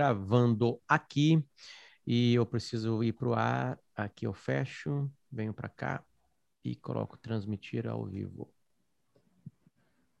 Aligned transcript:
gravando 0.00 0.80
aqui 0.88 1.44
e 2.06 2.32
eu 2.32 2.46
preciso 2.46 3.04
ir 3.04 3.12
para 3.12 3.28
o 3.28 3.34
ar. 3.34 3.78
Aqui 3.94 4.26
eu 4.26 4.32
fecho, 4.32 5.10
venho 5.30 5.52
para 5.52 5.68
cá 5.68 6.02
e 6.64 6.74
coloco 6.74 7.18
transmitir 7.18 7.86
ao 7.86 8.06
vivo. 8.06 8.50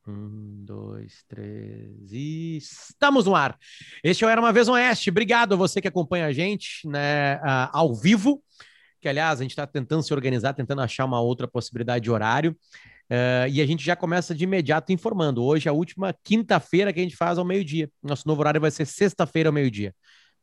Um, 0.06 0.62
dois, 0.66 1.24
três 1.26 2.12
e 2.12 2.58
estamos 2.58 3.24
no 3.24 3.34
ar. 3.34 3.58
Este 4.04 4.22
é 4.22 4.28
Era 4.28 4.42
Uma 4.42 4.52
Vez 4.52 4.68
Oeste. 4.68 5.08
Obrigado 5.08 5.54
a 5.54 5.56
você 5.56 5.80
que 5.80 5.88
acompanha 5.88 6.26
a 6.26 6.32
gente 6.32 6.86
né, 6.86 7.40
ao 7.72 7.94
vivo. 7.94 8.44
Que, 9.00 9.08
aliás, 9.08 9.40
a 9.40 9.42
gente 9.42 9.52
está 9.52 9.66
tentando 9.66 10.02
se 10.02 10.12
organizar, 10.12 10.52
tentando 10.52 10.82
achar 10.82 11.06
uma 11.06 11.22
outra 11.22 11.48
possibilidade 11.48 12.04
de 12.04 12.10
horário. 12.10 12.54
Uh, 13.10 13.48
e 13.50 13.60
a 13.60 13.66
gente 13.66 13.84
já 13.84 13.96
começa 13.96 14.32
de 14.32 14.44
imediato 14.44 14.92
informando. 14.92 15.42
Hoje 15.42 15.68
é 15.68 15.70
a 15.70 15.74
última 15.74 16.14
quinta-feira 16.22 16.92
que 16.92 17.00
a 17.00 17.02
gente 17.02 17.16
faz 17.16 17.38
ao 17.38 17.44
meio-dia. 17.44 17.90
Nosso 18.00 18.28
novo 18.28 18.40
horário 18.40 18.60
vai 18.60 18.70
ser 18.70 18.86
sexta-feira 18.86 19.48
ao 19.48 19.52
meio-dia. 19.52 19.92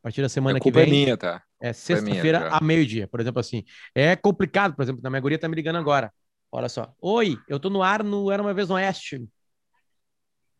A 0.00 0.02
partir 0.02 0.20
da 0.20 0.28
semana 0.28 0.60
que 0.60 0.70
vem. 0.70 0.82
É 0.82 0.86
minha, 0.86 1.16
tá? 1.16 1.42
É 1.60 1.72
sexta-feira 1.72 2.48
a 2.48 2.62
meio-dia, 2.62 3.08
por 3.08 3.20
exemplo, 3.20 3.40
assim. 3.40 3.64
É 3.94 4.14
complicado, 4.14 4.76
por 4.76 4.82
exemplo, 4.82 5.00
na 5.02 5.08
minha 5.08 5.20
guria 5.20 5.38
tá 5.38 5.48
me 5.48 5.56
ligando 5.56 5.76
agora. 5.76 6.12
Olha 6.52 6.68
só. 6.68 6.92
Oi, 7.00 7.38
eu 7.48 7.58
tô 7.58 7.70
no 7.70 7.82
ar 7.82 8.04
no 8.04 8.30
Era 8.30 8.42
uma 8.42 8.52
Vez 8.52 8.68
no 8.68 8.74
Oeste. 8.74 9.26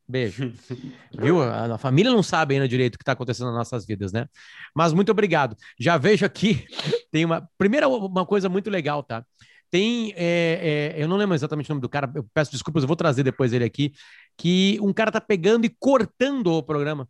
Beijo. 0.09 0.51
Viu? 1.13 1.43
A, 1.43 1.75
a, 1.75 1.79
família 1.79 2.11
não 2.11 2.23
sabe 2.23 2.55
ainda 2.55 2.67
direito 2.67 2.95
o 2.95 2.99
que 2.99 3.03
está 3.03 3.13
acontecendo 3.13 3.49
nas 3.49 3.57
nossas 3.57 3.87
vidas, 3.87 4.13
né? 4.13 4.27
Mas 4.75 4.95
muito 4.95 5.13
obrigado. 5.13 5.55
Já 5.79 5.99
vejo 5.99 6.25
aqui, 6.25 6.67
tem 7.13 7.27
uma. 7.27 7.47
Primeira, 7.59 7.87
uma 7.87 8.25
coisa 8.25 8.49
muito 8.49 8.71
legal, 8.71 9.03
tá? 9.03 9.23
Tem. 9.71 10.13
É, 10.17 10.95
é, 10.97 11.03
eu 11.03 11.09
não 11.09 11.17
lembro 11.17 11.35
exatamente 11.35 11.71
o 11.71 11.75
nome 11.75 11.83
do 11.83 11.89
cara, 11.89 12.11
eu 12.15 12.25
peço 12.33 12.51
desculpas, 12.51 12.83
eu 12.83 12.87
vou 12.87 12.97
trazer 12.97 13.23
depois 13.23 13.53
ele 13.53 13.65
aqui. 13.65 13.93
Que 14.37 14.79
um 14.81 14.93
cara 14.93 15.13
tá 15.13 15.21
pegando 15.21 15.65
e 15.65 15.69
cortando 15.69 16.53
o 16.53 16.63
programa. 16.63 17.09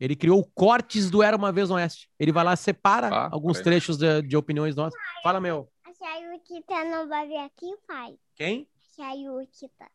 Ele 0.00 0.14
criou 0.14 0.44
cortes 0.54 1.10
do 1.10 1.22
Era 1.22 1.36
uma 1.36 1.50
Vez 1.50 1.68
no 1.68 1.74
Oeste. 1.74 2.08
Ele 2.18 2.30
vai 2.30 2.44
lá, 2.44 2.54
separa 2.54 3.08
ah, 3.08 3.28
alguns 3.32 3.60
trechos 3.60 3.96
de, 3.96 4.22
de, 4.22 4.36
opiniões 4.36 4.76
nossas. 4.76 4.98
Fala, 5.22 5.40
meu. 5.40 5.68
A 5.84 5.92
Sayutita 5.92 6.84
não 6.84 7.08
vai 7.08 7.26
vir 7.26 7.38
aqui, 7.38 7.76
pai? 7.86 8.16
Quem? 8.36 8.68
Sayutita. 8.94 9.90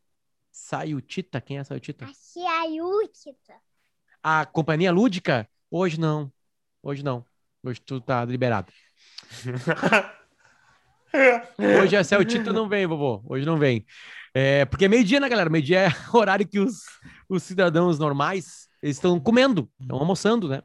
Sayutita? 0.51 1.39
Quem 1.39 1.57
é 1.57 1.59
a 1.61 1.63
Sayutita? 1.63 2.05
A 2.05 2.13
Sayutita. 2.13 3.55
A 4.21 4.45
companhia 4.45 4.91
lúdica? 4.91 5.49
Hoje 5.71 5.99
não. 5.99 6.31
Hoje 6.81 7.03
não. 7.03 7.25
Hoje 7.63 7.79
tu 7.79 8.01
tá 8.01 8.25
liberado. 8.25 8.71
Hoje 11.83 11.95
a 11.95 12.03
Sayutita 12.03 12.51
não 12.51 12.67
vem, 12.67 12.85
vovô. 12.87 13.23
Hoje 13.25 13.45
não 13.45 13.57
vem. 13.57 13.85
É, 14.33 14.65
porque 14.65 14.85
é 14.85 14.87
meio-dia, 14.87 15.19
né, 15.19 15.29
galera? 15.29 15.49
Meio-dia 15.49 15.81
é 15.81 15.87
o 16.13 16.17
horário 16.17 16.47
que 16.47 16.59
os, 16.59 16.81
os 17.29 17.43
cidadãos 17.43 17.99
normais 17.99 18.67
estão 18.81 19.19
comendo, 19.19 19.69
estão 19.79 19.97
almoçando, 19.97 20.49
né? 20.49 20.61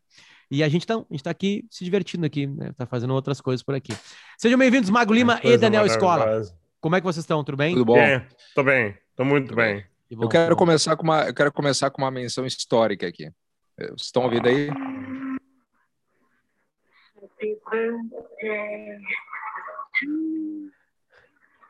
E 0.51 0.63
a 0.63 0.69
gente 0.69 0.83
está 0.83 0.97
tá 1.25 1.31
aqui 1.31 1.67
se 1.71 1.85
divertindo 1.85 2.25
aqui, 2.25 2.47
né? 2.47 2.73
Tá 2.77 2.87
fazendo 2.87 3.13
outras 3.13 3.41
coisas 3.41 3.63
por 3.63 3.75
aqui. 3.75 3.93
Sejam 4.39 4.59
bem-vindos, 4.59 4.89
Mago 4.89 5.13
Lima 5.13 5.39
e 5.45 5.59
Daniel 5.59 5.85
Escola. 5.85 6.41
Como 6.81 6.97
é 6.97 7.01
que 7.01 7.05
vocês 7.05 7.23
estão? 7.23 7.45
Tudo 7.45 7.59
bem? 7.59 7.75
Tudo 7.75 7.85
bom? 7.85 7.95
Bem, 7.95 8.27
tô 8.55 8.62
bem. 8.62 8.97
Tô 9.15 9.25
muito 9.25 9.55
bem. 9.55 9.85
bem. 10.11 10.19
eu 10.23 10.29
quero 10.29 10.57
começar 10.57 10.97
com 10.97 11.03
uma, 11.03 11.25
eu 11.25 11.35
quero 11.35 11.53
começar 11.53 11.91
com 11.91 12.01
uma 12.01 12.11
menção 12.11 12.47
histórica 12.47 13.07
aqui. 13.07 13.31
Vocês 13.77 14.07
estão 14.07 14.23
ouvindo 14.23 14.49
aí? 14.49 14.71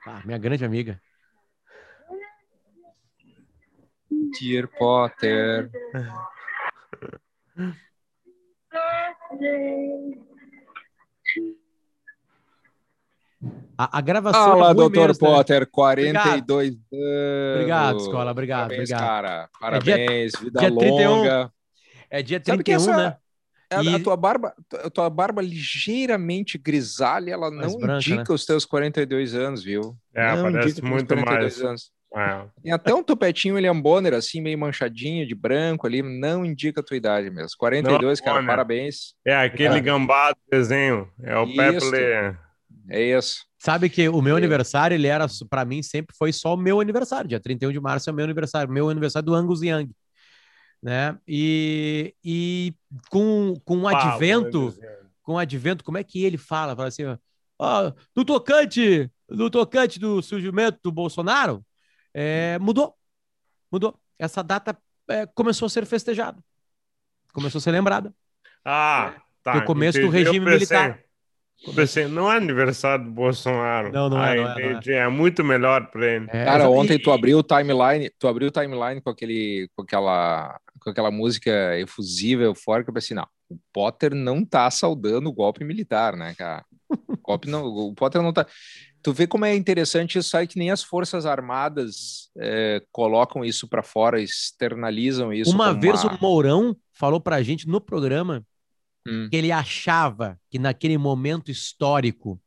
Ah, 0.07 0.23
minha 0.25 0.39
grande 0.39 0.65
amiga. 0.65 1.01
Dear 4.41 4.69
Potter. 4.69 5.71
A, 13.77 13.99
a 13.99 14.01
gravação. 14.01 14.59
Fala, 14.59 14.71
é 14.71 14.75
Dr. 14.75 15.09
Né? 15.09 15.15
Potter, 15.19 15.67
42 15.71 16.75
obrigado. 16.75 16.93
anos. 16.93 17.55
Obrigado, 17.55 17.99
escola, 18.01 18.31
obrigado. 18.31 18.69
Parabéns, 18.69 18.91
obrigado. 18.91 19.01
cara. 19.01 19.49
Parabéns, 19.61 20.35
é 20.35 20.39
dia, 20.39 20.45
vida 20.45 20.61
dia 20.61 20.71
longa. 21.09 21.53
É 22.11 22.23
dia 22.23 22.41
31, 22.41 22.75
essa, 22.77 22.97
né? 22.97 23.17
A, 23.71 23.83
e... 23.83 23.95
a, 23.95 24.01
tua 24.01 24.17
barba, 24.17 24.55
a 24.73 24.91
tua 24.91 25.11
barba 25.11 25.43
ligeiramente 25.43 26.57
grisalha, 26.57 27.33
ela 27.33 27.51
mais 27.51 27.73
não 27.73 27.81
branca, 27.81 27.99
indica 27.99 28.25
né? 28.29 28.35
os 28.35 28.47
teus 28.47 28.65
42 28.65 29.35
anos, 29.35 29.63
viu? 29.63 29.97
É, 30.15 30.35
não 30.35 30.53
parece 30.53 30.83
muito 30.83 31.17
mais. 31.17 31.61
Anos. 31.61 31.91
É. 32.15 32.47
Tem 32.63 32.73
até 32.73 32.95
um 32.95 33.03
topetinho 33.03 33.57
William 33.57 33.79
Bonner, 33.79 34.15
assim, 34.15 34.41
meio 34.41 34.59
manchadinho, 34.59 35.27
de 35.27 35.35
branco 35.35 35.87
ali, 35.87 36.03
não 36.03 36.45
indica 36.45 36.81
a 36.81 36.83
tua 36.83 36.97
idade 36.97 37.31
mesmo. 37.31 37.51
42, 37.59 38.19
não, 38.19 38.25
cara, 38.25 38.37
Bonner. 38.37 38.49
parabéns. 38.49 39.15
É, 39.27 39.37
aquele 39.37 39.77
é. 39.77 39.81
gambá 39.81 40.31
do 40.31 40.39
desenho. 40.51 41.09
É 41.23 41.37
o 41.37 41.47
Pepe. 41.47 42.37
É 42.91 43.03
isso. 43.03 43.47
Sabe 43.59 43.91
que 43.91 44.09
o 44.09 44.23
meu 44.23 44.37
é. 44.37 44.39
aniversário, 44.39 44.95
ele 44.95 45.07
era, 45.07 45.27
para 45.51 45.65
mim, 45.65 45.83
sempre 45.83 46.17
foi 46.17 46.33
só 46.33 46.55
o 46.55 46.57
meu 46.57 46.81
aniversário. 46.81 47.29
Dia 47.29 47.41
31 47.41 47.73
de 47.73 47.81
março 47.81 48.09
é 48.09 48.13
o 48.13 48.17
meu 48.17 48.25
aniversário. 48.25 48.73
Meu 48.73 48.89
aniversário 48.89 49.27
do 49.27 49.35
Angus 49.35 49.63
Young. 49.63 49.91
Né? 50.83 51.19
E, 51.27 52.15
e 52.25 52.75
com, 53.11 53.55
com 53.65 53.79
o 53.79 53.89
advento, 53.89 54.73
com 55.23 55.35
o 55.35 55.39
advento, 55.39 55.85
como 55.85 55.99
é 55.99 56.05
que 56.05 56.25
ele 56.25 56.39
fala? 56.39 56.77
Fala 56.77 56.89
assim, 56.89 57.05
ó, 57.59 57.93
no 58.15 58.25
tocante, 58.25 59.11
no 59.29 59.51
tocante 59.51 59.99
do 59.99 60.23
surgimento 60.23 60.79
do 60.83 60.93
Bolsonaro, 60.93 61.65
é, 62.15 62.59
mudou. 62.61 62.95
Mudou. 63.71 63.99
Essa 64.19 64.43
data 64.43 64.77
é, 65.09 65.27
começou 65.27 65.67
a 65.67 65.71
ser 65.71 65.85
festejada. 65.85 66.43
Começou 67.33 67.59
a 67.59 67.63
ser 67.63 67.71
lembrada. 67.71 68.15
Ah, 68.65 69.21
tá. 69.43 69.59
O 69.59 69.65
começo 69.65 70.01
do 70.01 70.09
regime 70.09 70.41
militar. 70.41 71.01
Pensei, 71.75 72.07
não 72.07 72.31
é 72.31 72.37
aniversário 72.37 73.05
do 73.05 73.11
Bolsonaro. 73.11 73.93
Não, 73.93 74.09
não, 74.09 74.25
é, 74.25 74.37
não, 74.37 74.51
é, 74.51 74.73
não 74.73 74.81
é, 74.87 74.97
é. 74.97 75.09
muito 75.09 75.43
melhor 75.43 75.91
para 75.91 76.07
ele. 76.07 76.27
É, 76.31 76.45
Cara, 76.45 76.71
ontem 76.71 76.99
tu 76.99 77.11
abriu 77.11 77.39
o 77.39 77.43
timeline, 77.43 78.11
tu 78.19 78.29
abriu 78.29 78.49
o 78.49 78.53
timeline 78.53 79.01
com 79.01 79.11
aquele, 79.11 79.69
com 79.75 79.83
aquela, 79.83 80.59
com 80.81 80.91
aquela 80.91 81.11
música 81.11 81.77
efusiva, 81.79 82.45
eufórica, 82.45 82.91
eu 82.91 82.95
pensei, 82.95 83.17
não, 83.17 83.27
o 83.51 83.59
Potter 83.73 84.15
não 84.15 84.45
tá 84.45 84.71
saudando 84.71 85.29
o 85.29 85.33
golpe 85.33 85.65
militar, 85.65 86.17
né, 86.17 86.35
cara? 86.37 86.65
O, 86.89 87.17
golpe 87.21 87.49
não, 87.49 87.67
o 87.67 87.95
Potter 87.95 88.23
não 88.23 88.33
tá. 88.33 88.47
Tu 89.03 89.13
vê 89.13 89.27
como 89.27 89.45
é 89.45 89.55
interessante 89.55 90.19
isso 90.19 90.37
aí 90.37 90.47
que 90.47 90.59
nem 90.59 90.71
as 90.71 90.83
forças 90.83 91.27
armadas 91.27 92.31
é, 92.39 92.83
colocam 92.91 93.45
isso 93.45 93.69
para 93.69 93.83
fora, 93.83 94.21
externalizam 94.21 95.33
isso. 95.33 95.55
Uma 95.55 95.73
vez 95.73 96.03
uma... 96.05 96.15
o 96.15 96.21
Mourão 96.21 96.77
falou 96.93 97.21
para 97.21 97.37
a 97.37 97.43
gente 97.43 97.69
no 97.69 97.81
programa 97.81 98.45
hum. 99.09 99.29
que 99.31 99.37
ele 99.37 99.51
achava 99.51 100.39
que 100.51 100.59
naquele 100.59 100.99
momento 100.99 101.51
histórico 101.51 102.41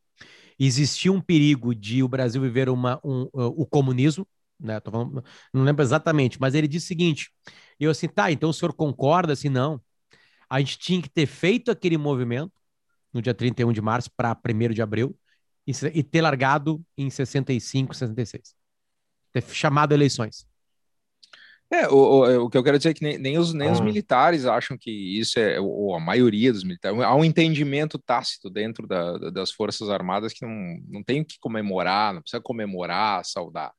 existia 0.60 1.12
um 1.12 1.22
perigo 1.22 1.74
de 1.74 2.04
o 2.04 2.08
Brasil 2.08 2.42
viver 2.42 2.70
uma, 2.70 3.00
um, 3.04 3.24
uh, 3.34 3.48
o 3.58 3.66
comunismo, 3.66 4.28
né? 4.60 4.80
Falando, 4.80 5.24
não 5.54 5.64
lembro 5.64 5.84
exatamente, 5.84 6.40
mas 6.40 6.54
ele 6.54 6.68
disse 6.68 6.86
o 6.86 6.88
seguinte: 6.88 7.32
eu 7.80 7.90
assim, 7.90 8.08
tá, 8.08 8.32
então 8.32 8.50
o 8.50 8.54
senhor 8.54 8.74
concorda 8.74 9.34
assim? 9.34 9.50
Não. 9.50 9.82
A 10.50 10.60
gente 10.60 10.78
tinha 10.78 11.02
que 11.02 11.10
ter 11.10 11.26
feito 11.26 11.72
aquele 11.72 11.98
movimento 11.98 12.54
no 13.14 13.22
dia 13.22 13.34
31 13.34 13.72
de 13.72 13.82
março 13.82 14.10
para 14.16 14.38
1 14.48 14.74
de 14.74 14.82
abril 14.82 15.18
e 15.66 16.04
ter 16.04 16.22
largado 16.22 16.84
em 16.98 17.10
65, 17.10 17.94
66. 17.94 18.56
Ter 19.32 19.44
chamado 19.44 19.94
eleições. 19.94 20.46
É, 21.72 21.88
o, 21.88 21.96
o, 21.96 22.46
o 22.46 22.50
que 22.50 22.58
eu 22.58 22.64
quero 22.64 22.78
dizer 22.78 22.90
é 22.90 22.94
que 22.94 23.04
nem, 23.04 23.18
nem, 23.18 23.38
os, 23.38 23.54
nem 23.54 23.70
ah. 23.70 23.72
os 23.72 23.80
militares 23.80 24.46
acham 24.46 24.78
que 24.78 24.92
isso 24.92 25.40
é, 25.40 25.58
ou 25.60 25.96
a 25.96 26.00
maioria 26.00 26.52
dos 26.52 26.64
militares, 26.66 27.00
há 27.00 27.16
um 27.16 27.24
entendimento 27.24 27.98
tácito 27.98 28.50
dentro 28.50 28.86
da, 28.86 29.18
das 29.32 29.52
Forças 29.52 29.90
Armadas 29.90 30.34
que 30.34 30.46
não, 30.46 30.78
não 30.90 31.04
tem 31.04 31.24
que 31.24 31.40
comemorar, 31.40 32.14
não 32.14 32.22
precisa 32.22 32.42
comemorar, 32.42 33.24
saudar. 33.24 33.72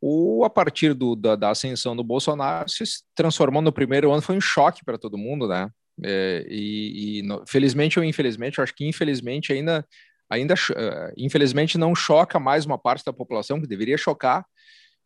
O, 0.00 0.44
a 0.44 0.50
partir 0.50 0.94
do, 0.94 1.14
da, 1.14 1.36
da 1.36 1.50
ascensão 1.50 1.94
do 1.94 2.02
Bolsonaro, 2.02 2.70
se 2.70 2.84
transformou 3.14 3.60
no 3.60 3.70
primeiro 3.70 4.10
ano, 4.10 4.22
foi 4.22 4.34
um 4.34 4.40
choque 4.40 4.82
para 4.82 4.96
todo 4.96 5.18
mundo, 5.18 5.46
né? 5.46 5.68
É, 6.02 6.46
e, 6.48 7.18
e 7.18 7.22
no, 7.22 7.44
felizmente 7.46 7.98
ou 7.98 8.04
infelizmente, 8.04 8.56
eu 8.56 8.64
acho 8.64 8.74
que 8.74 8.86
infelizmente 8.86 9.52
ainda 9.52 9.86
ainda, 10.30 10.54
uh, 10.54 11.12
infelizmente, 11.16 11.76
não 11.76 11.94
choca 11.94 12.38
mais 12.38 12.64
uma 12.64 12.78
parte 12.78 13.04
da 13.04 13.12
população, 13.12 13.60
que 13.60 13.66
deveria 13.66 13.98
chocar. 13.98 14.46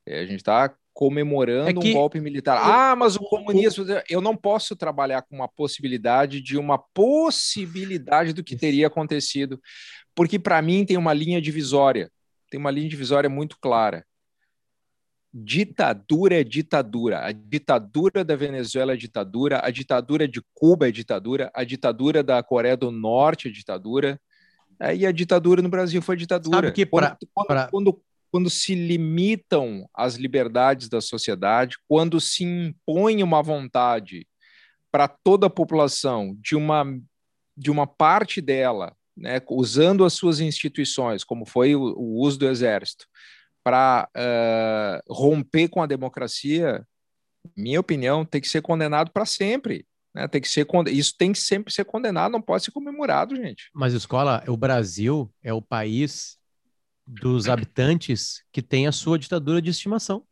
É, 0.07 0.21
a 0.21 0.27
gente 0.27 0.41
está 0.41 0.73
comemorando 0.95 1.71
é 1.71 1.75
que... 1.75 1.91
um 1.91 1.93
golpe 1.93 2.21
militar. 2.21 2.57
Ah, 2.57 2.95
mas 2.97 3.17
o 3.17 3.19
comunismo. 3.19 3.85
Eu 4.09 4.21
não 4.21 4.37
posso 4.37 4.77
trabalhar 4.77 5.23
com 5.23 5.35
uma 5.35 5.49
possibilidade 5.49 6.41
de 6.41 6.57
uma 6.57 6.79
possibilidade 6.79 8.33
do 8.33 8.45
que 8.45 8.57
teria 8.57 8.87
acontecido, 8.87 9.61
porque 10.15 10.39
para 10.39 10.63
mim 10.63 10.87
tem 10.87 10.97
uma 10.97 11.13
linha 11.13 11.43
divisória. 11.43 12.11
Tem 12.49 12.59
uma 12.61 12.71
linha 12.71 12.89
divisória 12.89 13.29
muito 13.29 13.59
clara. 13.61 14.07
Ditadura 15.37 16.41
é 16.41 16.45
ditadura. 16.45 17.27
A 17.27 17.33
ditadura 17.33 18.25
da 18.25 18.37
Venezuela 18.37 18.93
é 18.93 18.97
ditadura, 18.97 19.61
a 19.65 19.71
ditadura 19.71 20.29
de 20.29 20.41
Cuba 20.55 20.89
é 20.89 20.93
ditadura, 20.93 21.51
a 21.53 21.65
ditadura 21.65 22.23
da 22.23 22.41
Coreia 22.41 22.77
do 22.77 22.93
Norte 22.93 23.49
é 23.49 23.51
ditadura, 23.51 24.21
e 24.97 25.05
a 25.05 25.11
ditadura 25.11 25.61
no 25.61 25.69
Brasil 25.69 26.01
foi 26.01 26.17
ditadura. 26.17 26.69
Sabe 26.69 26.73
que 26.73 26.87
pra, 26.87 27.17
quando, 27.33 27.47
pra... 27.49 27.67
quando, 27.69 28.01
quando, 28.35 28.51
se 28.51 28.75
limitam 28.75 29.89
as 29.95 30.17
liberdades 30.17 30.89
da 30.89 31.01
sociedade, 31.01 31.77
quando 31.89 32.21
se 32.21 32.43
impõe 32.43 33.23
uma 33.23 33.41
vontade 33.41 34.27
para 34.91 35.07
toda 35.07 35.47
a 35.47 35.51
população 35.51 36.37
de 36.41 36.57
uma, 36.57 36.85
de 37.57 37.71
uma 37.71 37.87
parte 37.87 38.41
dela, 38.41 38.93
né, 39.17 39.41
usando 39.49 40.05
as 40.05 40.15
suas 40.15 40.41
instituições, 40.41 41.23
como 41.23 41.47
foi 41.47 41.77
o, 41.77 41.81
o 41.97 42.21
uso 42.23 42.41
do 42.41 42.49
exército, 42.49 43.07
para 43.63 44.09
uh, 44.17 45.15
romper 45.15 45.69
com 45.69 45.81
a 45.81 45.87
democracia, 45.87 46.85
minha 47.57 47.79
opinião, 47.79 48.25
tem 48.25 48.41
que 48.41 48.49
ser 48.49 48.63
condenado 48.63 49.13
para 49.13 49.25
sempre. 49.25 49.87
Né? 50.13 50.27
Tem 50.27 50.41
que 50.41 50.49
ser 50.49 50.67
isso 50.89 51.15
tem 51.17 51.33
que 51.33 51.39
sempre 51.39 51.73
ser 51.73 51.85
condenado, 51.85 52.33
não 52.33 52.43
pode 52.43 52.65
ser 52.65 52.73
comemorado, 52.73 53.37
gente. 53.37 53.71
Mas 53.73 53.95
escola, 53.95 54.43
o 54.49 54.57
Brasil 54.57 55.33
é 55.41 55.53
o 55.53 55.63
país 55.63 56.37
dos 57.07 57.49
habitantes 57.49 58.43
que 58.53 58.63
tem 58.63 58.87
a 58.87 58.93
sua 58.93 59.19
ditadura 59.19 59.61
de 59.61 59.71
estimação. 59.71 60.25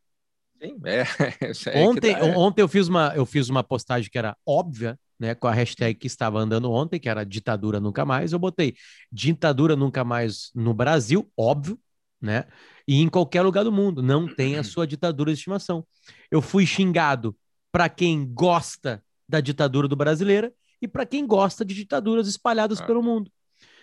Sim, 0.61 0.79
é. 0.85 1.03
é 1.79 1.85
ontem, 1.85 2.13
é. 2.13 2.37
ontem 2.37 2.63
eu 2.63 2.69
fiz 2.69 2.89
uma 2.89 3.13
eu 3.17 3.27
fiz 3.27 3.49
uma 3.49 3.65
postagem 3.65 4.11
que 4.11 4.19
era 4.19 4.37
óbvia, 4.47 4.99
né, 5.19 5.35
com 5.35 5.47
a 5.47 5.53
hashtag 5.53 5.95
que 5.99 6.07
estava 6.07 6.39
andando 6.39 6.71
ontem, 6.71 6.99
que 6.99 7.09
era 7.09 7.25
ditadura 7.25 7.81
nunca 7.81 8.05
mais. 8.05 8.33
Eu 8.33 8.39
botei 8.39 8.75
ditadura 9.11 9.77
nunca 9.77 10.05
mais 10.05 10.51
no 10.55 10.73
Brasil, 10.73 11.31
óbvio, 11.37 11.79
né? 12.21 12.45
E 12.87 13.01
em 13.01 13.09
qualquer 13.09 13.43
lugar 13.43 13.65
do 13.65 13.73
mundo 13.73 14.03
não 14.03 14.33
tem 14.33 14.57
a 14.57 14.65
sua 14.65 14.87
ditadura 14.87 15.33
de 15.33 15.39
estimação. 15.39 15.87
Eu 16.31 16.41
fui 16.41 16.67
xingado 16.67 17.37
para 17.71 17.89
quem 17.89 18.27
gosta 18.33 19.03
da 19.29 19.41
ditadura 19.41 19.89
do 19.89 19.97
brasileira 19.97 20.53
e 20.81 20.89
para 20.89 21.07
quem 21.07 21.27
gosta 21.27 21.65
de 21.65 21.75
ditaduras 21.75 22.27
espalhadas 22.27 22.81
é. 22.81 22.87
pelo 22.87 23.03
mundo. 23.03 23.31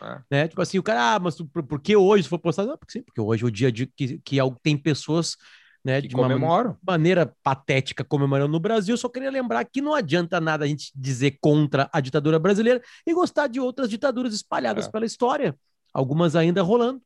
É. 0.01 0.22
Né? 0.31 0.48
Tipo 0.48 0.62
assim, 0.62 0.80
o 0.80 0.84
cara, 0.84 1.16
ah, 1.16 1.19
mas 1.19 1.36
por, 1.36 1.63
por 1.63 1.81
que 1.81 1.96
hoje 1.96 2.28
foi 2.28 2.38
postado? 2.38 2.69
Não, 2.69 2.78
porque, 2.78 2.94
sim, 2.94 3.01
porque 3.01 3.19
hoje 3.19 3.44
é 3.44 3.48
o 3.48 3.51
dia 3.51 3.72
de 3.72 3.86
que, 3.86 4.19
que 4.19 4.38
tem 4.62 4.78
pessoas 4.78 5.36
né, 5.84 6.01
de 6.01 6.16
uma 6.16 6.78
maneira 6.86 7.34
patética 7.44 8.04
comemorando 8.04 8.51
no 8.51 8.60
Brasil. 8.60 8.94
Eu 8.94 8.98
só 8.98 9.10
queria 9.10 9.31
lembrar 9.31 9.63
que 9.66 9.81
não 9.81 9.94
adianta 9.94 10.40
nada 10.40 10.66
a 10.66 10.68
gente 10.68 10.92
dizer 10.96 11.38
contra 11.42 11.90
a 11.92 12.00
ditadura 12.00 12.40
brasileira 12.40 12.81
e 13.06 13.13
gostar 13.13 13.48
de 13.48 13.60
outras 13.60 13.90
ditaduras 13.90 14.34
espalhadas 14.34 14.88
é. 14.88 14.92
pela 14.92 15.06
história, 15.06 15.57
algumas 15.94 16.36
ainda 16.36 16.62
rolando. 16.62 17.01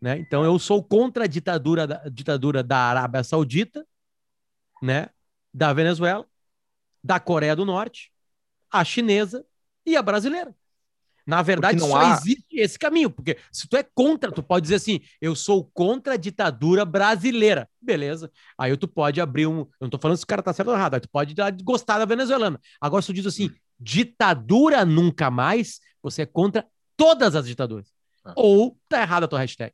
Né? 0.00 0.18
Então 0.18 0.44
eu 0.44 0.58
sou 0.58 0.82
contra 0.82 1.24
a 1.24 1.28
ditadura 1.28 1.86
da, 1.86 2.08
ditadura 2.08 2.62
da 2.62 2.78
Arábia 2.78 3.22
Saudita, 3.22 3.86
né? 4.82 5.08
da 5.54 5.72
Venezuela, 5.72 6.26
da 7.02 7.20
Coreia 7.20 7.54
do 7.54 7.64
Norte, 7.64 8.10
a 8.70 8.84
chinesa 8.84 9.44
e 9.86 9.96
a 9.96 10.02
brasileira. 10.02 10.54
Na 11.26 11.40
verdade, 11.42 11.80
só 11.80 11.96
há... 11.96 12.14
existe 12.14 12.46
esse 12.52 12.78
caminho, 12.78 13.08
porque 13.08 13.38
se 13.50 13.68
tu 13.68 13.76
é 13.76 13.82
contra, 13.82 14.32
tu 14.32 14.42
pode 14.42 14.64
dizer 14.64 14.76
assim, 14.76 15.00
eu 15.20 15.34
sou 15.36 15.64
contra 15.72 16.14
a 16.14 16.16
ditadura 16.16 16.84
brasileira. 16.84 17.68
Beleza. 17.80 18.30
Aí 18.58 18.76
tu 18.76 18.88
pode 18.88 19.20
abrir 19.20 19.46
um. 19.46 19.60
Eu 19.60 19.68
não 19.82 19.90
tô 19.90 19.98
falando 19.98 20.16
se 20.16 20.24
o 20.24 20.26
cara 20.26 20.42
tá 20.42 20.52
certo 20.52 20.68
ou 20.68 20.74
errado, 20.74 20.94
aí 20.94 21.00
tu 21.00 21.08
pode 21.08 21.34
gostar 21.62 21.98
da 21.98 22.04
venezuelana. 22.04 22.60
Agora, 22.80 23.02
se 23.02 23.06
tu 23.06 23.14
diz 23.14 23.26
assim, 23.26 23.50
ditadura 23.78 24.84
nunca 24.84 25.30
mais, 25.30 25.80
você 26.02 26.22
é 26.22 26.26
contra 26.26 26.66
todas 26.96 27.36
as 27.36 27.46
ditaduras. 27.46 27.92
Ah. 28.24 28.32
Ou 28.36 28.76
tá 28.88 29.02
errada 29.02 29.26
a 29.26 29.28
tua 29.28 29.38
hashtag. 29.38 29.72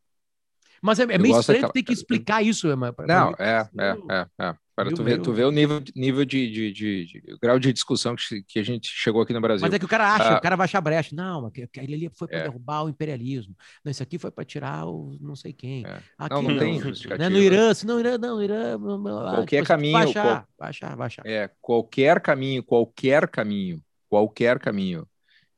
Mas 0.82 0.98
é, 0.98 1.02
é 1.02 1.18
meio 1.18 1.38
estranho 1.38 1.62
daquela... 1.62 1.72
ter 1.72 1.82
que 1.82 1.92
explicar 1.94 2.42
isso. 2.42 2.68
Pra, 2.94 3.06
não, 3.06 3.34
é, 3.38 3.68
é, 3.78 3.96
é, 4.10 4.26
é. 4.38 4.54
Para 4.78 4.92
tu 4.92 5.02
ver, 5.02 5.20
tu 5.20 5.32
vê 5.32 5.42
o 5.42 5.50
nível, 5.50 5.82
nível 5.96 6.24
de, 6.24 6.48
de, 6.48 6.72
de, 6.72 7.04
de, 7.04 7.38
grau 7.42 7.58
de 7.58 7.72
discussão 7.72 8.14
que, 8.14 8.44
que 8.44 8.60
a 8.60 8.62
gente 8.62 8.88
chegou 8.88 9.22
aqui 9.22 9.32
no 9.32 9.40
Brasil. 9.40 9.66
Mas 9.66 9.74
é 9.74 9.78
que 9.78 9.84
o 9.84 9.88
cara 9.88 10.14
acha, 10.14 10.34
ah, 10.34 10.38
o 10.38 10.40
cara 10.40 10.54
vai 10.54 10.66
achar 10.66 10.80
brecha. 10.80 11.16
Não, 11.16 11.46
aquele 11.46 11.94
ali 11.94 12.10
foi 12.14 12.28
para 12.28 12.38
é. 12.38 12.42
derrubar 12.44 12.84
o 12.84 12.88
imperialismo. 12.88 13.56
Não, 13.84 13.90
isso 13.90 14.04
aqui 14.04 14.20
foi 14.20 14.30
para 14.30 14.44
tirar 14.44 14.86
o 14.86 15.18
não 15.20 15.34
sei 15.34 15.52
quem. 15.52 15.84
É. 15.84 16.00
Aqui, 16.16 16.32
não, 16.32 16.42
não, 16.42 16.50
não, 16.52 16.58
tem 16.60 16.80
né? 17.18 17.28
No 17.28 17.38
Irã, 17.38 17.74
se 17.74 17.84
não, 17.84 17.98
Irã, 17.98 18.16
não, 18.18 18.40
Irã. 18.40 18.78
Qualquer 18.78 19.66
caminho. 19.66 19.94
Vai 19.94 20.04
achar, 20.04 20.46
qual, 20.56 20.96
vai 20.96 21.06
achar. 21.08 21.26
É, 21.26 21.50
qualquer 21.60 22.20
caminho, 22.20 22.62
qualquer 22.62 23.26
caminho, 23.26 23.82
qualquer 24.08 24.60
caminho 24.60 25.08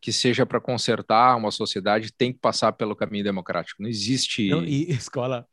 que 0.01 0.13
seja 0.13 0.47
para 0.47 0.61
consertar 0.61 1.37
uma 1.37 1.51
sociedade 1.51 2.13
tem 2.13 2.33
que 2.33 2.39
passar 2.39 2.73
pelo 2.73 2.97
caminho 2.97 3.23
democrático. 3.23 3.83
Não 3.83 3.89
existe. 3.89 4.49
Não, 4.49 4.65
e 4.65 4.91
escola. 4.93 5.47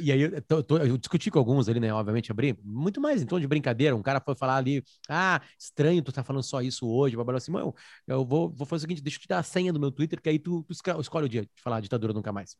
E 0.00 0.12
aí 0.12 0.20
eu, 0.20 0.42
tô, 0.42 0.62
tô, 0.62 0.78
eu, 0.78 0.96
discuti 0.96 1.30
com 1.30 1.38
alguns 1.38 1.68
ali, 1.68 1.80
né? 1.80 1.92
Obviamente, 1.92 2.30
abri 2.30 2.56
muito 2.62 3.00
mais 3.00 3.20
em 3.20 3.26
tom 3.26 3.40
de 3.40 3.46
brincadeira. 3.46 3.96
Um 3.96 4.02
cara 4.02 4.20
foi 4.20 4.36
falar 4.36 4.56
ali: 4.56 4.82
ah, 5.08 5.40
estranho 5.58 6.02
tu 6.02 6.12
tá 6.12 6.22
falando 6.22 6.44
só 6.44 6.62
isso 6.62 6.88
hoje. 6.88 7.16
Blá, 7.16 7.24
blá, 7.24 7.36
assim, 7.36 7.52
eu, 7.56 7.74
eu 8.06 8.24
vou, 8.24 8.48
vou 8.50 8.66
fazer 8.66 8.80
o 8.80 8.88
seguinte: 8.88 9.02
deixa 9.02 9.18
eu 9.18 9.22
te 9.22 9.28
dar 9.28 9.38
a 9.38 9.42
senha 9.42 9.72
do 9.72 9.80
meu 9.80 9.90
Twitter, 9.90 10.20
que 10.20 10.28
aí 10.28 10.38
tu, 10.38 10.62
tu 10.62 10.72
escolhe 11.00 11.26
o 11.26 11.28
dia 11.28 11.42
de 11.42 11.62
falar 11.62 11.80
ditadura 11.80 12.12
nunca 12.12 12.32
mais. 12.32 12.56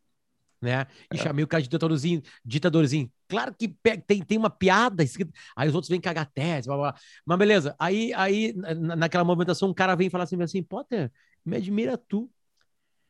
Né? 0.60 0.86
E 1.12 1.16
é. 1.16 1.22
chamei 1.22 1.44
o 1.44 1.46
cara 1.46 1.62
de 1.62 1.68
ditadorzinho, 1.68 2.20
ditadorzinho. 2.44 3.08
Claro 3.28 3.54
que 3.56 3.68
tem, 4.06 4.22
tem 4.24 4.38
uma 4.38 4.50
piada 4.50 5.04
escrita. 5.04 5.30
Aí 5.56 5.68
os 5.68 5.74
outros 5.74 5.88
vêm 5.88 6.00
cagar 6.00 6.26
tese, 6.26 6.66
blá, 6.66 6.76
blá. 6.76 6.94
Mas 7.24 7.38
beleza. 7.38 7.76
Aí, 7.78 8.12
aí 8.14 8.52
naquela 8.96 9.22
movimentação, 9.22 9.68
um 9.68 9.74
cara 9.74 9.94
vem 9.94 10.10
falar 10.10 10.24
assim, 10.24 10.40
assim, 10.42 10.62
Potter, 10.62 11.12
me 11.48 11.56
admira 11.56 11.96
tu 11.96 12.30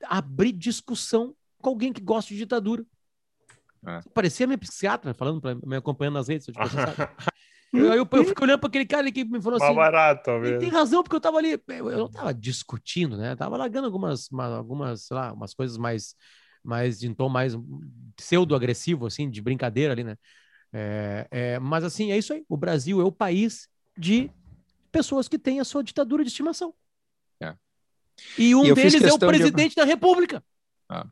abrir 0.05 0.52
discussão 0.52 1.35
com 1.61 1.70
alguém 1.70 1.93
que 1.93 2.00
gosta 2.00 2.32
de 2.32 2.38
ditadura. 2.38 2.85
É. 3.87 4.00
Parecia 4.14 4.46
minha 4.46 4.58
psiquiatra 4.58 5.14
falando, 5.14 5.40
pra, 5.40 5.55
me 5.55 5.76
acompanhando 5.76 6.14
nas 6.14 6.29
redes. 6.29 6.46
Tipo, 6.46 6.58
eu, 7.73 7.94
eu, 7.94 8.08
eu 8.11 8.25
fico 8.25 8.43
olhando 8.43 8.61
para 8.61 8.69
aquele 8.69 8.87
cara 8.87 9.11
que 9.11 9.25
me 9.25 9.40
falou 9.40 9.62
assim. 9.62 9.75
barato, 9.75 10.31
ele 10.31 10.58
tem 10.58 10.69
razão, 10.69 11.02
porque 11.02 11.17
eu 11.17 11.20
tava 11.20 11.38
ali, 11.38 11.61
eu, 11.69 11.90
eu 11.90 11.99
não 11.99 12.11
tava 12.11 12.32
discutindo, 12.32 13.17
né? 13.17 13.32
Eu 13.32 13.37
tava 13.37 13.56
largando 13.56 13.87
algumas, 13.87 14.29
uma, 14.31 14.56
algumas, 14.56 15.02
sei 15.02 15.17
lá, 15.17 15.32
umas 15.32 15.55
coisas 15.55 15.76
mais, 15.76 16.14
mais 16.62 16.99
de 16.99 17.08
um 17.08 17.14
tom 17.14 17.29
mais 17.29 17.56
pseudo-agressivo, 18.17 19.06
assim, 19.06 19.31
de 19.31 19.41
brincadeira 19.41 19.93
ali, 19.93 20.05
né? 20.05 20.17
É, 20.73 21.26
é, 21.31 21.58
mas 21.58 21.84
assim, 21.84 22.12
é 22.12 22.19
isso 22.19 22.32
aí. 22.32 22.44
O 22.49 22.56
Brasil 22.56 23.00
é 23.00 23.05
o 23.05 23.12
país 23.12 23.69
de 23.96 24.31
pessoas 24.91 25.29
que 25.29 25.38
têm 25.38 25.61
a 25.61 25.64
sua 25.64 25.82
ditadura 25.82 26.23
de 26.23 26.31
estimação. 26.31 26.75
E 28.38 28.55
um 28.55 28.65
e 28.65 28.75
deles 28.75 29.03
é 29.03 29.12
o 29.12 29.19
presidente 29.19 29.70
de... 29.70 29.76
da 29.76 29.85
República. 29.85 30.43
Ah. 30.88 31.06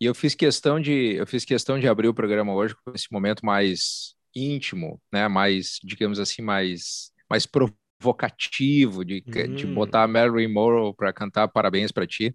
E 0.00 0.04
eu 0.04 0.14
fiz 0.14 0.34
questão 0.34 0.80
de 0.80 1.14
eu 1.14 1.26
fiz 1.26 1.44
questão 1.44 1.78
de 1.78 1.88
abrir 1.88 2.08
o 2.08 2.14
programa 2.14 2.52
hoje 2.54 2.74
com 2.84 2.92
esse 2.94 3.10
momento 3.12 3.44
mais 3.44 4.14
íntimo, 4.34 5.00
né? 5.12 5.28
Mais, 5.28 5.78
digamos 5.82 6.18
assim, 6.18 6.42
mais 6.42 7.10
mais 7.28 7.46
provocativo 7.46 9.04
de, 9.04 9.22
hum. 9.26 9.54
de 9.54 9.66
botar 9.66 10.04
a 10.04 10.08
Marilyn 10.08 10.52
Monroe 10.52 10.94
para 10.94 11.12
cantar 11.12 11.48
parabéns 11.48 11.92
para 11.92 12.06
ti, 12.06 12.34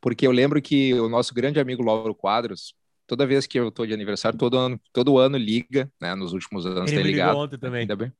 porque 0.00 0.26
eu 0.26 0.32
lembro 0.32 0.60
que 0.60 0.92
o 0.94 1.08
nosso 1.08 1.32
grande 1.32 1.58
amigo 1.58 1.82
Lauro 1.82 2.14
Quadros 2.14 2.74
toda 3.06 3.26
vez 3.26 3.46
que 3.46 3.58
eu 3.58 3.70
tô 3.70 3.86
de 3.86 3.94
aniversário, 3.94 4.38
todo 4.38 4.58
ano, 4.58 4.80
todo 4.92 5.18
ano 5.18 5.38
liga, 5.38 5.90
né? 6.00 6.14
Nos 6.14 6.32
últimos 6.32 6.66
anos 6.66 6.90
Ele 6.90 7.02
tem 7.02 7.12
ligado. 7.12 7.30
Ligou 7.30 7.44
ontem 7.44 7.58
também. 7.58 7.80
Ainda 7.82 7.96
bem. 7.96 8.12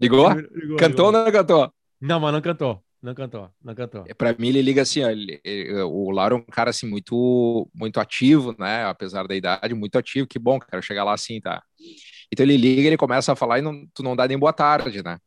Ligou? 0.00 0.32
ligou 0.32 0.76
cantou 0.76 1.06
ligou. 1.06 1.06
ou 1.06 1.12
não 1.12 1.32
cantou? 1.32 1.74
Não, 2.00 2.20
mas 2.20 2.32
não 2.32 2.40
cantou. 2.40 2.82
Não 3.02 3.14
cantou, 3.14 3.50
não 3.64 3.74
cantou. 3.74 4.04
É, 4.06 4.12
Para 4.12 4.34
mim, 4.38 4.48
ele 4.48 4.60
liga 4.60 4.82
assim, 4.82 5.02
ó, 5.02 5.10
ele, 5.10 5.40
ele, 5.42 5.72
o 5.82 6.10
Lauro 6.10 6.36
é 6.36 6.38
um 6.38 6.42
cara 6.42 6.68
assim 6.70 6.86
muito, 6.86 7.68
muito 7.74 7.98
ativo, 7.98 8.54
né? 8.58 8.84
Apesar 8.84 9.26
da 9.26 9.34
idade, 9.34 9.74
muito 9.74 9.96
ativo. 9.96 10.26
Que 10.26 10.38
bom, 10.38 10.58
quero 10.60 10.82
chegar 10.82 11.04
lá 11.04 11.14
assim, 11.14 11.40
tá? 11.40 11.62
Então 12.32 12.44
ele 12.44 12.56
liga, 12.56 12.86
ele 12.86 12.96
começa 12.98 13.32
a 13.32 13.36
falar 13.36 13.58
e 13.58 13.62
não, 13.62 13.86
tu 13.94 14.02
não 14.02 14.14
dá 14.14 14.28
nem 14.28 14.38
boa 14.38 14.52
tarde, 14.52 15.02
né? 15.02 15.18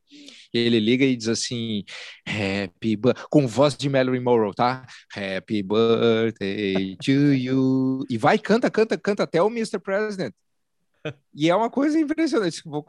Ele 0.53 0.79
liga 0.79 1.03
e 1.03 1.15
diz 1.15 1.27
assim, 1.27 1.83
Happy 2.27 2.95
com 3.29 3.47
voz 3.47 3.75
de 3.75 3.89
Mallory 3.89 4.19
Morrow, 4.19 4.53
tá? 4.53 4.85
Happy 5.15 5.63
birthday 5.63 6.95
to 6.97 7.11
you. 7.33 8.05
E 8.07 8.17
vai, 8.19 8.37
canta, 8.37 8.69
canta, 8.69 8.95
canta 8.97 9.23
até 9.23 9.41
o 9.41 9.47
Mr. 9.47 9.79
President. 9.79 10.31
E 11.35 11.49
é 11.49 11.55
uma 11.55 11.69
coisa 11.69 11.99
impressionante. 11.99 12.61
Vou, 12.65 12.85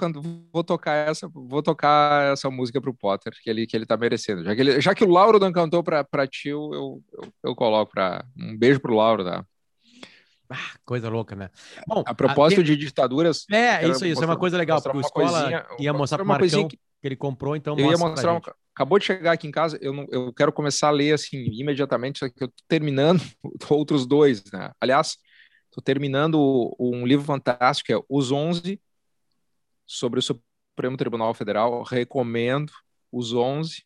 vou 0.52 0.62
tocar 0.64 1.08
essa, 1.08 1.28
vou 1.28 1.62
tocar 1.62 2.32
essa 2.32 2.50
música 2.50 2.80
pro 2.80 2.94
Potter, 2.94 3.32
que 3.42 3.50
ele, 3.50 3.66
que 3.66 3.76
ele 3.76 3.86
tá 3.86 3.96
merecendo. 3.96 4.44
Já 4.44 4.54
que, 4.54 4.60
ele, 4.60 4.80
já 4.80 4.94
que 4.94 5.04
o 5.04 5.08
Lauro 5.08 5.38
não 5.38 5.52
cantou 5.52 5.82
pra, 5.82 6.04
pra 6.04 6.26
tio, 6.26 6.72
eu, 6.72 7.02
eu, 7.12 7.32
eu 7.42 7.54
coloco 7.56 7.92
pra. 7.92 8.24
Um 8.38 8.56
beijo 8.56 8.80
pro 8.80 8.94
Lauro, 8.94 9.24
tá? 9.24 9.44
Ah, 10.48 10.72
coisa 10.84 11.08
louca, 11.08 11.34
né? 11.34 11.50
Bom, 11.86 12.04
a 12.06 12.14
propósito 12.14 12.60
a, 12.60 12.64
de 12.64 12.76
ditaduras. 12.76 13.46
É, 13.50 13.88
isso, 13.88 14.06
isso 14.06 14.22
é 14.22 14.26
uma 14.26 14.36
coisa 14.36 14.56
legal, 14.56 14.80
porque 14.80 14.98
o 14.98 15.00
Escola 15.00 15.66
ia 15.78 15.92
mostrar 15.92 16.18
pro 16.18 16.26
Marcão 16.26 16.68
que... 16.68 16.76
que 16.76 16.82
ele 17.02 17.16
comprou, 17.16 17.56
então. 17.56 17.76
Eu 17.78 17.90
ia 17.90 17.98
mostrar. 17.98 18.34
Um, 18.34 18.40
acabou 18.74 18.98
de 18.98 19.06
chegar 19.06 19.32
aqui 19.32 19.46
em 19.46 19.50
casa, 19.50 19.78
eu, 19.80 19.92
não, 19.92 20.06
eu 20.10 20.32
quero 20.32 20.52
começar 20.52 20.88
a 20.88 20.90
ler 20.90 21.14
assim 21.14 21.38
imediatamente, 21.52 22.18
só 22.18 22.28
que 22.28 22.44
eu 22.44 22.48
tô 22.48 22.54
terminando 22.68 23.22
outros 23.70 24.06
dois, 24.06 24.44
né? 24.52 24.70
Aliás, 24.80 25.16
Estou 25.74 25.82
terminando 25.82 26.72
um 26.78 27.04
livro 27.04 27.24
fantástico, 27.24 27.92
é 27.92 28.00
Os 28.08 28.30
11, 28.30 28.80
sobre 29.84 30.20
o 30.20 30.22
Supremo 30.22 30.96
Tribunal 30.96 31.34
Federal. 31.34 31.82
Recomendo 31.82 32.72
Os 33.10 33.32
11, 33.32 33.82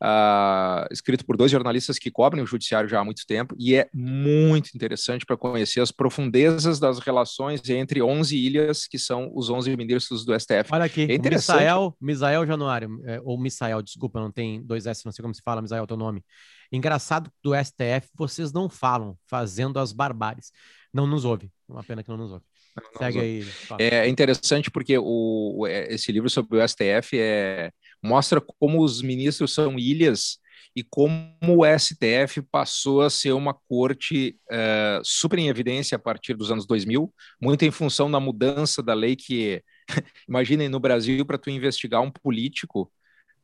uh, 0.00 0.86
escrito 0.92 1.26
por 1.26 1.36
dois 1.36 1.50
jornalistas 1.50 1.98
que 1.98 2.12
cobrem 2.12 2.44
o 2.44 2.46
judiciário 2.46 2.88
já 2.88 3.00
há 3.00 3.04
muito 3.04 3.26
tempo, 3.26 3.56
e 3.58 3.74
é 3.74 3.90
muito 3.92 4.70
interessante 4.72 5.26
para 5.26 5.36
conhecer 5.36 5.80
as 5.80 5.90
profundezas 5.90 6.78
das 6.78 7.00
relações 7.00 7.68
entre 7.68 8.00
11 8.00 8.36
ilhas, 8.36 8.86
que 8.86 8.96
são 8.96 9.32
os 9.34 9.50
11 9.50 9.76
ministros 9.76 10.24
do 10.24 10.32
STF. 10.38 10.70
Olha 10.70 10.84
aqui, 10.84 11.08
é 11.10 11.14
interessante. 11.16 11.56
Misael, 11.56 11.96
Misael 12.00 12.46
Januário, 12.46 13.00
é, 13.04 13.20
ou 13.24 13.36
Misael, 13.36 13.82
desculpa, 13.82 14.20
não 14.20 14.30
tem 14.30 14.62
dois 14.62 14.86
S, 14.86 15.04
não 15.04 15.10
sei 15.10 15.24
como 15.24 15.34
se 15.34 15.42
fala, 15.42 15.60
Misael, 15.60 15.88
teu 15.88 15.96
nome. 15.96 16.24
Engraçado 16.70 17.32
do 17.42 17.52
STF, 17.52 18.08
vocês 18.14 18.52
não 18.52 18.68
falam, 18.68 19.18
fazendo 19.26 19.80
as 19.80 19.92
barbáries. 19.92 20.52
Não 20.92 21.06
nos 21.06 21.24
ouve. 21.24 21.50
Uma 21.68 21.82
pena 21.82 22.02
que 22.02 22.08
não 22.08 22.16
nos 22.16 22.32
ouve. 22.32 22.44
Não, 22.76 22.98
Segue 22.98 23.20
aí. 23.20 23.42
Fala. 23.42 23.82
É 23.82 24.08
interessante 24.08 24.70
porque 24.70 24.96
o, 24.98 25.66
é, 25.66 25.92
esse 25.92 26.10
livro 26.12 26.28
sobre 26.30 26.58
o 26.58 26.68
STF 26.68 27.18
é 27.18 27.70
mostra 28.02 28.40
como 28.40 28.82
os 28.82 29.02
ministros 29.02 29.52
são 29.52 29.78
ilhas 29.78 30.38
e 30.74 30.82
como 30.82 31.34
o 31.42 31.78
STF 31.78 32.42
passou 32.50 33.02
a 33.02 33.10
ser 33.10 33.32
uma 33.32 33.54
corte 33.68 34.38
uh, 34.50 35.02
super 35.02 35.38
em 35.38 35.48
evidência 35.48 35.96
a 35.96 35.98
partir 35.98 36.34
dos 36.34 36.50
anos 36.50 36.66
2000, 36.66 37.12
muito 37.40 37.64
em 37.64 37.70
função 37.70 38.10
da 38.10 38.20
mudança 38.20 38.82
da 38.82 38.94
lei 38.94 39.16
que, 39.16 39.62
imaginem, 40.28 40.68
no 40.68 40.78
Brasil, 40.78 41.24
para 41.26 41.38
tu 41.38 41.50
investigar 41.50 42.00
um 42.00 42.10
político, 42.10 42.90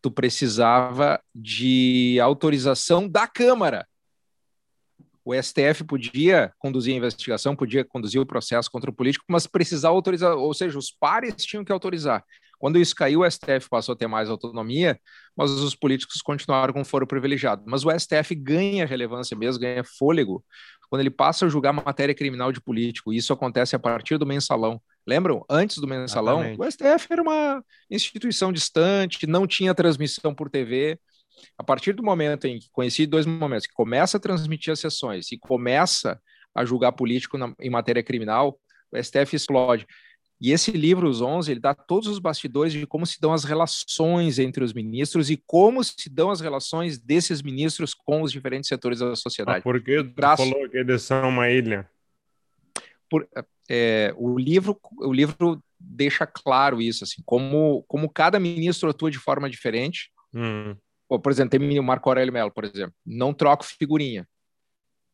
tu 0.01 0.11
precisava 0.11 1.21
de 1.35 2.19
autorização 2.21 3.09
da 3.09 3.27
Câmara. 3.27 3.87
O 5.27 5.35
STF 5.35 5.83
podia 5.83 6.53
conduzir 6.57 6.95
a 6.95 6.99
investigação, 6.99 7.57
podia 7.57 7.85
conduzir 7.85 8.21
o 8.21 8.25
processo 8.25 8.71
contra 8.71 8.89
o 8.89 8.95
político, 8.95 9.25
mas 9.29 9.45
precisava 9.45 9.93
autorizar, 9.93 10.37
ou 10.37 10.55
seja, 10.55 10.79
os 10.79 10.89
pares 10.89 11.35
tinham 11.45 11.65
que 11.65 11.73
autorizar. 11.73 12.25
Quando 12.61 12.79
isso 12.79 12.95
caiu, 12.95 13.23
o 13.23 13.29
STF 13.29 13.69
passou 13.69 13.95
a 13.95 13.97
ter 13.97 14.07
mais 14.07 14.31
autonomia, 14.31 15.01
mas 15.37 15.51
os 15.51 15.75
políticos 15.75 16.23
continuaram 16.23 16.73
com 16.73 16.85
foro 16.85 17.09
privilegiado. 17.09 17.65
Mas 17.67 17.85
o 17.85 17.91
STF 17.91 18.37
ganha 18.37 18.87
relevância 18.87 19.37
mesmo, 19.37 19.61
ganha 19.61 19.83
fôlego, 19.99 20.45
quando 20.89 21.01
ele 21.01 21.11
passa 21.11 21.45
a 21.45 21.49
julgar 21.49 21.73
matéria 21.73 22.15
criminal 22.15 22.53
de 22.53 22.61
político. 22.61 23.13
Isso 23.13 23.33
acontece 23.33 23.75
a 23.75 23.81
partir 23.81 24.19
do 24.19 24.27
mensalão. 24.27 24.81
Lembram? 25.05 25.45
Antes 25.51 25.79
do 25.79 25.89
mensalão, 25.89 26.45
Exatamente. 26.45 26.61
o 26.61 26.71
STF 26.71 27.07
era 27.11 27.23
uma 27.23 27.65
instituição 27.91 28.53
distante, 28.53 29.27
não 29.27 29.45
tinha 29.45 29.75
transmissão 29.75 30.33
por 30.33 30.49
TV. 30.49 31.01
A 31.59 31.65
partir 31.65 31.93
do 31.93 32.03
momento 32.03 32.47
em 32.47 32.59
que 32.59 32.69
conheci 32.71 33.07
dois 33.07 33.27
momentos, 33.27 33.67
que 33.67 33.75
começa 33.75 34.17
a 34.17 34.21
transmitir 34.21 34.73
as 34.73 34.81
sessões 34.81 35.31
e 35.33 35.39
começa 35.39 36.21
a 36.55 36.65
julgar 36.65 36.93
político 36.93 37.37
na, 37.37 37.55
em 37.61 37.71
matéria 37.71 38.03
criminal, 38.03 38.59
o 38.91 39.03
STF 39.03 39.37
explode. 39.37 39.87
E 40.41 40.53
esse 40.53 40.71
livro, 40.71 41.09
Os 41.09 41.23
11, 41.23 41.51
ele 41.51 41.61
dá 41.61 41.75
todos 41.75 42.09
os 42.09 42.19
bastidores 42.19 42.73
de 42.73 42.87
como 42.87 43.07
se 43.07 43.19
dão 43.21 43.33
as 43.33 43.45
relações 43.45 44.39
entre 44.39 44.63
os 44.63 44.75
ministros 44.75 45.31
e 45.31 45.43
como 45.47 45.83
se 45.83 46.11
dão 46.11 46.31
as 46.31 46.41
relações 46.41 46.99
desses 46.99 47.41
ministros 47.41 47.95
com 47.95 48.21
os 48.21 48.33
diferentes 48.33 48.69
setores 48.69 48.99
da 48.99 49.17
sociedade. 49.17 49.61
Ah, 49.61 49.63
por 49.63 49.83
que 49.83 50.05
tu 50.05 50.37
falou 50.37 50.69
que 50.69 50.77
eles 50.77 51.03
são 51.03 51.31
uma 51.31 51.51
ilha? 51.51 51.89
Por, 53.09 53.27
é, 53.69 54.13
o 54.17 54.39
livro 54.39 54.79
o 54.99 55.13
livro 55.13 55.63
deixa 55.79 56.27
claro 56.27 56.83
isso, 56.83 57.05
assim, 57.05 57.23
como, 57.25 57.85
como 57.89 58.11
cada 58.11 58.39
ministro 58.39 58.91
atua 58.91 59.11
de 59.11 59.19
forma 59.19 59.49
diferente. 59.49 60.11
Hum. 60.35 60.77
Por 61.09 61.31
exemplo, 61.31 61.59
tem 61.59 61.79
o 61.79 61.83
Marco 61.83 62.09
Aurélio 62.09 62.33
Mello, 62.33 62.51
por 62.51 62.65
exemplo, 62.65 62.95
não 63.05 63.33
troco 63.33 63.65
figurinha. 63.65 64.27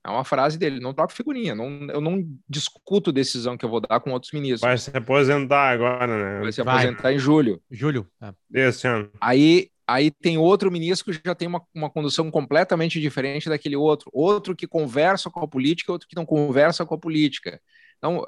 É 0.04 0.10
uma 0.10 0.24
frase 0.24 0.58
dele, 0.58 0.80
não 0.80 0.92
troco 0.92 1.12
figurinha, 1.12 1.54
não, 1.54 1.86
eu 1.88 2.00
não 2.00 2.26
discuto 2.48 3.12
decisão 3.12 3.56
que 3.56 3.64
eu 3.64 3.68
vou 3.68 3.80
dar 3.80 4.00
com 4.00 4.10
outros 4.10 4.32
ministros. 4.32 4.60
Vai 4.60 4.76
se 4.76 4.90
aposentar 4.96 5.70
agora, 5.70 6.06
né? 6.06 6.40
Vai 6.40 6.50
se 6.50 6.60
aposentar 6.60 7.02
Vai. 7.02 7.14
em 7.14 7.18
julho. 7.18 7.62
Julho. 7.70 8.08
É. 8.20 8.32
Esse 8.68 8.88
ano. 8.88 9.08
Aí, 9.20 9.70
aí 9.86 10.10
tem 10.10 10.36
outro 10.38 10.72
ministro 10.72 11.12
que 11.12 11.20
já 11.24 11.36
tem 11.36 11.46
uma, 11.46 11.62
uma 11.72 11.88
condução 11.88 12.32
completamente 12.32 13.00
diferente 13.00 13.48
daquele 13.48 13.76
outro. 13.76 14.10
Outro 14.12 14.56
que 14.56 14.66
conversa 14.66 15.30
com 15.30 15.38
a 15.38 15.46
política, 15.46 15.92
outro 15.92 16.08
que 16.08 16.16
não 16.16 16.26
conversa 16.26 16.84
com 16.84 16.96
a 16.96 16.98
política. 16.98 17.60
Então, 17.98 18.26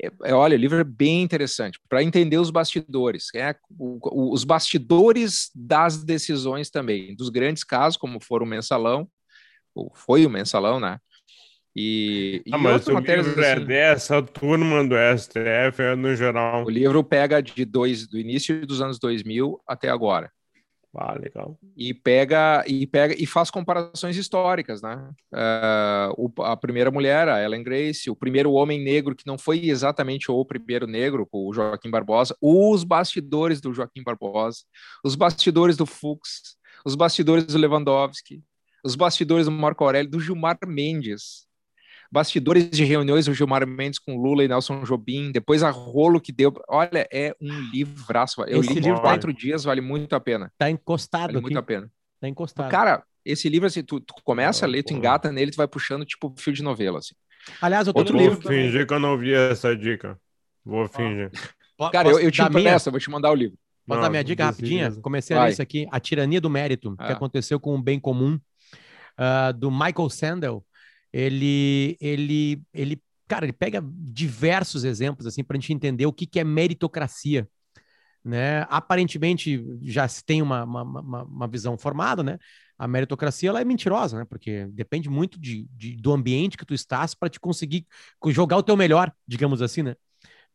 é, 0.00 0.10
é, 0.24 0.34
olha, 0.34 0.56
o 0.56 0.60
livro 0.60 0.78
é 0.78 0.84
bem 0.84 1.22
interessante 1.22 1.78
para 1.88 2.02
entender 2.02 2.38
os 2.38 2.50
bastidores, 2.50 3.26
é, 3.34 3.54
o, 3.70 3.98
o, 4.02 4.32
os 4.32 4.44
bastidores 4.44 5.50
das 5.54 6.04
decisões 6.04 6.70
também, 6.70 7.14
dos 7.16 7.28
grandes 7.28 7.64
casos, 7.64 7.96
como 7.96 8.22
foram 8.22 8.46
o 8.46 8.48
mensalão, 8.48 9.08
ou 9.74 9.92
foi 9.94 10.24
o 10.24 10.30
mensalão, 10.30 10.78
né? 10.78 10.98
E, 11.76 12.42
ah, 12.52 12.58
e 12.58 12.60
mas 12.60 12.86
o 12.88 12.98
livro 12.98 13.40
é 13.40 13.52
assim, 13.52 13.64
dessa 13.64 14.22
turma 14.22 14.82
do 14.84 14.96
STF, 15.16 15.82
é 15.82 15.94
no 15.94 16.14
geral. 16.16 16.64
O 16.64 16.70
livro 16.70 17.04
pega 17.04 17.40
de 17.40 17.64
dois, 17.64 18.08
do 18.08 18.18
início 18.18 18.66
dos 18.66 18.80
anos 18.80 18.98
2000 18.98 19.60
até 19.66 19.88
agora. 19.88 20.30
Ah, 20.96 21.12
legal. 21.12 21.58
E 21.76 21.92
pega 21.92 22.64
e 22.66 22.86
pega 22.86 23.14
e 23.18 23.26
faz 23.26 23.50
comparações 23.50 24.16
históricas, 24.16 24.80
né? 24.80 25.10
Uh, 25.32 26.30
o, 26.36 26.42
a 26.42 26.56
primeira 26.56 26.90
mulher, 26.90 27.28
a 27.28 27.42
Ellen 27.42 27.62
Grace, 27.62 28.10
o 28.10 28.16
primeiro 28.16 28.52
homem 28.52 28.82
negro 28.82 29.14
que 29.14 29.26
não 29.26 29.36
foi 29.36 29.68
exatamente 29.68 30.30
o 30.30 30.44
primeiro 30.44 30.86
negro, 30.86 31.28
o 31.30 31.52
Joaquim 31.52 31.90
Barbosa, 31.90 32.36
os 32.40 32.84
bastidores 32.84 33.60
do 33.60 33.72
Joaquim 33.74 34.02
Barbosa, 34.02 34.60
os 35.04 35.14
bastidores 35.14 35.76
do 35.76 35.84
Fux, 35.84 36.56
os 36.84 36.94
bastidores 36.94 37.46
do 37.46 37.58
Lewandowski, 37.58 38.42
os 38.82 38.96
bastidores 38.96 39.46
do 39.46 39.52
Marco 39.52 39.84
Aurélio, 39.84 40.10
do 40.10 40.20
Gilmar 40.20 40.58
Mendes, 40.66 41.47
bastidores 42.10 42.70
de 42.70 42.84
reuniões 42.84 43.26
do 43.26 43.34
Gilmar 43.34 43.66
Mendes 43.66 43.98
com 43.98 44.16
Lula 44.16 44.44
e 44.44 44.48
Nelson 44.48 44.82
Jobim, 44.82 45.30
depois 45.30 45.62
a 45.62 45.70
rolo 45.70 46.20
que 46.20 46.32
deu. 46.32 46.52
Olha, 46.68 47.06
é 47.12 47.34
um 47.40 47.60
livraço. 47.70 48.42
Eu 48.42 48.60
esse 48.60 48.74
li 48.74 48.80
livro 48.80 49.00
quatro 49.00 49.32
dias, 49.32 49.64
vale 49.64 49.80
muito 49.80 50.14
a 50.14 50.20
pena. 50.20 50.52
Tá 50.56 50.70
encostado 50.70 51.22
vale 51.22 51.38
aqui. 51.38 51.42
muito 51.42 51.58
a 51.58 51.62
pena. 51.62 51.90
Tá 52.20 52.28
encostado. 52.28 52.70
Cara, 52.70 53.02
esse 53.24 53.48
livro, 53.48 53.66
assim, 53.66 53.82
tu, 53.82 54.00
tu 54.00 54.14
começa 54.24 54.64
a 54.64 54.68
ler, 54.68 54.82
tu 54.82 54.94
engata 54.94 55.30
nele, 55.30 55.50
tu 55.50 55.56
vai 55.56 55.68
puxando, 55.68 56.04
tipo, 56.04 56.34
fio 56.38 56.52
de 56.52 56.62
novela, 56.62 56.98
assim. 56.98 57.14
Aliás, 57.60 57.86
eu 57.86 57.92
tô 57.92 58.00
Outro 58.00 58.16
livro. 58.16 58.40
Vou 58.40 58.50
fingir 58.50 58.86
que 58.86 58.94
eu 58.94 59.00
não 59.00 59.16
vi 59.16 59.34
essa 59.34 59.76
dica. 59.76 60.18
Vou 60.64 60.88
fingir. 60.88 61.30
Cara, 61.92 62.08
eu, 62.08 62.18
eu 62.18 62.30
te 62.30 62.42
empresto, 62.42 62.88
minha... 62.88 62.92
vou 62.92 63.00
te 63.00 63.10
mandar 63.10 63.30
o 63.30 63.34
livro. 63.34 63.56
Posso 63.86 64.02
dar 64.02 64.10
minha 64.10 64.24
dica 64.24 64.44
rapidinha? 64.44 64.92
Comecei 65.00 65.34
a 65.34 65.44
ler 65.44 65.52
isso 65.52 65.62
aqui, 65.62 65.86
A 65.90 65.98
Tirania 65.98 66.40
do 66.40 66.50
Mérito, 66.50 66.94
que 66.96 67.04
ah. 67.04 67.12
aconteceu 67.12 67.58
com 67.58 67.74
o 67.74 67.82
Bem 67.82 67.98
Comum, 67.98 68.34
uh, 68.34 69.52
do 69.54 69.70
Michael 69.70 70.10
Sandel 70.10 70.64
ele, 71.12 71.96
ele, 72.00 72.62
ele, 72.72 73.02
cara, 73.26 73.44
ele 73.44 73.52
pega 73.52 73.82
diversos 73.84 74.84
exemplos 74.84 75.26
assim 75.26 75.44
para 75.44 75.56
a 75.56 75.60
gente 75.60 75.72
entender 75.72 76.06
o 76.06 76.12
que, 76.12 76.26
que 76.26 76.40
é 76.40 76.44
meritocracia. 76.44 77.48
Né? 78.24 78.62
Aparentemente 78.68 79.64
já 79.82 80.06
se 80.06 80.24
tem 80.24 80.42
uma, 80.42 80.64
uma, 80.64 80.82
uma, 80.82 81.22
uma 81.24 81.48
visão 81.48 81.78
formada, 81.78 82.22
né? 82.22 82.38
A 82.76 82.86
meritocracia 82.86 83.48
ela 83.48 83.60
é 83.60 83.64
mentirosa, 83.64 84.18
né? 84.18 84.24
Porque 84.24 84.66
depende 84.72 85.08
muito 85.08 85.40
de, 85.40 85.66
de 85.72 85.96
do 85.96 86.12
ambiente 86.12 86.56
que 86.56 86.64
tu 86.66 86.74
estás 86.74 87.14
para 87.14 87.28
te 87.28 87.40
conseguir 87.40 87.86
jogar 88.28 88.56
o 88.56 88.62
teu 88.62 88.76
melhor, 88.76 89.12
digamos 89.26 89.62
assim, 89.62 89.82
né? 89.82 89.96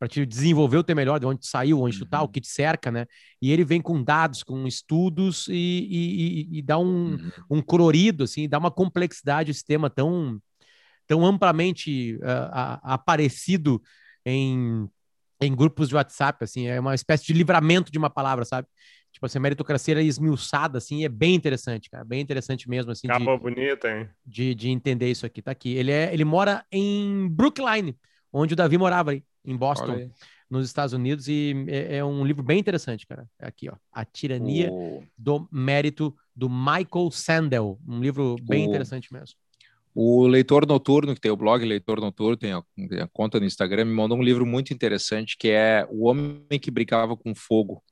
Para 0.04 0.10
te 0.10 0.26
desenvolver 0.26 0.76
o 0.76 0.84
teu 0.84 0.98
melhor, 0.98 1.18
de 1.18 1.26
onde 1.26 1.40
tu 1.40 1.48
saiu, 1.48 1.80
onde 1.80 1.98
tu 1.98 2.06
tá, 2.06 2.20
o 2.20 2.26
uhum. 2.26 2.28
que 2.28 2.42
te 2.42 2.50
cerca, 2.50 2.92
né? 2.92 3.06
E 3.42 3.54
ele 3.54 3.64
vem 3.64 3.80
com 3.80 4.04
dados, 4.04 4.44
com 4.44 4.68
estudos 4.68 5.48
e, 5.48 5.54
e, 5.54 6.58
e, 6.58 6.58
e 6.58 6.62
dá 6.62 6.78
um, 6.78 7.12
uhum. 7.12 7.32
um 7.50 7.62
colorido, 7.62 8.26
assim, 8.26 8.50
dá 8.50 8.58
uma 8.58 8.70
complexidade 8.70 9.50
esse 9.50 9.64
tema 9.64 9.90
tão 9.90 10.42
tão 11.08 11.26
amplamente 11.26 12.16
uh, 12.16 12.80
aparecido 12.84 13.82
em, 14.26 14.90
em 15.40 15.56
grupos 15.56 15.88
de 15.88 15.96
WhatsApp, 15.96 16.44
assim, 16.44 16.68
é 16.68 16.78
uma 16.82 16.96
espécie 16.96 17.24
de 17.26 17.32
livramento 17.32 17.90
de 17.90 17.98
uma 17.98 18.10
palavra, 18.10 18.44
sabe? 18.44 18.68
Tipo 19.10 19.26
assim, 19.26 19.38
a 19.38 19.42
meritocracia 19.42 19.98
é 19.98 20.04
esmiuçada, 20.04 20.80
assim, 20.80 21.06
é 21.06 21.10
bem 21.10 21.34
interessante, 21.34 21.90
cara, 21.90 22.04
bem 22.04 22.20
interessante 22.20 22.70
mesmo, 22.70 22.92
assim. 22.92 23.08
Capa 23.08 23.38
de, 23.38 23.42
bonita, 23.42 23.90
hein? 23.90 24.10
De, 24.26 24.54
de 24.54 24.70
entender 24.70 25.10
isso 25.10 25.26
aqui, 25.26 25.42
tá 25.42 25.52
aqui. 25.52 25.74
Ele, 25.74 25.92
é, 25.92 26.14
ele 26.14 26.26
mora 26.26 26.66
em 26.70 27.30
Brookline, 27.30 27.98
onde 28.34 28.54
o 28.54 28.58
Davi 28.58 28.78
morava 28.78 29.12
aí, 29.12 29.24
em 29.46 29.56
Boston, 29.56 30.10
nos 30.50 30.68
Estados 30.68 30.94
Unidos, 30.94 31.28
e 31.28 31.66
é, 31.68 31.98
é, 31.98 32.06
um 32.06 32.26
livro 32.26 32.44
bem 32.44 32.60
interessante, 32.60 33.08
cara. 33.08 33.28
É 33.40 33.48
aqui, 33.48 33.70
ó, 33.70 33.76
A 33.92 34.06
Tirania 34.06 34.70
oh. 34.72 35.04
do 35.18 35.48
Mérito, 35.52 36.16
do 36.36 36.50
Michael 36.50 37.10
Sandel, 37.12 37.80
um 37.88 38.00
livro 38.00 38.36
bem 38.42 38.66
oh. 38.66 38.70
interessante 38.70 39.12
mesmo. 39.12 39.36
O 39.96 40.26
Leitor 40.26 40.66
Noturno, 40.66 41.14
que 41.14 41.22
tem 41.22 41.32
o 41.32 41.38
blog 41.38 41.64
Leitor 41.64 42.02
Noturno, 42.02 42.36
tem 42.36 42.54
a, 42.54 42.64
tem 42.90 43.02
a, 43.02 43.08
conta 43.08 43.40
no 43.40 43.46
Instagram, 43.46 43.86
me 43.86 43.94
mandou 43.94 44.18
um 44.18 44.24
livro 44.24 44.46
muito 44.46 44.74
interessante 44.74 45.38
que 45.38 45.50
é 45.50 45.88
O 45.90 46.06
Homem 46.06 46.60
que 46.60 46.72
Brincava 46.72 47.16
com 47.16 47.36
Fogo. 47.36 47.84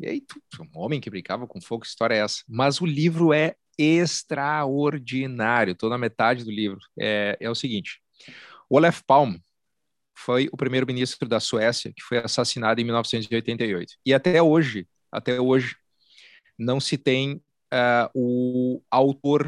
E 0.00 0.06
aí, 0.06 0.22
um 0.60 0.80
homem 0.80 1.00
que 1.00 1.10
brincava 1.10 1.44
com 1.44 1.60
fogo, 1.60 1.82
que 1.82 1.88
história 1.88 2.14
é 2.14 2.18
essa? 2.18 2.44
Mas 2.48 2.80
o 2.80 2.86
livro 2.86 3.32
é 3.32 3.56
extraordinário, 3.76 5.72
estou 5.72 5.90
na 5.90 5.98
metade 5.98 6.44
do 6.44 6.52
livro. 6.52 6.78
É, 6.98 7.36
é 7.40 7.50
o 7.50 7.54
seguinte: 7.54 8.00
o 8.70 8.76
Olaf 8.76 9.02
Palme 9.04 9.42
foi 10.18 10.48
o 10.52 10.56
primeiro-ministro 10.56 11.28
da 11.28 11.38
Suécia 11.38 11.92
que 11.94 12.02
foi 12.02 12.18
assassinado 12.18 12.80
em 12.80 12.84
1988. 12.84 13.94
E 14.04 14.12
até 14.12 14.42
hoje, 14.42 14.86
até 15.12 15.40
hoje, 15.40 15.76
não 16.58 16.80
se 16.80 16.98
tem 16.98 17.40
uh, 17.72 18.10
o 18.14 18.82
autor 18.90 19.46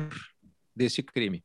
desse 0.75 1.03
crime. 1.03 1.45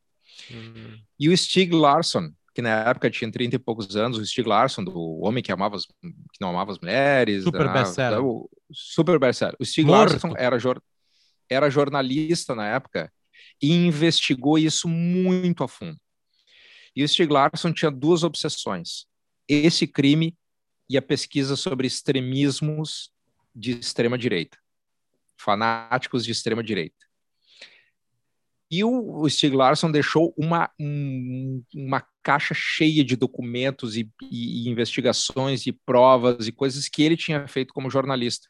Uhum. 0.51 0.99
E 1.19 1.29
o 1.29 1.35
Stig 1.35 1.73
Larsson, 1.73 2.31
que 2.53 2.61
na 2.61 2.89
época 2.89 3.09
tinha 3.09 3.31
30 3.31 3.55
e 3.55 3.59
poucos 3.59 3.95
anos, 3.95 4.17
o 4.19 4.25
Stig 4.25 4.47
Larsson, 4.47 4.83
do 4.83 5.19
homem 5.21 5.43
que 5.43 5.51
amava 5.51 5.75
as, 5.75 5.85
que 5.85 6.39
não 6.39 6.49
amava 6.49 6.71
as 6.71 6.79
mulheres, 6.79 7.43
super 7.43 7.73
best-seller. 7.73 8.21
Super 8.71 9.19
best-seller. 9.19 9.55
O 9.59 9.65
Stig 9.65 9.87
Morto. 9.87 10.11
Larsson 10.11 10.33
era, 10.37 10.59
jor, 10.59 10.81
era 11.49 11.69
jornalista 11.69 12.53
na 12.53 12.67
época 12.67 13.11
e 13.61 13.73
investigou 13.73 14.57
isso 14.57 14.87
muito 14.87 15.63
a 15.63 15.67
fundo. 15.67 15.97
E 16.95 17.03
o 17.03 17.07
Stig 17.07 17.31
Larsson 17.31 17.73
tinha 17.73 17.91
duas 17.91 18.23
obsessões: 18.23 19.07
esse 19.47 19.87
crime 19.87 20.35
e 20.89 20.97
a 20.97 21.01
pesquisa 21.01 21.55
sobre 21.55 21.87
extremismos 21.87 23.11
de 23.55 23.71
extrema 23.71 24.17
direita, 24.17 24.57
fanáticos 25.37 26.25
de 26.25 26.31
extrema 26.31 26.63
direita. 26.63 27.05
E 28.69 28.83
o, 28.83 29.29
Stig 29.29 29.55
Larsson 29.55 29.91
deixou 29.91 30.33
uma, 30.35 30.69
um, 30.79 31.63
uma 31.73 32.05
caixa 32.23 32.53
cheia 32.53 33.03
de 33.03 33.15
documentos 33.15 33.95
e, 33.95 34.09
e, 34.23 34.63
e, 34.65 34.69
investigações 34.69 35.65
e 35.67 35.71
provas 35.71 36.47
e 36.47 36.51
coisas 36.51 36.89
que 36.89 37.03
ele 37.03 37.15
tinha 37.15 37.47
feito 37.47 37.73
como 37.73 37.91
jornalista. 37.91 38.47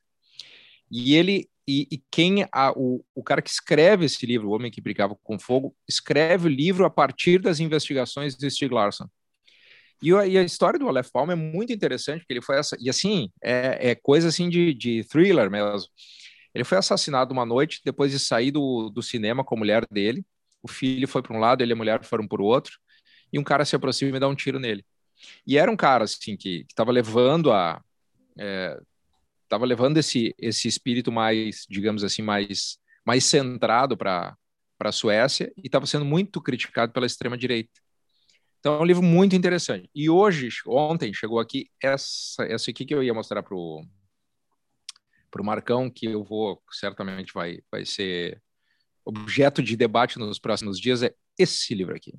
E 0.90 1.16
ele 1.16 1.50
e, 1.68 1.88
e 1.92 2.04
quem 2.12 2.48
a, 2.52 2.72
o, 2.76 3.04
o 3.14 3.24
cara 3.24 3.42
que 3.42 3.50
escreve 3.50 4.06
esse 4.06 4.24
livro, 4.26 4.50
O 4.50 4.52
Homem 4.52 4.72
que 4.72 4.82
Brigava 4.82 5.18
com 5.24 5.40
Fogo, 5.40 5.76
escreve 5.88 6.48
o 6.48 6.52
livro 6.52 6.86
a 6.86 6.90
partir 6.90 7.42
das 7.42 7.60
investigações 7.60 8.36
de 8.36 8.50
Stieg 8.50 8.72
Larsson. 8.72 9.10
E, 10.02 10.10
e 10.10 10.38
a 10.38 10.44
história 10.44 10.80
do 10.80 10.88
Aleph 10.88 11.10
Palm 11.12 11.32
é 11.32 11.36
muito 11.36 11.74
interessante, 11.74 12.20
porque 12.20 12.34
ele 12.34 12.42
foi 12.42 12.58
essa 12.58 12.78
e 12.80 12.90
assim 12.90 13.30
é, 13.44 13.92
é 13.92 13.96
coisa 13.96 14.28
assim 14.28 14.50
de, 14.50 14.74
de 14.74 15.04
thriller 15.06 15.50
mesmo. 15.50 15.90
Ele 16.54 16.64
foi 16.64 16.78
assassinado 16.78 17.34
uma 17.34 17.46
noite 17.46 17.82
depois 17.84 18.12
de 18.12 18.20
sair 18.20 18.52
do, 18.52 18.90
do 18.90 19.02
cinema 19.02 19.44
com 19.44 19.56
a 19.56 19.58
mulher 19.58 19.86
dele. 19.92 20.26
O 20.64 20.68
filho 20.68 21.08
foi 21.08 21.22
para 21.22 21.36
um 21.36 21.40
lado, 21.40 21.62
ele 21.62 21.72
e 21.72 21.74
a 21.74 21.76
mulher 21.76 22.04
foram 22.04 22.28
para 22.28 22.42
o 22.42 22.46
outro, 22.46 22.80
e 23.32 23.38
um 23.38 23.44
cara 23.44 23.66
se 23.66 23.76
aproxima 23.76 24.16
e 24.16 24.20
dá 24.20 24.28
um 24.28 24.36
tiro 24.36 24.60
nele. 24.60 24.86
E 25.46 25.58
era 25.58 25.70
um 25.70 25.76
cara 25.76 26.06
assim 26.06 26.38
que 26.38 26.66
estava 26.70 26.92
levando 26.92 27.52
a 27.52 27.82
é, 28.40 28.80
estava 29.44 29.66
levando 29.66 29.98
esse 29.98 30.34
esse 30.38 30.68
espírito 30.68 31.12
mais, 31.12 31.66
digamos 31.70 32.04
assim, 32.04 32.22
mais 32.22 32.78
mais 33.06 33.26
centrado 33.26 33.98
para 33.98 34.36
a 34.80 34.92
Suécia 34.92 35.52
e 35.58 35.68
estava 35.68 35.86
sendo 35.86 36.06
muito 36.06 36.42
criticado 36.42 36.92
pela 36.92 37.06
extrema 37.06 37.38
direita. 37.38 37.85
Então 38.66 38.78
é 38.78 38.82
um 38.82 38.86
livro 38.86 39.04
muito 39.04 39.36
interessante. 39.36 39.88
E 39.94 40.10
hoje, 40.10 40.50
ontem 40.66 41.14
chegou 41.14 41.40
aqui 41.40 41.70
essa 41.80 42.44
essa 42.46 42.72
aqui 42.72 42.84
que 42.84 42.96
eu 42.96 43.04
ia 43.04 43.14
mostrar 43.14 43.44
para 43.44 43.54
o 43.54 43.86
para 45.30 45.40
o 45.40 45.46
Marcão, 45.46 45.88
que 45.88 46.08
eu 46.08 46.24
vou 46.24 46.60
certamente 46.72 47.32
vai 47.32 47.60
vai 47.72 47.86
ser 47.86 48.42
objeto 49.06 49.62
de 49.62 49.78
debate 49.78 50.18
nos 50.18 50.40
próximos 50.40 50.80
dias 50.80 51.04
é 51.04 51.14
esse 51.38 51.76
livro 51.76 51.96
aqui. 51.96 52.18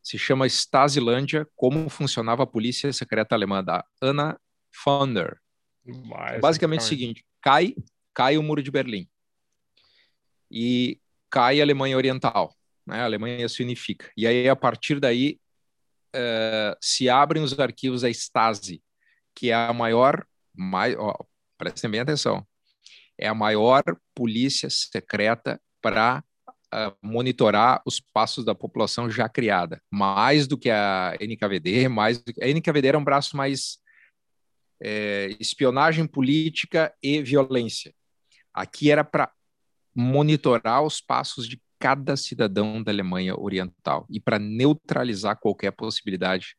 Se 0.00 0.16
chama 0.16 0.46
Stasilândia, 0.46 1.44
Como 1.56 1.88
Funcionava 1.88 2.44
a 2.44 2.46
Polícia 2.46 2.92
Secreta 2.92 3.34
Alemã, 3.34 3.64
da 3.64 3.84
Anna 4.00 4.40
Fonder. 4.70 5.40
Mas, 5.84 6.40
Basicamente 6.40 6.82
é 6.82 6.84
o 6.84 6.88
seguinte: 6.88 7.26
cai, 7.42 7.74
cai 8.14 8.38
o 8.38 8.44
muro 8.44 8.62
de 8.62 8.70
Berlim 8.70 9.08
e 10.48 11.00
cai 11.28 11.58
a 11.58 11.64
Alemanha 11.64 11.96
Oriental, 11.96 12.54
né? 12.86 13.00
A 13.00 13.04
Alemanha 13.04 13.48
se 13.48 13.62
unifica. 13.62 14.10
E 14.16 14.26
aí 14.26 14.48
a 14.48 14.56
partir 14.56 15.00
daí 15.00 15.38
uh, 16.14 16.76
se 16.80 17.08
abrem 17.08 17.42
os 17.42 17.58
arquivos 17.58 18.02
da 18.02 18.10
Stasi, 18.10 18.82
que 19.34 19.50
é 19.50 19.54
a 19.54 19.72
maior, 19.72 20.26
mai, 20.54 20.94
ó, 20.96 21.14
prestem 21.58 21.90
bem 21.90 22.00
atenção, 22.00 22.46
é 23.18 23.26
a 23.28 23.34
maior 23.34 23.82
polícia 24.14 24.68
secreta 24.70 25.60
para 25.80 26.22
uh, 26.72 26.96
monitorar 27.02 27.82
os 27.86 28.00
passos 28.00 28.44
da 28.44 28.54
população 28.54 29.10
já 29.10 29.28
criada, 29.28 29.82
mais 29.90 30.46
do 30.46 30.58
que 30.58 30.70
a 30.70 31.16
NKVD, 31.20 31.88
mais 31.88 32.18
do 32.18 32.32
a 32.40 32.46
NKVD 32.46 32.88
era 32.88 32.98
um 32.98 33.04
braço 33.04 33.36
mais 33.36 33.78
é, 34.82 35.34
espionagem 35.40 36.06
política 36.06 36.94
e 37.02 37.22
violência. 37.22 37.94
Aqui 38.52 38.90
era 38.90 39.04
para 39.04 39.32
monitorar 39.94 40.82
os 40.82 41.00
passos 41.00 41.48
de 41.48 41.60
cada 41.78 42.16
cidadão 42.16 42.82
da 42.82 42.90
Alemanha 42.90 43.38
Oriental 43.38 44.06
e 44.10 44.20
para 44.20 44.38
neutralizar 44.38 45.38
qualquer 45.38 45.70
possibilidade 45.72 46.56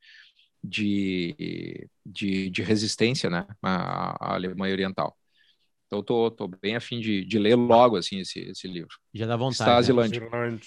de, 0.63 1.87
de, 2.05 2.49
de 2.49 2.61
resistência 2.61 3.29
né, 3.29 3.45
à, 3.61 4.31
à 4.31 4.33
Alemanha 4.35 4.73
Oriental. 4.73 5.15
Então, 5.87 6.01
tô, 6.01 6.31
tô 6.31 6.47
bem 6.47 6.75
afim 6.75 6.99
de, 6.99 7.23
de 7.23 7.37
ler 7.37 7.55
logo 7.55 7.95
assim 7.95 8.19
esse, 8.19 8.39
esse 8.39 8.67
livro. 8.67 8.97
Já 9.13 9.27
dá 9.27 9.37
vontade. 9.37 9.69
Stazilândia. 9.69 10.21
Né? 10.21 10.59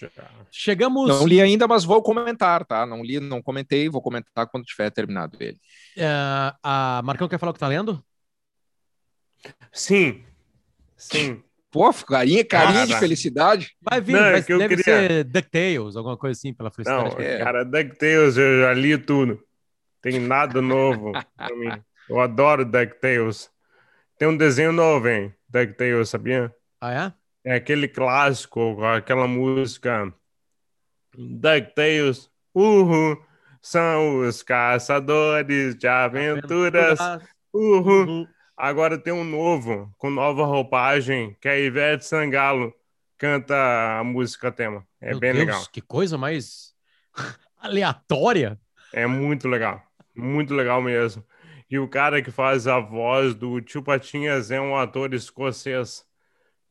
Chegamos. 0.50 1.08
Não 1.08 1.26
li 1.26 1.40
ainda, 1.40 1.66
mas 1.66 1.84
vou 1.84 2.00
comentar, 2.02 2.64
tá? 2.64 2.86
Não 2.86 3.02
li, 3.02 3.18
não 3.18 3.42
comentei, 3.42 3.88
vou 3.88 4.00
comentar 4.00 4.46
quando 4.48 4.64
tiver 4.64 4.90
terminado 4.90 5.36
ele. 5.40 5.58
Uh, 5.96 6.56
a 6.62 7.02
Marcão 7.04 7.28
quer 7.28 7.38
falar 7.38 7.50
o 7.50 7.52
que 7.52 7.60
tá 7.60 7.66
lendo? 7.66 8.02
Sim. 9.72 10.24
Sim. 10.96 11.42
Pô, 11.70 11.92
carinha, 11.92 12.44
carinha 12.44 12.86
de 12.86 12.98
felicidade. 12.98 13.76
Vai 13.82 14.00
vir, 14.00 14.12
não, 14.12 14.20
vai, 14.20 14.42
que 14.42 14.56
deve 14.56 14.76
queria... 14.76 14.84
ser 14.84 15.24
DuckTales, 15.24 15.96
alguma 15.96 16.16
coisa 16.16 16.38
assim, 16.38 16.54
pela 16.54 16.70
felicidade. 16.70 17.14
Não, 17.14 17.20
é. 17.20 17.38
cara, 17.38 17.64
DuckTales 17.64 18.36
eu 18.36 18.60
já 18.62 18.72
li 18.72 18.96
tudo. 18.96 19.38
Tem 20.00 20.18
nada 20.18 20.62
novo 20.62 21.12
pra 21.12 21.54
mim. 21.54 21.82
Eu 22.08 22.20
adoro 22.20 22.64
DuckTales. 22.64 23.50
Tem 24.18 24.26
um 24.26 24.36
desenho 24.36 24.72
novo, 24.72 25.08
hein? 25.08 25.34
DuckTales, 25.48 26.08
sabia? 26.08 26.54
Ah, 26.80 27.12
é? 27.44 27.52
É 27.52 27.54
aquele 27.56 27.86
clássico, 27.86 28.82
aquela 28.84 29.26
música 29.26 30.12
DuckTales, 31.16 32.30
uhul, 32.54 33.20
são 33.60 34.20
os 34.20 34.42
caçadores 34.42 35.74
de 35.74 35.86
aventuras, 35.86 36.98
uhul. 37.52 38.04
uhul. 38.04 38.28
Agora 38.58 38.98
tem 38.98 39.12
um 39.12 39.22
novo, 39.22 39.88
com 39.96 40.10
nova 40.10 40.44
roupagem, 40.44 41.36
que 41.40 41.46
é 41.46 41.52
a 41.52 41.58
Ivete 41.58 42.04
Sangalo 42.04 42.74
canta 43.16 43.98
a 43.98 44.02
música 44.02 44.50
tema. 44.50 44.84
É 45.00 45.10
Meu 45.10 45.20
bem 45.20 45.32
Deus, 45.32 45.46
legal. 45.46 45.66
Que 45.70 45.80
coisa 45.80 46.18
mais 46.18 46.74
aleatória. 47.56 48.58
É 48.92 49.06
muito 49.06 49.46
legal. 49.48 49.80
Muito 50.12 50.54
legal 50.54 50.82
mesmo. 50.82 51.24
E 51.70 51.78
o 51.78 51.86
cara 51.86 52.20
que 52.20 52.32
faz 52.32 52.66
a 52.66 52.80
voz 52.80 53.32
do 53.34 53.60
Tio 53.60 53.82
Patinhas 53.82 54.50
é 54.50 54.60
um 54.60 54.76
ator 54.76 55.14
escocês 55.14 56.04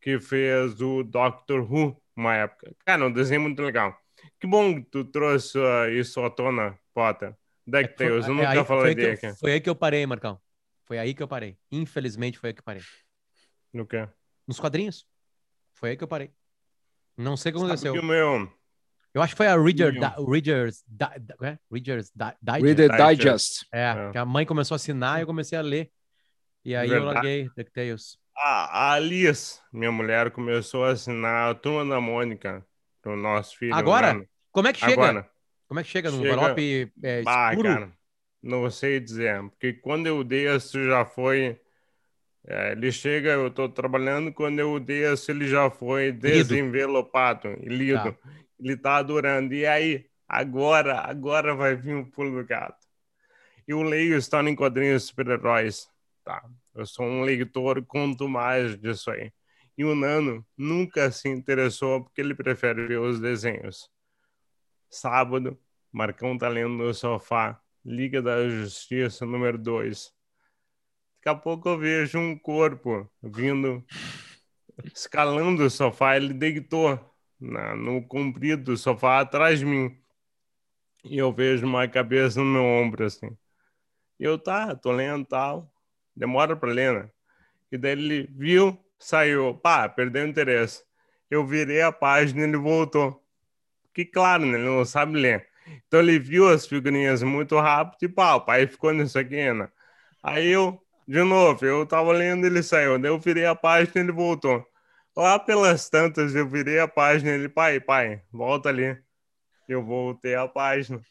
que 0.01 0.19
fez 0.19 0.81
o 0.81 1.03
Doctor 1.03 1.61
Who 1.71 1.95
uma 2.17 2.35
época. 2.35 2.75
Cara, 2.85 3.05
um 3.05 3.11
desenho 3.11 3.41
muito 3.41 3.61
legal. 3.61 3.97
Que 4.39 4.47
bom 4.47 4.75
que 4.75 4.89
tu 4.89 5.05
trouxe 5.05 5.57
uh, 5.57 5.89
isso 5.89 6.19
à 6.21 6.29
tona, 6.29 6.77
Potter. 6.93 7.33
DuckTales, 7.65 8.25
é, 8.25 8.29
eu 8.29 8.33
nunca 8.33 8.59
é, 8.59 8.63
falei 8.65 8.95
dele. 8.95 9.17
Foi 9.39 9.51
aí 9.53 9.61
que 9.61 9.69
eu 9.69 9.75
parei, 9.75 10.05
Marcão. 10.05 10.39
Foi 10.87 10.97
aí 10.97 11.13
que 11.13 11.21
eu 11.21 11.27
parei. 11.27 11.57
Infelizmente 11.71 12.39
foi 12.39 12.49
aí 12.49 12.53
que 12.53 12.61
eu 12.61 12.65
parei. 12.65 12.81
No 13.73 13.85
quê? 13.85 14.07
Nos 14.47 14.59
quadrinhos. 14.59 15.05
Foi 15.73 15.91
aí 15.91 15.97
que 15.97 16.03
eu 16.03 16.07
parei. 16.07 16.31
Não 17.15 17.35
sei 17.37 17.51
o 17.51 17.55
que 17.55 17.61
aconteceu. 17.61 17.93
Que 17.93 17.99
o 17.99 18.03
meu, 18.03 18.49
eu 19.17 19.21
acho 19.23 19.33
que 19.33 19.37
foi 19.37 19.47
a 19.47 19.59
Reader, 19.59 19.99
da, 19.99 20.15
Readers, 20.19 20.83
da, 20.87 21.11
é? 21.41 21.57
Readers 21.71 22.11
Digest. 22.39 22.63
Reader 22.63 23.07
Digest. 23.07 23.65
É, 23.71 23.89
é, 23.89 24.11
que 24.11 24.17
a 24.19 24.25
mãe 24.25 24.45
começou 24.45 24.75
a 24.75 24.77
assinar 24.77 25.17
e 25.17 25.23
eu 25.23 25.25
comecei 25.27 25.57
a 25.57 25.61
ler. 25.61 25.91
E 26.63 26.75
aí 26.75 26.87
Verdade. 26.87 27.07
eu 27.07 27.13
larguei 27.13 27.49
DuckTales. 27.57 28.19
Ah, 28.37 28.65
a 28.65 28.93
Alice, 28.93 29.59
minha 29.73 29.91
mulher, 29.91 30.29
começou 30.29 30.85
a 30.85 30.91
assinar 30.91 31.49
a 31.49 31.55
Turma 31.55 31.83
da 31.95 31.99
Mônica 31.99 32.63
pro 33.01 33.15
nosso 33.15 33.57
filho. 33.57 33.73
Agora? 33.73 34.13
Mano. 34.13 34.27
Como 34.51 34.67
é 34.67 34.73
que 34.73 34.79
chega? 34.79 34.93
Agora. 34.93 35.29
Como 35.67 35.79
é 35.79 35.83
que 35.83 35.89
chega? 35.89 36.11
No 36.11 36.17
chega... 36.17 36.33
envelope 36.33 36.93
é, 37.01 37.21
bah, 37.23 37.49
escuro? 37.49 37.69
Cara, 37.69 37.96
não 38.41 38.69
sei 38.69 38.99
dizer, 38.99 39.41
porque 39.49 39.73
quando 39.73 40.07
eu 40.07 40.23
dei 40.23 40.47
isso 40.53 40.83
já 40.85 41.05
foi... 41.05 41.59
É, 42.49 42.71
ele 42.71 42.91
chega, 42.93 43.31
eu 43.31 43.47
estou 43.47 43.67
trabalhando, 43.67 44.31
quando 44.31 44.59
eu 44.59 44.79
dei 44.79 45.11
isso 45.11 45.29
ele 45.29 45.47
já 45.47 45.69
foi 45.69 46.13
desenvelopado 46.13 47.49
e 47.61 47.67
lido. 47.67 48.13
Tá. 48.13 48.29
Ele 48.57 48.77
tá 48.77 48.95
adorando. 48.95 49.53
E 49.53 49.65
aí, 49.65 50.05
agora, 50.27 50.99
agora 51.01 51.53
vai 51.53 51.75
vir 51.75 51.95
o 51.95 52.05
pulo 52.05 52.41
do 52.41 52.47
gato. 52.47 52.87
Eu 53.67 53.81
leio 53.81 54.17
história 54.17 54.49
em 54.49 54.55
quadrinhos 54.55 55.03
super-heróis. 55.03 55.89
Tá. 56.23 56.41
Eu 56.73 56.85
sou 56.85 57.05
um 57.05 57.21
leitor, 57.21 57.83
conto 57.85 58.29
mais 58.29 58.79
disso 58.79 59.11
aí. 59.11 59.31
E 59.77 59.83
o 59.83 59.93
Nano 59.93 60.45
nunca 60.57 61.11
se 61.11 61.27
interessou 61.27 62.03
porque 62.03 62.21
ele 62.21 62.33
prefere 62.33 62.87
ver 62.87 62.99
os 62.99 63.19
desenhos. 63.19 63.89
Sábado, 64.89 65.59
Marcão 65.91 66.37
tá 66.37 66.47
lendo 66.47 66.69
no 66.69 66.93
sofá, 66.93 67.61
Liga 67.87 68.21
da 68.21 68.49
Justiça 68.49 69.25
número 69.25 69.57
2. 69.57 70.13
Daqui 71.15 71.29
a 71.29 71.35
pouco 71.35 71.69
eu 71.69 71.77
vejo 71.77 72.19
um 72.19 72.37
corpo 72.37 73.09
vindo, 73.23 73.81
escalando 74.93 75.63
o 75.63 75.69
sofá, 75.69 76.17
ele 76.17 76.33
deitou 76.33 76.99
na, 77.39 77.77
no 77.77 78.05
comprido 78.05 78.61
do 78.65 78.77
sofá 78.77 79.21
atrás 79.21 79.59
de 79.59 79.65
mim. 79.65 79.97
E 81.05 81.17
eu 81.17 81.31
vejo 81.31 81.65
uma 81.65 81.87
cabeça 81.87 82.41
no 82.41 82.45
meu 82.45 82.61
ombro, 82.65 83.05
assim. 83.05 83.29
E 84.19 84.25
eu, 84.25 84.37
tá, 84.37 84.75
tô 84.75 84.91
lendo 84.91 85.25
tal. 85.25 85.71
Demora 86.13 86.57
pra 86.57 86.73
ler, 86.73 86.93
né? 86.93 87.09
E 87.71 87.77
daí 87.77 87.93
ele 87.93 88.27
viu, 88.35 88.77
saiu. 88.99 89.55
Pá, 89.55 89.87
perdeu 89.87 90.25
o 90.25 90.27
interesse. 90.27 90.83
Eu 91.31 91.47
virei 91.47 91.81
a 91.81 91.93
página 91.93 92.41
e 92.41 92.43
ele 92.43 92.57
voltou. 92.57 93.25
Que 93.93 94.03
claro, 94.03 94.45
né? 94.45 94.57
Ele 94.57 94.67
não 94.67 94.83
sabe 94.83 95.13
ler. 95.17 95.47
Então 95.87 95.99
ele 95.99 96.19
viu 96.19 96.47
as 96.47 96.65
figurinhas 96.65 97.23
muito 97.23 97.57
rápido 97.59 98.03
e 98.03 98.09
pá, 98.09 98.35
o 98.35 98.41
pai 98.41 98.67
ficou 98.67 98.93
nisso 98.93 99.17
aqui, 99.17 99.51
né? 99.53 99.69
Aí 100.23 100.47
eu, 100.47 100.81
de 101.07 101.23
novo, 101.23 101.65
eu 101.65 101.85
tava 101.85 102.11
lendo 102.11 102.45
ele 102.45 102.61
saiu. 102.63 102.99
Daí 102.99 103.11
eu 103.11 103.19
virei 103.19 103.45
a 103.45 103.55
página 103.55 103.93
e 103.95 103.99
ele 103.99 104.11
voltou. 104.11 104.65
Lá 105.15 105.39
pelas 105.39 105.89
tantas, 105.89 106.35
eu 106.35 106.47
virei 106.47 106.79
a 106.79 106.87
página. 106.87 107.31
Ele, 107.31 107.49
pai, 107.49 107.79
pai, 107.79 108.21
volta 108.31 108.69
ali. 108.69 108.97
Eu 109.67 109.83
voltei 109.83 110.35
a 110.35 110.47
página. 110.47 111.01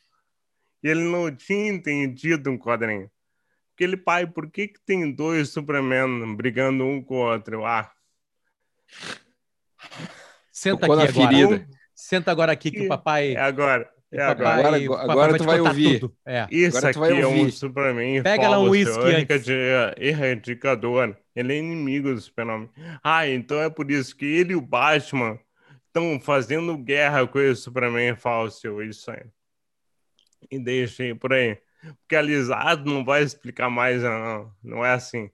E 0.82 0.88
ele 0.88 1.02
não 1.02 1.34
tinha 1.34 1.68
entendido 1.72 2.50
um 2.50 2.58
quadrinho. 2.58 3.10
Aquele 3.74 3.96
pai, 3.96 4.26
por 4.26 4.50
que, 4.50 4.68
que 4.68 4.80
tem 4.80 5.12
dois 5.12 5.50
Superman 5.50 6.36
brigando 6.36 6.84
um 6.84 7.02
com 7.02 7.16
o 7.16 7.32
outro? 7.32 7.66
Ah. 7.66 7.90
Senta 10.52 10.86
aqui 10.86 10.92
agora. 10.92 11.12
Ferida. 11.12 11.68
Senta 11.94 12.30
agora 12.30 12.52
aqui 12.52 12.70
que 12.70 12.84
o 12.84 12.88
papai. 12.88 13.34
É 13.34 13.40
agora. 13.40 13.90
É, 14.16 14.34
Papai- 14.34 14.84
agora- 14.84 15.02
agora 15.02 15.32
te 15.34 15.38
tu 15.38 15.44
vai 15.44 15.60
ouvir. 15.60 16.00
tudo. 16.00 16.16
É. 16.24 16.46
Isso 16.50 16.78
Agora 16.78 16.92
tu 16.92 17.00
vai 17.00 17.12
aqui 17.12 17.20
é 17.20 17.26
um. 17.26 17.50
Superman 17.50 18.22
Pega 18.22 18.48
lá 18.48 18.58
um 18.60 18.70
whisky 18.70 18.98
é 18.98 19.16
antes. 19.20 19.48
erradi- 19.48 19.94
erradicador. 20.06 21.16
Ele 21.34 21.52
é 21.54 21.58
inimigo 21.58 22.14
do 22.14 22.20
Super-Homem. 22.20 22.70
Ah, 23.04 23.28
então 23.28 23.60
é 23.60 23.68
por 23.68 23.90
isso 23.90 24.16
que 24.16 24.24
ele 24.24 24.52
e 24.52 24.56
o 24.56 24.60
Batman 24.60 25.38
estão 25.88 26.18
fazendo 26.20 26.76
guerra 26.78 27.26
com 27.26 27.38
esse 27.38 27.62
Superman 27.62 28.16
falso. 28.16 28.82
Isso 28.82 29.10
aí. 29.10 29.22
E 30.50 30.58
deixei 30.58 31.14
por 31.14 31.32
aí. 31.32 31.58
Porque 32.00 32.16
alisado 32.16 32.90
não 32.90 33.04
vai 33.04 33.22
explicar 33.22 33.68
mais, 33.70 34.02
não. 34.02 34.50
Não 34.62 34.84
é 34.84 34.92
assim. 34.92 35.30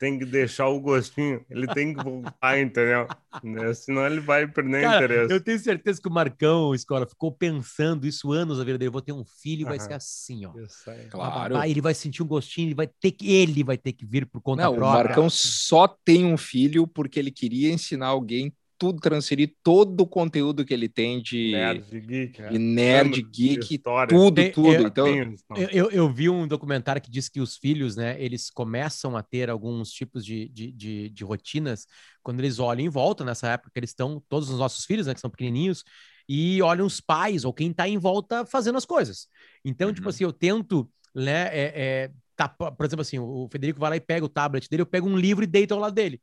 Tem 0.00 0.18
que 0.18 0.24
deixar 0.24 0.66
o 0.68 0.80
gostinho. 0.80 1.44
Ele 1.50 1.66
tem 1.66 1.94
que 1.94 2.02
voltar, 2.02 2.58
entendeu? 2.58 3.06
Né? 3.44 3.74
Senão 3.74 4.06
ele 4.06 4.18
vai 4.18 4.46
perder 4.46 4.80
Cara, 4.80 5.04
interesse. 5.04 5.32
eu 5.34 5.40
tenho 5.42 5.58
certeza 5.58 6.00
que 6.00 6.08
o 6.08 6.10
Marcão, 6.10 6.74
escola, 6.74 7.06
ficou 7.06 7.30
pensando 7.30 8.06
isso 8.06 8.32
anos 8.32 8.56
na 8.56 8.64
vida 8.64 8.78
dele. 8.78 8.90
Vou 8.90 9.02
ter 9.02 9.12
um 9.12 9.26
filho 9.26 9.60
e 9.60 9.64
vai 9.64 9.78
ser 9.78 9.92
assim, 9.92 10.46
ó. 10.46 10.58
Isso 10.58 10.90
aí. 10.90 11.04
Claro. 11.10 11.54
Vai, 11.54 11.70
ele 11.70 11.82
vai 11.82 11.92
sentir 11.92 12.22
um 12.22 12.26
gostinho, 12.26 12.68
ele 12.68 12.74
vai 12.74 12.86
ter 12.86 13.10
que, 13.10 13.30
ele 13.30 13.62
vai 13.62 13.76
ter 13.76 13.92
que 13.92 14.06
vir 14.06 14.24
por 14.24 14.40
conta 14.40 14.62
Não, 14.62 14.72
o 14.72 14.76
própria. 14.76 15.04
Marcão 15.04 15.28
só 15.28 15.86
tem 15.86 16.24
um 16.24 16.38
filho 16.38 16.86
porque 16.86 17.18
ele 17.18 17.30
queria 17.30 17.70
ensinar 17.70 18.06
alguém 18.06 18.54
tudo, 18.80 19.00
transferir 19.00 19.54
todo 19.62 20.00
o 20.00 20.06
conteúdo 20.06 20.64
que 20.64 20.74
ele 20.74 20.88
tem 20.88 21.22
de 21.22 21.52
Nerd, 21.52 22.00
geek. 22.00 22.42
de 22.50 22.58
nerd, 22.58 23.22
geek, 23.22 23.74
história. 23.74 24.14
tudo, 24.14 24.34
Tem- 24.34 24.52
tudo. 24.52 24.72
eu- 24.72 24.86
Então, 24.88 25.06
Quadrinhos, 25.06 25.44
não. 25.48 25.56
Eu, 25.58 25.68
eu, 25.68 25.90
eu 25.90 26.12
vi 26.12 26.28
um 26.30 26.48
documentário 26.48 27.00
que 27.02 27.10
diz 27.10 27.28
que 27.28 27.40
os 27.40 27.56
filhos, 27.56 27.94
né, 27.96 28.20
eles 28.20 28.50
começam 28.50 29.16
a 29.16 29.22
ter 29.22 29.50
alguns 29.50 29.92
tipos 29.92 30.24
de, 30.24 30.48
de, 30.48 30.72
de, 30.72 31.10
de 31.10 31.24
rotinas 31.24 31.86
quando 32.22 32.40
eles 32.40 32.58
olham 32.58 32.84
em 32.84 32.88
volta, 32.88 33.24
nessa 33.24 33.48
época 33.48 33.70
que 33.72 33.78
eles 33.78 33.90
estão, 33.90 34.22
todos 34.28 34.48
os 34.50 34.58
nossos 34.58 34.84
filhos, 34.84 35.06
né, 35.06 35.14
que 35.14 35.20
são 35.20 35.30
pequenininhos, 35.30 35.84
e 36.28 36.62
olham 36.62 36.86
os 36.86 37.00
pais 37.00 37.44
ou 37.44 37.52
quem 37.52 37.72
tá 37.72 37.88
em 37.88 37.98
volta 37.98 38.44
fazendo 38.46 38.78
as 38.78 38.84
coisas. 38.84 39.28
Então, 39.64 39.92
tipo 39.92 40.06
Uhum. 40.06 40.10
assim, 40.10 40.24
eu 40.24 40.32
tento, 40.32 40.90
né, 41.14 41.48
é, 41.52 41.72
é, 42.06 42.10
tá, 42.36 42.48
por 42.48 42.86
exemplo 42.86 43.02
assim, 43.02 43.18
o 43.18 43.48
Federico 43.50 43.80
vai 43.80 43.90
lá 43.90 43.96
e 43.96 44.00
pega 44.00 44.24
o 44.24 44.28
tablet 44.28 44.68
dele, 44.68 44.82
eu 44.82 44.86
pego 44.86 45.08
um 45.08 45.16
livro 45.16 45.44
e 45.44 45.46
deito 45.46 45.74
ao 45.74 45.80
lado 45.80 45.94
dele. 45.94 46.20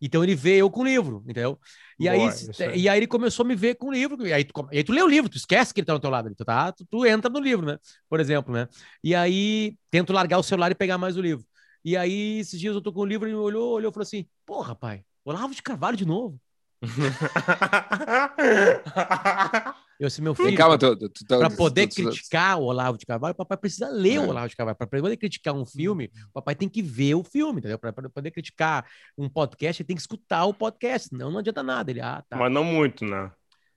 Então 0.00 0.22
ele 0.22 0.34
vê 0.34 0.56
eu 0.56 0.70
com 0.70 0.80
o 0.80 0.84
livro, 0.84 1.22
entendeu? 1.24 1.58
E, 1.98 2.08
aí, 2.08 2.18
Boa, 2.18 2.30
isso 2.30 2.62
aí. 2.62 2.80
e 2.80 2.88
aí 2.88 2.98
ele 2.98 3.06
começou 3.06 3.44
a 3.44 3.48
me 3.48 3.56
ver 3.56 3.74
com 3.74 3.88
o 3.88 3.92
livro, 3.92 4.26
e 4.26 4.32
aí, 4.32 4.44
tu, 4.44 4.68
e 4.70 4.78
aí 4.78 4.84
tu 4.84 4.92
lê 4.92 5.02
o 5.02 5.08
livro, 5.08 5.28
tu 5.28 5.36
esquece 5.36 5.74
que 5.74 5.80
ele 5.80 5.86
tá 5.86 5.92
no 5.92 6.00
teu 6.00 6.10
lado, 6.10 6.32
tu, 6.34 6.44
tá, 6.44 6.72
tu, 6.72 6.86
tu 6.88 7.04
entra 7.04 7.30
no 7.30 7.40
livro, 7.40 7.66
né? 7.66 7.78
Por 8.08 8.20
exemplo, 8.20 8.54
né? 8.54 8.68
E 9.02 9.14
aí 9.14 9.76
tento 9.90 10.12
largar 10.12 10.38
o 10.38 10.42
celular 10.42 10.70
e 10.70 10.74
pegar 10.74 10.98
mais 10.98 11.16
o 11.16 11.20
livro. 11.20 11.44
E 11.84 11.96
aí, 11.96 12.40
esses 12.40 12.60
dias 12.60 12.74
eu 12.74 12.80
tô 12.80 12.92
com 12.92 13.00
o 13.00 13.06
livro, 13.06 13.28
ele 13.28 13.34
olhou, 13.34 13.72
olhou 13.72 13.90
e 13.90 13.94
falou 13.94 14.04
assim: 14.04 14.26
Porra, 14.44 14.74
pai, 14.74 15.02
Olavo 15.24 15.54
de 15.54 15.62
Carvalho 15.62 15.96
de 15.96 16.04
novo. 16.04 16.40
Eu 19.98 20.06
assim, 20.06 20.22
meu 20.22 20.32
filho, 20.34 20.56
calma, 20.56 20.78
tu, 20.78 20.96
tu, 20.96 21.08
tu, 21.10 21.26
para 21.26 21.50
tu- 21.50 21.56
poder 21.56 21.88
tu- 21.88 21.96
tu- 21.96 22.02
criticar 22.04 22.56
o 22.58 22.62
Olavo 22.64 22.96
de 22.96 23.04
Carvalho, 23.04 23.32
o 23.32 23.36
papai 23.36 23.56
precisa 23.58 23.88
ler 23.88 24.20
o 24.20 24.24
É. 24.24 24.28
Olavo 24.28 24.48
de 24.48 24.54
Carvalho. 24.56 24.76
Para 24.76 24.86
poder 24.86 25.16
criticar 25.16 25.52
um 25.54 25.66
filme, 25.66 26.08
o 26.28 26.32
papai 26.34 26.54
tem 26.54 26.68
que 26.68 26.80
ver 26.80 27.14
o 27.16 27.24
filme, 27.24 27.58
entendeu? 27.58 27.78
Para 27.80 27.92
poder 27.92 28.30
criticar 28.30 28.86
um 29.16 29.28
podcast, 29.28 29.82
ele 29.82 29.86
tem 29.88 29.96
que 29.96 30.02
escutar 30.02 30.44
o 30.44 30.54
podcast, 30.54 31.08
senão 31.08 31.32
não 31.32 31.40
adianta 31.40 31.62
nada. 31.64 31.90
Ele, 31.90 32.00
ah, 32.00 32.22
tá. 32.28 32.36
Mas 32.36 32.52
não 32.52 32.62
muito, 32.62 33.04
né? 33.04 33.30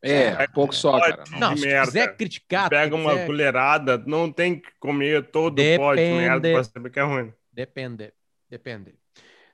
É, 0.03 0.47
pouco 0.47 0.73
só, 0.75 0.99
cara. 0.99 1.17
Pode. 1.17 1.31
Não. 1.31 1.39
Não, 1.51 1.57
se 1.57 1.65
merda. 1.65 1.85
quiser 1.87 2.17
criticar, 2.17 2.69
Pega 2.69 2.95
se 2.95 3.01
uma 3.01 3.11
quiser- 3.13 3.25
colherada, 3.27 3.97
não 4.05 4.31
tem 4.31 4.59
que 4.59 4.69
comer 4.79 5.29
todo 5.31 5.59
o 5.59 5.77
pote 5.77 6.01
de 6.03 6.09
merda 6.11 6.51
pra 6.51 6.63
saber 6.63 6.89
que 6.91 6.99
é 6.99 7.03
ruim. 7.03 7.33
Depende, 7.51 8.13
depende. 8.49 8.95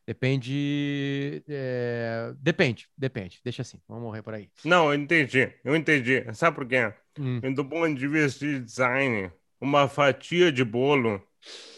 Depende. 0.08 1.44
é, 1.50 2.34
Depende, 2.38 2.88
depende. 2.98 3.42
Deixa 3.44 3.62
assim, 3.62 3.82
vamos 3.86 4.04
morrer 4.04 4.22
por 4.24 4.34
aí. 4.34 4.50
Não, 4.64 4.94
eu 4.94 4.98
entendi, 4.98 5.54
eu 5.66 5.76
entendi. 5.76 6.24
Sabe 6.34 6.56
por 6.56 6.66
quê? 6.66 6.94
Hum. 7.20 7.42
Do 7.54 7.66
ponto 7.66 7.94
de 7.94 8.08
vista 8.08 8.46
de 8.46 8.62
design, 8.62 9.30
uma 9.60 9.90
fatia 9.90 10.50
de 10.50 10.64
bolo 10.64 11.22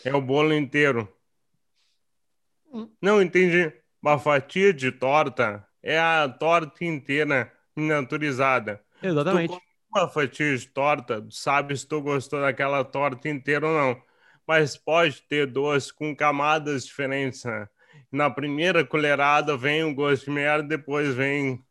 é 0.06 0.13
o 0.13 0.22
bolo 0.22 0.54
inteiro. 0.54 1.12
Hum. 2.72 2.88
Não, 3.02 3.20
entendi. 3.20 3.74
Uma 4.00 4.20
fatia 4.20 4.72
de 4.72 4.92
torta 4.92 5.65
é 5.82 5.98
a 5.98 6.30
torta 6.30 6.86
inteira 6.86 7.52
miniaturizada. 7.76 8.80
Exatamente. 9.02 9.54
Tu 9.58 9.62
uma 9.92 10.08
fatia 10.08 10.56
de 10.56 10.68
torta, 10.68 11.26
sabe 11.32 11.76
se 11.76 11.88
tu 11.88 12.00
gostou 12.00 12.42
daquela 12.42 12.86
torta 12.86 13.28
inteira 13.28 13.68
ou 13.68 13.74
não. 13.74 14.04
Mas 14.48 14.78
pode 14.78 15.24
ter 15.24 15.48
doce 15.48 15.92
com 15.92 16.15
camadas 16.15 16.86
diferentes, 16.86 17.44
né? 17.44 17.68
Na 18.12 18.30
primeira 18.30 18.84
colherada 18.86 19.56
vem 19.56 19.84
o 19.84 19.93
gosto 19.93 20.26
de 20.26 20.32
merda, 20.32 20.67
depois 20.67 21.13
vem 21.13 21.63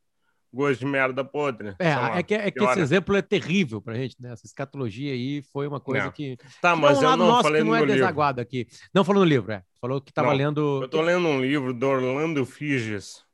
o 0.52 0.56
gosto 0.56 0.80
de 0.80 0.86
merda 0.86 1.24
podre. 1.24 1.74
É, 1.78 1.94
lá, 1.94 2.18
é 2.18 2.22
que, 2.22 2.34
é 2.34 2.50
que 2.50 2.62
esse 2.62 2.80
exemplo 2.80 3.16
é 3.16 3.22
terrível 3.22 3.82
pra 3.82 3.94
gente, 3.94 4.16
né? 4.20 4.32
Essa 4.32 4.46
escatologia 4.46 5.12
aí 5.12 5.42
foi 5.42 5.66
uma 5.66 5.80
coisa 5.80 6.06
Não. 6.06 6.12
que. 6.12 6.36
Tá, 6.62 6.76
mas 6.76 7.02
é 7.02 7.06
eu 7.06 7.16
não 7.16 7.42
falei 7.42 7.60
que 7.60 7.64
no 7.64 7.70
não 7.70 7.76
é 7.76 7.80
livro. 7.80 7.94
desaguado 7.94 8.40
aqui. 8.40 8.66
Não 8.94 9.04
falou 9.04 9.24
no 9.24 9.28
livro, 9.28 9.52
é. 9.52 9.62
Falou 9.80 10.00
que 10.00 10.12
tava 10.12 10.28
Não, 10.28 10.36
lendo. 10.36 10.82
Eu 10.82 10.88
tô 10.88 11.02
lendo 11.02 11.26
um 11.26 11.40
livro 11.40 11.74
do 11.74 11.86
Orlando 11.86 12.46
Figes, 12.46 13.24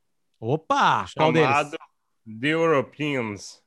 Opa! 0.40 1.06
Qual 1.16 1.32
deles? 1.32 1.48
chamado 1.48 1.76
The 2.40 2.48
Europeans. 2.48 3.62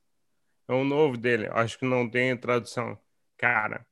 É 0.67 0.73
o 0.73 0.83
novo 0.83 1.15
dele, 1.15 1.47
acho 1.53 1.79
que 1.79 1.85
não 1.85 2.09
tem 2.09 2.35
tradução. 2.35 2.97
Cara, 3.37 3.85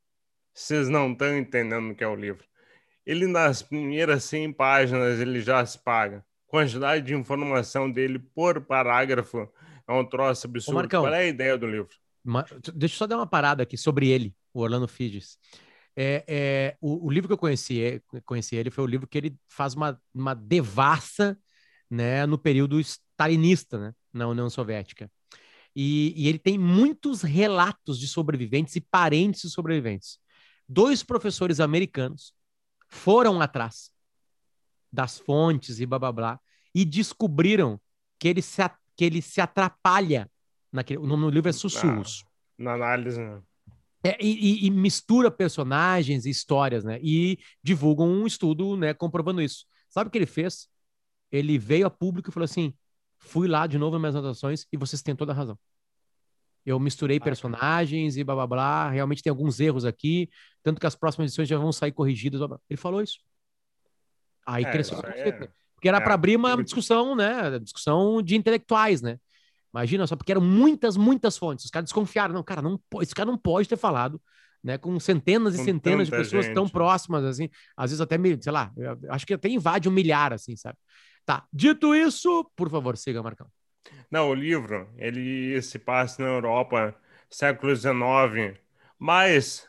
vocês 0.52 0.88
não 0.88 1.12
estão 1.12 1.36
entendendo 1.36 1.90
o 1.90 1.94
que 1.94 2.04
é 2.04 2.08
o 2.08 2.14
livro. 2.14 2.44
Ele, 3.06 3.26
nas 3.26 3.62
primeiras 3.62 4.24
100 4.24 4.52
páginas, 4.52 5.20
ele 5.20 5.40
já 5.40 5.64
se 5.64 5.78
paga. 5.78 6.24
Quantidade 6.46 7.06
de 7.06 7.14
informação 7.14 7.90
dele 7.90 8.18
por 8.18 8.60
parágrafo 8.60 9.48
é 9.86 9.92
um 9.92 10.04
troço 10.04 10.46
absurdo. 10.46 10.76
Marcão. 10.76 11.02
Qual 11.04 11.14
é 11.14 11.20
a 11.20 11.26
ideia 11.26 11.56
do 11.56 11.66
livro? 11.66 11.94
Deixa 12.74 12.94
eu 12.94 12.98
só 12.98 13.06
dar 13.06 13.16
uma 13.16 13.26
parada 13.26 13.62
aqui 13.62 13.76
sobre 13.76 14.08
ele, 14.08 14.34
o 14.52 14.60
Orlando 14.60 14.88
Figes. 14.88 15.38
É, 15.94 16.24
é, 16.26 16.76
o, 16.80 17.06
o 17.06 17.10
livro 17.10 17.28
que 17.28 17.32
eu 17.32 17.38
conheci, 17.38 17.80
é- 17.80 18.00
conheci 18.24 18.56
ele 18.56 18.70
foi 18.70 18.84
o 18.84 18.86
livro 18.86 19.06
que 19.06 19.16
ele 19.16 19.36
faz 19.48 19.74
uma, 19.74 20.00
uma 20.12 20.34
devassa 20.34 21.38
né, 21.88 22.26
no 22.26 22.36
período 22.36 22.80
stalinista 22.80 23.78
né, 23.78 23.94
na 24.12 24.26
União 24.26 24.50
Soviética. 24.50 25.10
E, 25.74 26.12
e 26.16 26.28
ele 26.28 26.38
tem 26.38 26.58
muitos 26.58 27.22
relatos 27.22 27.98
de 27.98 28.08
sobreviventes 28.08 28.74
e 28.76 28.80
parentes 28.80 29.42
de 29.42 29.50
sobreviventes. 29.50 30.18
Dois 30.68 31.02
professores 31.02 31.60
americanos 31.60 32.34
foram 32.88 33.40
atrás 33.40 33.90
das 34.92 35.18
fontes 35.18 35.80
e 35.80 35.86
blá 35.86 35.98
blá 35.98 36.12
blá 36.12 36.40
e 36.74 36.84
descobriram 36.84 37.80
que 38.18 38.28
ele 38.28 38.42
se, 38.42 38.62
que 38.96 39.04
ele 39.04 39.20
se 39.20 39.40
atrapalha 39.40 40.30
naquele. 40.72 41.00
O 41.00 41.06
nome 41.06 41.24
do 41.24 41.30
livro 41.30 41.48
é 41.48 41.52
Sussurros. 41.52 42.24
Na 42.58 42.74
análise, 42.74 43.20
né? 43.20 43.40
É, 44.02 44.16
e, 44.20 44.66
e- 44.66 44.70
mistura 44.70 45.30
personagens 45.30 46.26
e 46.26 46.30
histórias, 46.30 46.84
né? 46.84 46.98
E 47.02 47.38
divulga 47.62 48.02
um 48.02 48.26
estudo, 48.26 48.76
né, 48.76 48.94
comprovando 48.94 49.42
isso. 49.42 49.66
Sabe 49.88 50.08
o 50.08 50.10
que 50.10 50.18
ele 50.18 50.26
fez? 50.26 50.68
Ele 51.32 51.58
veio 51.58 51.86
a 51.86 51.90
público 51.90 52.30
e 52.30 52.32
falou 52.32 52.44
assim: 52.44 52.72
fui 53.18 53.48
lá 53.48 53.66
de 53.66 53.78
novo 53.78 53.92
nas 53.92 54.00
minhas 54.00 54.16
anotações 54.16 54.66
e 54.72 54.76
vocês 54.76 55.02
têm 55.02 55.16
toda 55.16 55.32
a 55.32 55.34
razão. 55.34 55.58
Eu 56.66 56.80
misturei 56.80 57.20
personagens 57.20 58.16
e 58.16 58.24
blá 58.24 58.34
blá 58.34 58.46
blá. 58.46 58.90
Realmente 58.90 59.22
tem 59.22 59.30
alguns 59.30 59.60
erros 59.60 59.84
aqui, 59.84 60.28
tanto 60.64 60.80
que 60.80 60.86
as 60.86 60.96
próximas 60.96 61.28
edições 61.30 61.48
já 61.48 61.56
vão 61.56 61.70
sair 61.70 61.92
corrigidas. 61.92 62.40
blá, 62.40 62.48
blá. 62.48 62.60
Ele 62.68 62.76
falou 62.76 63.00
isso. 63.00 63.20
Aí 64.44 64.64
É, 64.64 64.70
cresceu 64.72 64.98
é-? 64.98 65.48
Porque 65.74 65.88
era 65.88 65.98
é, 65.98 66.00
para 66.00 66.14
abrir 66.14 66.36
uma 66.36 66.62
discussão, 66.62 67.14
né? 67.14 67.58
Discussão 67.60 68.20
de 68.20 68.34
intelectuais, 68.34 69.00
né? 69.00 69.18
Imagina 69.72 70.06
só, 70.06 70.16
porque 70.16 70.32
eram 70.32 70.40
muitas, 70.40 70.96
muitas 70.96 71.36
fontes. 71.36 71.66
Os 71.66 71.70
caras 71.70 71.84
desconfiaram. 71.86 72.34
Não, 72.34 72.42
cara, 72.42 72.62
não, 72.62 72.80
esse 73.02 73.14
cara 73.14 73.30
não 73.30 73.36
pode 73.38 73.68
ter 73.68 73.76
falado, 73.76 74.20
né? 74.64 74.78
Com 74.78 74.98
centenas 74.98 75.54
e 75.54 75.58
Com 75.58 75.64
centenas 75.64 76.08
de 76.08 76.16
pessoas 76.16 76.46
tão 76.48 76.64
gente. 76.64 76.72
próximas, 76.72 77.24
assim. 77.24 77.48
Às 77.76 77.90
vezes 77.90 78.00
até, 78.00 78.16
sei 78.40 78.52
lá, 78.52 78.72
acho 79.10 79.26
que 79.26 79.34
até 79.34 79.48
invade 79.48 79.88
um 79.88 79.92
milhar, 79.92 80.32
assim, 80.32 80.56
sabe? 80.56 80.78
Tá. 81.24 81.44
Dito 81.52 81.94
isso, 81.94 82.50
por 82.56 82.70
favor, 82.70 82.96
siga, 82.96 83.22
Marcão. 83.22 83.48
Não, 84.10 84.30
o 84.30 84.34
livro, 84.34 84.88
ele 84.96 85.60
se 85.62 85.78
passa 85.78 86.22
na 86.22 86.28
Europa, 86.28 86.94
século 87.28 87.74
XIX, 87.74 88.58
mais 88.98 89.68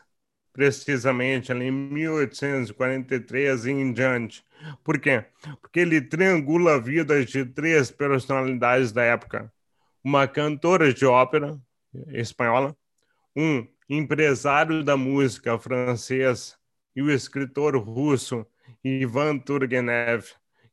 precisamente 0.52 1.52
ali 1.52 1.66
em 1.66 1.70
1843 1.70 3.66
e 3.66 3.70
em 3.70 3.92
diante. 3.92 4.44
Por 4.82 4.98
quê? 4.98 5.24
Porque 5.60 5.80
ele 5.80 6.00
triangula 6.00 6.74
a 6.74 6.78
vida 6.80 7.24
de 7.24 7.44
três 7.44 7.90
personalidades 7.90 8.92
da 8.92 9.02
época. 9.04 9.52
Uma 10.02 10.26
cantora 10.26 10.92
de 10.92 11.06
ópera 11.06 11.58
espanhola, 12.08 12.76
um 13.36 13.66
empresário 13.88 14.82
da 14.84 14.96
música 14.96 15.58
francês 15.58 16.56
e 16.94 17.02
o 17.02 17.10
escritor 17.10 17.76
russo 17.76 18.46
Ivan 18.82 19.38
Turgenev. 19.38 20.24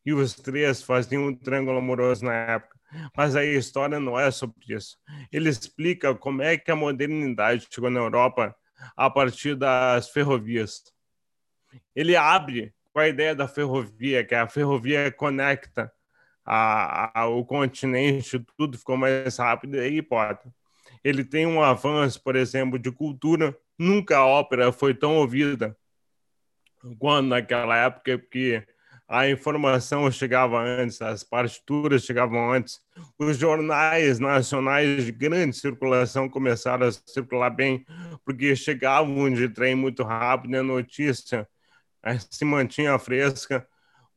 E 0.05 0.13
os 0.13 0.33
três 0.35 0.81
faziam 0.83 1.27
um 1.27 1.35
triângulo 1.35 1.77
amoroso 1.79 2.25
na 2.25 2.33
época. 2.33 2.74
Mas 3.15 3.35
a 3.35 3.43
história 3.43 3.99
não 3.99 4.19
é 4.19 4.31
sobre 4.31 4.73
isso. 4.73 4.97
Ele 5.31 5.49
explica 5.49 6.13
como 6.15 6.41
é 6.41 6.57
que 6.57 6.71
a 6.71 6.75
modernidade 6.75 7.67
chegou 7.69 7.89
na 7.89 7.99
Europa 7.99 8.55
a 8.95 9.09
partir 9.09 9.55
das 9.55 10.09
ferrovias. 10.09 10.83
Ele 11.95 12.15
abre 12.15 12.73
com 12.93 12.99
a 12.99 13.07
ideia 13.07 13.35
da 13.35 13.47
ferrovia, 13.47 14.23
que 14.23 14.33
a 14.35 14.47
ferrovia 14.47 15.11
conecta 15.11 15.91
a, 16.45 17.21
a- 17.21 17.27
o 17.27 17.43
continente, 17.45 18.39
tudo 18.57 18.77
ficou 18.77 18.95
mais 18.95 19.37
rápido, 19.37 19.75
e 19.83 20.01
pode. 20.01 20.39
ele 21.03 21.23
tem 21.25 21.45
um 21.45 21.61
avanço, 21.61 22.21
por 22.23 22.35
exemplo, 22.35 22.77
de 22.79 22.91
cultura. 22.91 23.57
Nunca 23.77 24.17
a 24.17 24.25
ópera 24.25 24.71
foi 24.71 24.93
tão 24.93 25.17
ouvida 25.17 25.75
quando 26.99 27.29
naquela 27.29 27.75
época, 27.77 28.17
porque 28.19 28.65
a 29.07 29.29
informação 29.29 30.09
chegava 30.09 30.59
antes, 30.59 31.01
as 31.01 31.23
partituras 31.23 32.03
chegavam 32.03 32.51
antes, 32.51 32.79
os 33.19 33.37
jornais 33.37 34.19
nacionais 34.19 35.05
de 35.05 35.11
grande 35.11 35.55
circulação 35.55 36.27
começaram 36.27 36.87
a 36.87 36.91
circular 36.91 37.51
bem, 37.51 37.85
porque 38.25 38.55
chegavam 38.55 39.31
de 39.31 39.47
trem 39.47 39.75
muito 39.75 40.03
rápido 40.03 40.55
a 40.55 40.63
notícia 40.63 41.47
eh, 42.03 42.17
se 42.17 42.43
mantinha 42.43 42.97
fresca 42.97 43.67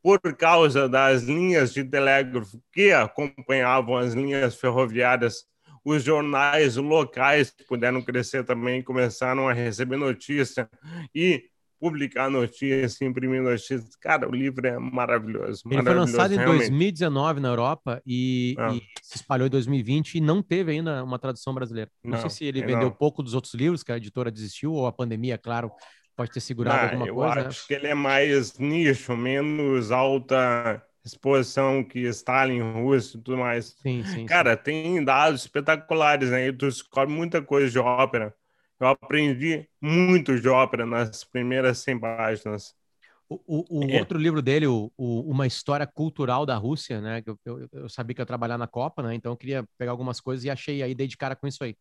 por 0.03 0.21
causa 0.37 0.89
das 0.89 1.23
linhas 1.23 1.75
de 1.75 1.85
telégrafo 1.85 2.63
que 2.73 2.93
acompanhavam 2.93 3.97
as 3.97 4.15
linhas 4.15 4.55
ferroviárias. 4.55 5.45
Os 5.85 6.03
jornais 6.03 6.77
locais 6.77 7.51
puderam 7.69 8.01
crescer 8.03 8.45
também, 8.45 8.83
começaram 8.83 9.49
a 9.49 9.53
receber 9.53 9.97
notícia 9.97 10.69
e 11.15 11.45
publicar 11.81 12.31
notícias, 12.31 13.01
imprimir 13.01 13.43
notícias. 13.43 13.95
Cara, 13.97 14.29
o 14.29 14.35
livro 14.35 14.67
é 14.67 14.79
maravilhoso. 14.79 15.63
Ele 15.67 15.77
maravilhoso, 15.77 15.83
foi 15.83 15.95
lançado 16.19 16.35
em 16.35 16.37
realmente. 16.39 16.59
2019 16.69 17.41
na 17.41 17.49
Europa 17.49 18.03
e, 18.07 18.55
Ah. 18.59 18.73
e 18.75 18.81
se 19.03 19.17
espalhou 19.17 19.47
em 19.47 19.51
2020 19.51 20.15
e 20.17 20.21
não 20.21 20.43
teve 20.43 20.73
ainda 20.73 21.03
uma 21.05 21.19
tradução 21.19 21.55
brasileira. 21.55 21.91
Não, 22.03 22.15
sei 22.19 22.23
Não, 22.25 22.31
se 22.31 22.45
ele 22.45 22.61
não. 22.61 22.67
vendeu 22.69 22.91
pouco 22.91 23.23
dos 23.23 23.35
outros 23.35 23.55
livros, 23.55 23.83
que 23.83 23.93
a 23.93 23.97
editora 23.97 24.31
desistiu, 24.31 24.73
ou 24.73 24.87
a 24.87 24.93
pandemia, 24.93 25.39
claro, 25.39 25.71
pode 26.17 26.33
ter 26.33 26.41
segurado 26.41 26.79
Ah, 26.79 26.85
alguma 26.87 27.07
eu 27.07 27.15
coisa. 27.15 27.35
né? 27.37 27.47
acho 27.47 27.67
que 27.67 27.75
ele 27.75 27.87
é 27.87 27.95
mais 27.95 28.59
nicho, 28.59 29.17
menos 29.17 29.91
alta 29.93 30.83
exposição 31.05 31.83
que 31.85 32.01
Stalin, 32.09 32.61
Rússia 32.61 33.17
e 33.19 33.23
tudo 33.23 33.39
mais. 33.39 33.77
Sim, 33.81 34.03
sim. 34.05 34.15
sim. 34.15 34.27
Cara, 34.27 34.57
tem 34.57 35.03
dados 35.05 35.43
espetaculares, 35.43 36.31
né? 36.31 36.49
E 36.49 36.53
tu 36.53 36.67
descobre 36.67 37.15
muita 37.15 37.41
coisa 37.41 37.71
de 37.71 37.79
ópera. 37.79 38.35
Eu 38.81 38.89
aprendi 38.89 39.69
muito 39.81 40.39
de 40.41 40.49
ópera 40.49 40.87
nas 40.87 41.25
primeiras 41.25 41.79
100 41.79 41.99
páginas. 41.99 42.75
O, 43.29 43.37
o- 43.47 43.91
o 43.91 43.91
É. 43.91 43.99
outro 43.99 44.19
livro 44.19 44.41
dele, 44.41 44.67
o, 44.67 44.91
Uma 44.97 45.47
História 45.47 45.87
Cultural 45.87 46.47
da 46.47 46.57
Rússia, 46.57 47.01
né? 47.01 47.23
Eu, 47.27 47.39
eu, 47.45 47.69
eu 47.73 47.89
sabia 47.89 48.15
que 48.15 48.23
ia 48.23 48.27
trabalhar 48.27 48.57
na 48.57 48.67
Copa, 48.67 49.03
né? 49.03 49.15
Então 49.15 49.33
eu 49.33 49.37
queria 49.37 49.65
pegar 49.77 49.91
algumas 49.93 50.19
coisas 50.21 50.45
e 50.45 50.51
achei 50.51 50.83
aí, 50.83 50.95
dei 50.95 51.07
de 51.07 51.17
cara 51.17 51.37
com 51.37 51.47
isso 51.47 51.63
aí, 51.63 51.77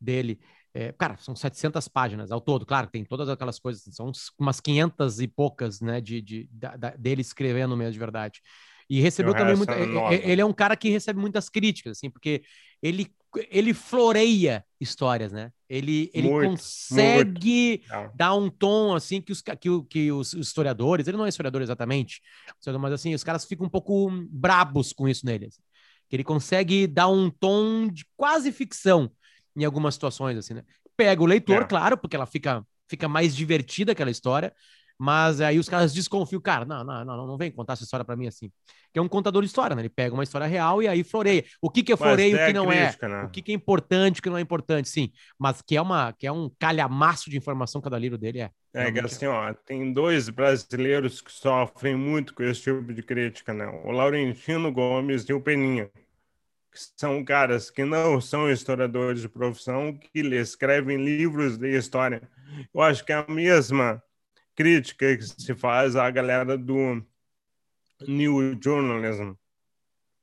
dele. 0.00 0.38
É, 0.74 0.92
cara, 0.92 1.16
são 1.18 1.34
700 1.34 1.88
páginas 1.88 2.30
ao 2.30 2.40
todo, 2.40 2.64
claro, 2.66 2.86
tem 2.88 3.04
todas 3.04 3.28
aquelas 3.28 3.58
coisas, 3.58 3.82
são 3.94 4.12
umas 4.38 4.60
500 4.60 5.20
e 5.20 5.26
poucas, 5.26 5.80
né? 5.80 6.00
De, 6.02 6.20
de, 6.20 6.48
da- 6.52 6.76
da- 6.76 6.90
dele 6.96 7.22
escrevendo 7.22 7.76
mesmo 7.76 7.92
de 7.92 7.98
verdade. 7.98 8.40
E 8.88 9.00
recebeu 9.00 9.34
também 9.34 9.56
muita. 9.56 9.74
é 9.76 9.86
nova. 9.86 10.14
e- 10.14 10.30
Ele 10.30 10.40
é 10.42 10.44
um 10.44 10.52
cara 10.52 10.76
que 10.76 10.90
recebe 10.90 11.18
muitas 11.18 11.48
críticas, 11.48 11.96
assim, 11.98 12.10
porque 12.10 12.42
ele, 12.82 13.06
ele 13.50 13.72
floreia 13.72 14.64
histórias, 14.80 15.32
né? 15.32 15.52
Ele, 15.68 16.10
ele 16.12 16.28
Muito, 16.28 16.50
consegue 16.50 17.82
Ah, 17.90 18.10
dá 18.14 18.34
um 18.34 18.50
tom 18.50 18.94
assim 18.94 19.20
que 19.20 19.30
os, 19.30 19.40
que, 19.40 19.82
que 19.88 20.12
os 20.12 20.32
historiadores, 20.34 21.06
ele 21.06 21.16
não 21.16 21.26
é 21.26 21.28
historiador 21.28 21.62
exatamente, 21.62 22.20
mas 22.80 22.92
assim, 22.92 23.14
os 23.14 23.22
caras 23.22 23.44
ficam 23.44 23.66
um 23.66 23.70
pouco 23.70 24.10
brabos 24.30 24.92
com 24.92 25.08
isso 25.08 25.24
nele. 25.24 25.46
assim. 25.46 25.62
Que 26.08 26.16
ele 26.16 26.24
consegue 26.24 26.86
dar 26.86 27.08
um 27.08 27.30
tom 27.30 27.88
de 27.88 28.04
quase 28.16 28.50
ficção 28.50 29.10
em 29.56 29.64
algumas 29.64 29.94
situações, 29.94 30.36
assim, 30.36 30.54
né? 30.54 30.64
Pega 30.96 31.22
o 31.22 31.26
leitor, 31.26 31.62
É. 31.62 31.64
claro, 31.64 31.96
porque 31.96 32.16
ela 32.16 32.26
fica, 32.26 32.66
fica 32.88 33.08
mais 33.08 33.34
divertida 33.34 33.92
aquela 33.92 34.10
história, 34.10 34.52
mas 35.00 35.40
aí 35.40 35.58
os 35.58 35.66
caras 35.66 35.94
desconfiam, 35.94 36.42
cara, 36.42 36.66
não, 36.66 36.84
não, 36.84 37.02
não, 37.02 37.26
não 37.26 37.38
vem 37.38 37.50
contar 37.50 37.72
essa 37.72 37.84
história 37.84 38.04
pra 38.04 38.14
mim 38.14 38.26
assim. 38.26 38.52
Que 38.92 38.98
é 38.98 39.02
um 39.02 39.08
contador 39.08 39.40
de 39.40 39.48
história, 39.48 39.74
né? 39.74 39.80
Ele 39.80 39.88
pega 39.88 40.12
uma 40.12 40.22
história 40.22 40.46
real 40.46 40.82
e 40.82 40.88
aí 40.88 41.02
floreia. 41.02 41.42
O 41.58 41.70
que 41.70 41.82
que 41.82 41.90
é 41.90 41.96
floreio 41.96 42.32
e 42.32 42.34
o 42.34 42.36
tem 42.36 42.46
que 42.48 42.52
não 42.52 42.66
crítica, 42.66 43.06
é? 43.06 43.08
né? 43.08 43.22
O 43.22 43.30
que 43.30 43.40
que 43.40 43.50
é 43.50 43.54
importante 43.54 44.18
e 44.18 44.20
o 44.20 44.22
que 44.22 44.28
não 44.28 44.36
é 44.36 44.42
importante, 44.42 44.90
sim. 44.90 45.10
Mas 45.38 45.62
que 45.62 45.74
é, 45.74 45.80
uma, 45.80 46.12
que 46.12 46.26
é 46.26 46.32
um 46.32 46.50
calhamaço 46.58 47.30
de 47.30 47.38
informação 47.38 47.80
cada 47.80 47.98
livro 47.98 48.18
dele, 48.18 48.40
é. 48.40 48.44
É 48.74 48.84
que 48.84 48.92
Realmente 48.92 49.06
assim, 49.06 49.24
ó, 49.24 49.54
tem 49.54 49.90
dois 49.90 50.28
brasileiros 50.28 51.22
que 51.22 51.32
sofrem 51.32 51.96
muito 51.96 52.34
com 52.34 52.42
esse 52.42 52.60
tipo 52.60 52.92
de 52.92 53.02
crítica, 53.02 53.54
né? 53.54 53.66
O 53.86 53.92
Laurentino 53.92 54.70
Gomes 54.70 55.22
e 55.22 55.32
o 55.32 55.40
Peninha, 55.40 55.90
que 56.70 56.78
são 56.94 57.24
caras 57.24 57.70
que 57.70 57.86
não 57.86 58.20
são 58.20 58.50
historiadores 58.50 59.22
de 59.22 59.30
profissão, 59.30 59.96
que 59.96 60.20
escrevem 60.20 61.02
livros 61.02 61.56
de 61.56 61.74
história. 61.74 62.20
Eu 62.74 62.82
acho 62.82 63.02
que 63.02 63.14
é 63.14 63.24
a 63.26 63.32
mesma 63.32 64.02
crítica 64.60 65.16
que 65.16 65.22
se 65.22 65.54
faz 65.54 65.96
à 65.96 66.10
galera 66.10 66.58
do 66.58 67.02
New 68.06 68.58
Journalism, 68.62 69.32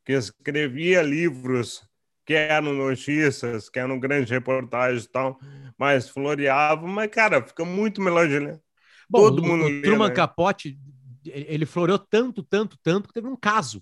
que 0.05 0.13
escrevia 0.13 1.01
livros 1.01 1.83
que 2.23 2.35
eram 2.35 2.71
notícias, 2.71 3.67
que 3.67 3.79
eram 3.79 3.99
grandes 3.99 4.29
reportagens 4.29 5.05
e 5.05 5.09
tal, 5.09 5.39
mas 5.75 6.07
floreavam, 6.07 6.87
mas, 6.87 7.09
cara, 7.09 7.41
fica 7.41 7.65
muito 7.65 7.99
melhor 7.99 8.27
de 8.27 8.37
ler. 8.37 8.61
Bom, 9.09 9.21
Todo 9.21 9.39
o, 9.39 9.47
mundo 9.47 9.63
o 9.63 9.69
lê, 9.69 9.81
Truman 9.81 10.09
né? 10.09 10.13
Capote, 10.13 10.77
ele 11.25 11.45
ele 11.49 11.65
floreou 11.65 11.97
tanto, 11.97 12.43
tanto, 12.43 12.77
tanto, 12.83 13.07
que 13.07 13.13
teve 13.15 13.27
um 13.27 13.35
caso, 13.35 13.81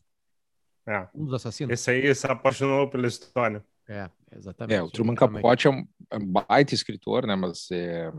É. 0.87 1.05
um 1.13 1.25
dos 1.25 1.33
assassinos. 1.33 1.73
Esse 1.73 1.91
aí 1.91 2.15
se 2.15 2.25
apaixonou 2.27 2.89
pela 2.89 3.07
história. 3.07 3.61
É, 3.89 4.09
exatamente. 4.33 4.77
É, 4.77 4.81
o 4.81 4.89
Truman 4.89 5.11
literalmente. 5.15 5.41
Capote 5.43 5.67
é 5.67 5.69
um, 5.69 5.85
é 6.11 6.17
um 6.17 6.25
baita 6.25 6.73
escritor, 6.73 7.27
né? 7.27 7.35
Mas 7.35 7.69
é, 7.71 8.09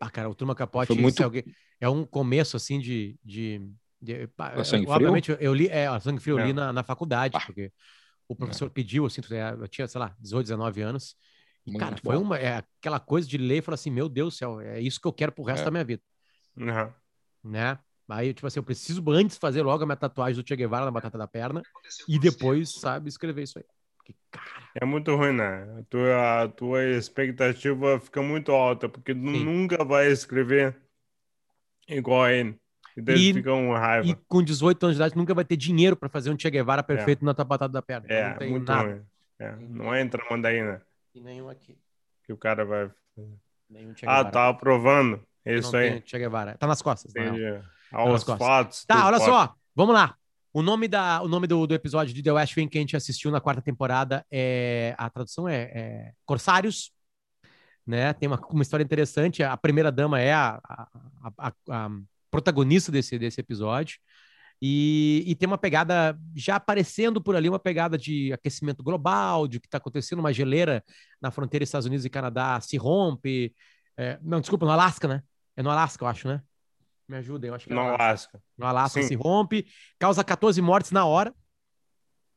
Ah, 0.00 0.10
cara, 0.10 0.28
o 0.30 0.34
Truman 0.34 0.54
Capote 0.54 0.88
Foi 0.88 0.96
isso 0.96 1.02
muito- 1.02 1.20
é, 1.20 1.24
alguém- 1.24 1.44
é 1.80 1.88
um 1.88 2.04
começo, 2.04 2.56
assim, 2.56 2.78
de... 2.78 3.18
de, 3.24 3.60
de 4.00 4.26
pá, 4.28 4.50
A 4.50 4.64
Sangue 4.64 4.86
eu- 4.86 4.92
obviamente, 4.92 5.26
Frio? 5.32 5.38
eu 5.40 5.52
li, 5.54 5.66
é, 5.68 5.86
a 5.88 5.98
Sangue 5.98 6.20
Frio 6.20 6.38
eu 6.38 6.44
li 6.44 6.50
É. 6.50 6.54
na, 6.54 6.72
na 6.72 6.82
faculdade, 6.84 7.36
Ah. 7.36 7.40
porque 7.44 7.72
o 8.28 8.34
professor 8.36 8.70
pediu, 8.70 9.06
assim, 9.06 9.20
eu 9.60 9.66
tinha, 9.68 9.88
sei 9.88 10.00
lá, 10.00 10.14
18, 10.20 10.44
19 10.46 10.80
anos, 10.82 11.16
e, 11.66 11.70
Muito 11.72 11.82
cara, 11.82 11.96
foi 12.02 12.16
bom. 12.16 12.22
uma, 12.22 12.38
é, 12.38 12.58
aquela 12.78 13.00
coisa 13.00 13.26
de 13.28 13.36
ler 13.38 13.58
e 13.58 13.62
falar 13.62 13.74
assim, 13.74 13.90
meu 13.90 14.08
Deus 14.08 14.34
do 14.34 14.36
céu, 14.38 14.60
é 14.60 14.80
isso 14.80 15.00
que 15.00 15.06
eu 15.08 15.12
quero 15.12 15.32
pro 15.32 15.42
resto 15.44 15.62
É. 15.62 15.64
da 15.64 15.70
minha 15.70 15.84
vida. 15.84 16.02
Uhum. 16.56 16.92
né? 17.52 17.78
Aí, 18.10 18.32
tipo 18.32 18.46
assim, 18.46 18.58
eu 18.58 18.62
preciso 18.64 19.02
antes 19.10 19.36
fazer 19.36 19.62
logo 19.62 19.82
a 19.82 19.86
minha 19.86 19.96
tatuagem 19.96 20.42
do 20.42 20.46
Che 20.46 20.56
Guevara 20.56 20.84
na 20.86 20.90
batata 20.90 21.18
da 21.18 21.26
perna 21.28 21.62
e 22.08 22.18
depois, 22.18 22.72
sabe, 22.80 23.08
escrever 23.08 23.42
isso 23.42 23.58
aí. 23.58 23.64
Porque, 24.08 24.14
cara, 24.30 24.68
É 24.74 24.84
muito 24.84 25.14
ruim, 25.16 25.32
né? 25.32 25.78
A 25.80 25.82
tua, 25.88 26.42
a 26.44 26.48
tua 26.48 26.84
expectativa 26.84 27.98
fica 28.00 28.22
muito 28.22 28.52
alta, 28.52 28.88
porque 28.88 29.14
tu 29.14 29.20
nunca 29.20 29.84
vai 29.84 30.08
escrever 30.10 30.76
igual 31.88 32.24
a 32.24 32.32
ele. 32.32 32.58
E 32.96 33.00
daí 33.02 33.32
fica 33.32 33.50
com 33.50 33.72
raiva. 33.72 34.06
e 34.08 34.14
com 34.26 34.42
18 34.42 34.82
anos 34.84 34.96
de 34.96 35.02
idade, 35.02 35.16
nunca 35.16 35.32
vai 35.34 35.44
ter 35.44 35.56
dinheiro 35.56 35.94
para 35.96 36.08
fazer 36.08 36.30
um 36.30 36.38
Che 36.38 36.50
Guevara 36.50 36.82
perfeito 36.82 37.24
na 37.24 37.32
tua 37.34 37.44
batata 37.44 37.72
da 37.72 37.82
perna. 37.82 38.06
É, 38.08 38.36
não 38.40 38.50
muito 38.50 38.66
nada. 38.72 38.88
ruim. 38.88 39.02
É, 39.38 39.54
não 39.68 39.94
entra 39.96 40.24
mandaína 40.28 40.82
E 41.14 41.20
nenhum 41.20 41.48
aqui. 41.48 41.78
que 42.24 42.32
o 42.32 42.36
cara 42.36 42.64
vai. 42.64 42.90
Nenhum 43.70 43.94
Che 43.94 44.04
Ah, 44.06 44.24
tá 44.24 44.48
aprovando. 44.48 45.22
É 45.44 45.54
isso 45.56 45.76
aí. 45.76 46.02
Che 46.04 46.18
Guevara. 46.18 46.56
Tá 46.58 46.66
nas 46.66 46.82
costas. 46.82 47.12
Entendi. 47.14 47.40
nas 47.42 47.64
Aos 47.92 48.24
costas. 48.24 48.46
fatos. 48.46 48.84
Tá, 48.84 49.06
olha 49.06 49.18
pode. 49.18 49.30
só. 49.30 49.54
Vamos 49.76 49.94
lá. 49.94 50.16
O 50.58 50.62
nome, 50.62 50.88
da, 50.88 51.22
o 51.22 51.28
nome 51.28 51.46
do, 51.46 51.68
do 51.68 51.72
episódio 51.74 52.12
de 52.12 52.20
The 52.20 52.32
West 52.32 52.56
Wing 52.56 52.68
que 52.68 52.78
a 52.78 52.80
gente 52.80 52.96
assistiu 52.96 53.30
na 53.30 53.40
quarta 53.40 53.62
temporada 53.62 54.26
é. 54.28 54.92
A 54.98 55.08
tradução 55.08 55.48
é, 55.48 55.70
é 55.72 56.12
Corsários. 56.26 56.90
Né? 57.86 58.12
Tem 58.14 58.28
uma, 58.28 58.40
uma 58.50 58.62
história 58.62 58.82
interessante. 58.82 59.40
A 59.40 59.56
primeira 59.56 59.92
dama 59.92 60.20
é 60.20 60.32
a, 60.32 60.60
a, 60.68 60.88
a- 61.38 61.52
a- 61.70 61.90
protagonista 62.28 62.90
desse, 62.90 63.16
desse 63.20 63.40
episódio. 63.40 63.98
E, 64.60 65.22
e 65.28 65.36
tem 65.36 65.46
uma 65.46 65.58
pegada, 65.58 66.18
já 66.34 66.56
aparecendo 66.56 67.22
por 67.22 67.36
ali, 67.36 67.48
uma 67.48 67.60
pegada 67.60 67.96
de 67.96 68.32
aquecimento 68.32 68.82
global, 68.82 69.46
de 69.46 69.58
o 69.58 69.60
que 69.60 69.68
está 69.68 69.78
acontecendo, 69.78 70.18
uma 70.18 70.32
geleira 70.32 70.84
na 71.22 71.30
fronteira 71.30 71.62
Estados 71.62 71.86
Unidos 71.86 72.04
e 72.04 72.10
Canadá 72.10 72.60
se 72.60 72.76
rompe. 72.76 73.54
É, 73.96 74.18
não, 74.22 74.40
desculpa, 74.40 74.66
no 74.66 74.72
Alasca, 74.72 75.06
né? 75.06 75.22
É 75.56 75.62
no 75.62 75.70
Alasca, 75.70 76.02
eu 76.04 76.08
acho, 76.08 76.26
né? 76.26 76.42
Me 77.08 77.16
ajudem, 77.16 77.48
eu 77.48 77.54
acho 77.54 77.66
que 77.66 77.72
é 77.72 77.74
No 77.74 77.80
Alasca. 77.80 78.42
no 78.56 78.66
Alasca 78.66 79.00
Sim. 79.00 79.08
se 79.08 79.14
rompe, 79.14 79.66
causa 79.98 80.22
14 80.22 80.60
mortes 80.60 80.90
na 80.90 81.06
hora 81.06 81.34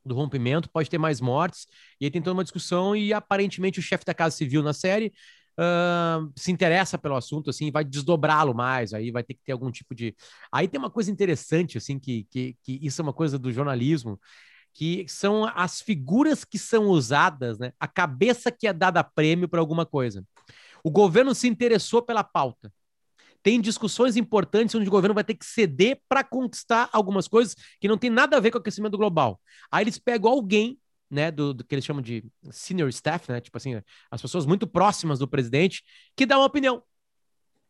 do 0.03 0.15
rompimento, 0.15 0.69
pode 0.69 0.89
ter 0.89 0.97
mais 0.97 1.21
mortes, 1.21 1.67
e 1.99 2.05
aí 2.05 2.11
tem 2.11 2.21
toda 2.21 2.33
uma 2.33 2.43
discussão, 2.43 2.95
e 2.95 3.13
aparentemente 3.13 3.79
o 3.79 3.83
chefe 3.83 4.03
da 4.03 4.13
Casa 4.13 4.35
Civil 4.35 4.63
na 4.63 4.73
série 4.73 5.13
ah, 5.57 6.21
se 6.35 6.51
interessa 6.51 6.97
pelo 6.97 7.15
assunto, 7.15 7.49
assim, 7.49 7.71
vai 7.71 7.83
desdobrá-lo 7.83 8.53
mais, 8.53 8.93
aí 8.93 9.11
vai 9.11 9.23
ter 9.23 9.33
que 9.33 9.43
ter 9.43 9.51
algum 9.51 9.69
tipo 9.71 9.93
de... 9.93 10.15
Aí 10.51 10.67
tem 10.67 10.79
uma 10.79 10.89
coisa 10.89 11.11
interessante, 11.11 11.77
assim, 11.77 11.99
que, 11.99 12.25
que, 12.31 12.57
que 12.63 12.79
isso 12.81 13.01
é 13.01 13.03
uma 13.03 13.13
coisa 13.13 13.37
do 13.37 13.51
jornalismo, 13.51 14.19
que 14.73 15.05
são 15.07 15.45
as 15.53 15.81
figuras 15.81 16.43
que 16.45 16.57
são 16.57 16.85
usadas, 16.87 17.59
né? 17.59 17.73
A 17.79 17.87
cabeça 17.87 18.49
que 18.51 18.65
é 18.65 18.73
dada 18.73 19.03
prêmio 19.03 19.49
para 19.49 19.59
alguma 19.59 19.85
coisa. 19.85 20.25
O 20.83 20.89
governo 20.89 21.35
se 21.35 21.47
interessou 21.47 22.01
pela 22.01 22.23
pauta 22.23 22.71
tem 23.43 23.59
discussões 23.59 24.15
importantes 24.15 24.75
onde 24.75 24.87
o 24.87 24.91
governo 24.91 25.13
vai 25.15 25.23
ter 25.23 25.35
que 25.35 25.45
ceder 25.45 25.99
para 26.07 26.23
conquistar 26.23 26.89
algumas 26.91 27.27
coisas 27.27 27.55
que 27.79 27.87
não 27.87 27.97
tem 27.97 28.09
nada 28.09 28.37
a 28.37 28.39
ver 28.39 28.51
com 28.51 28.57
o 28.57 28.61
aquecimento 28.61 28.97
global. 28.97 29.39
Aí 29.71 29.83
eles 29.83 29.97
pegam 29.97 30.31
alguém, 30.31 30.79
né, 31.09 31.31
do, 31.31 31.53
do 31.53 31.63
que 31.63 31.75
eles 31.75 31.85
chamam 31.85 32.01
de 32.01 32.23
senior 32.51 32.89
staff, 32.89 33.31
né, 33.31 33.41
tipo 33.41 33.57
assim, 33.57 33.81
as 34.09 34.21
pessoas 34.21 34.45
muito 34.45 34.67
próximas 34.67 35.19
do 35.19 35.27
presidente, 35.27 35.83
que 36.15 36.25
dá 36.25 36.37
uma 36.37 36.45
opinião. 36.45 36.83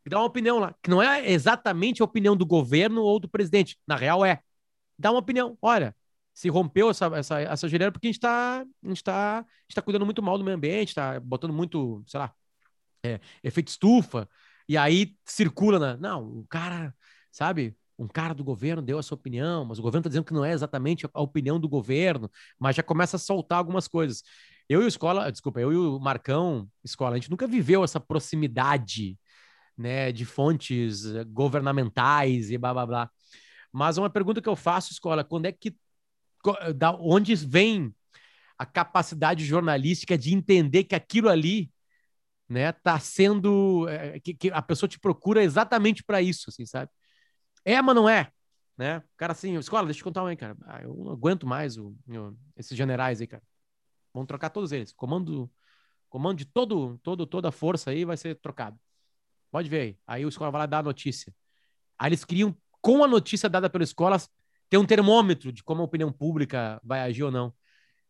Que 0.03 0.09
dá 0.09 0.17
uma 0.17 0.25
opinião 0.25 0.59
lá, 0.59 0.75
que 0.81 0.89
não 0.89 1.01
é 1.01 1.29
exatamente 1.31 2.01
a 2.01 2.05
opinião 2.05 2.35
do 2.35 2.45
governo 2.45 3.03
ou 3.03 3.19
do 3.19 3.29
presidente, 3.29 3.77
na 3.87 3.95
real 3.95 4.25
é. 4.25 4.41
Dá 4.97 5.11
uma 5.11 5.19
opinião. 5.19 5.57
Olha, 5.61 5.95
se 6.33 6.49
rompeu 6.49 6.89
essa, 6.89 7.05
essa, 7.15 7.39
essa 7.39 7.69
geleira 7.69 7.91
porque 7.91 8.07
a 8.07 8.09
gente 8.09 8.17
está 8.17 8.65
tá, 9.03 9.45
gente 9.63 9.75
tá 9.75 9.81
cuidando 9.81 10.05
muito 10.05 10.21
mal 10.23 10.37
do 10.37 10.43
meio 10.43 10.57
ambiente, 10.57 10.89
está 10.89 11.19
botando 11.19 11.53
muito, 11.53 12.03
sei 12.07 12.19
lá, 12.19 12.33
é, 13.03 13.19
efeito 13.43 13.69
estufa, 13.69 14.27
e 14.67 14.77
aí 14.77 15.15
circula 15.25 15.79
na. 15.79 15.97
Não, 15.97 16.39
o 16.39 16.45
cara, 16.47 16.93
sabe? 17.31 17.75
Um 17.97 18.07
cara 18.07 18.33
do 18.33 18.43
governo 18.43 18.81
deu 18.81 18.97
a 18.97 19.03
sua 19.03 19.15
opinião, 19.15 19.63
mas 19.65 19.77
o 19.77 19.81
governo 19.81 20.01
está 20.01 20.09
dizendo 20.09 20.25
que 20.25 20.33
não 20.33 20.43
é 20.43 20.51
exatamente 20.53 21.07
a 21.13 21.21
opinião 21.21 21.59
do 21.59 21.69
governo, 21.69 22.31
mas 22.59 22.75
já 22.75 22.81
começa 22.81 23.15
a 23.17 23.19
soltar 23.19 23.59
algumas 23.59 23.87
coisas. 23.87 24.23
Eu 24.67 24.81
e 24.81 24.85
o 24.85 24.87
Escola, 24.87 25.31
desculpa, 25.31 25.59
eu 25.59 25.71
e 25.71 25.75
o 25.75 25.99
Marcão, 25.99 26.67
Escola, 26.83 27.15
a 27.15 27.19
gente 27.19 27.29
nunca 27.29 27.45
viveu 27.45 27.83
essa 27.83 27.99
proximidade, 27.99 29.19
né, 29.77 30.11
de 30.11 30.25
fontes 30.25 31.05
eh, 31.05 31.23
governamentais 31.25 32.49
e 32.51 32.57
blá 32.57 32.73
blá 32.73 32.85
blá. 32.85 33.11
Mas 33.71 33.97
uma 33.97 34.09
pergunta 34.09 34.41
que 34.41 34.49
eu 34.49 34.55
faço, 34.55 34.91
Escola, 34.91 35.23
quando 35.23 35.45
é 35.45 35.51
que 35.51 35.75
da 36.75 36.91
onde 36.91 37.35
vem 37.35 37.93
a 38.57 38.65
capacidade 38.65 39.45
jornalística 39.45 40.17
de 40.17 40.33
entender 40.33 40.83
que 40.83 40.95
aquilo 40.95 41.29
ali 41.29 41.71
né, 42.51 42.73
tá 42.73 42.99
sendo 42.99 43.87
é, 43.87 44.19
que, 44.19 44.33
que, 44.33 44.51
a 44.51 44.61
pessoa 44.61 44.89
te 44.89 44.99
procura 44.99 45.41
exatamente 45.41 46.03
para 46.03 46.21
isso, 46.21 46.49
assim, 46.49 46.65
sabe? 46.65 46.91
É, 47.63 47.81
mas 47.81 47.95
não 47.95 48.09
é, 48.09 48.29
né? 48.77 49.01
Cara, 49.15 49.31
assim, 49.31 49.55
escola, 49.55 49.85
deixa 49.85 50.01
eu 50.01 50.03
contar 50.03 50.23
um 50.23 50.25
aí, 50.25 50.35
cara. 50.35 50.57
Ah, 50.65 50.81
eu 50.81 50.93
não 50.93 51.13
aguento 51.13 51.47
mais 51.47 51.77
o, 51.77 51.95
o, 52.09 52.37
esses 52.57 52.75
generais 52.77 53.21
aí, 53.21 53.27
cara. 53.27 53.41
Vamos 54.13 54.27
trocar 54.27 54.49
todos 54.49 54.73
eles. 54.73 54.91
Comando, 54.91 55.49
comando 56.09 56.39
de 56.39 56.45
todo, 56.45 56.99
todo, 57.01 57.25
toda 57.25 57.47
a 57.47 57.51
força 57.53 57.91
aí 57.91 58.03
vai 58.03 58.17
ser 58.17 58.35
trocado. 58.35 58.77
Pode 59.49 59.69
ver 59.69 59.81
aí. 59.81 59.97
Aí 60.05 60.25
o 60.25 60.29
escola 60.29 60.51
vai 60.51 60.59
lá 60.59 60.65
dar 60.65 60.79
a 60.79 60.83
notícia. 60.83 61.33
Aí 61.97 62.09
eles 62.09 62.25
criam, 62.25 62.53
com 62.81 63.01
a 63.01 63.07
notícia 63.07 63.47
dada 63.47 63.69
pela 63.69 63.83
escola, 63.85 64.17
ter 64.69 64.77
um 64.77 64.85
termômetro 64.85 65.53
de 65.53 65.63
como 65.63 65.81
a 65.81 65.85
opinião 65.85 66.11
pública 66.11 66.81
vai 66.83 66.99
agir 67.01 67.23
ou 67.23 67.31
não. 67.31 67.53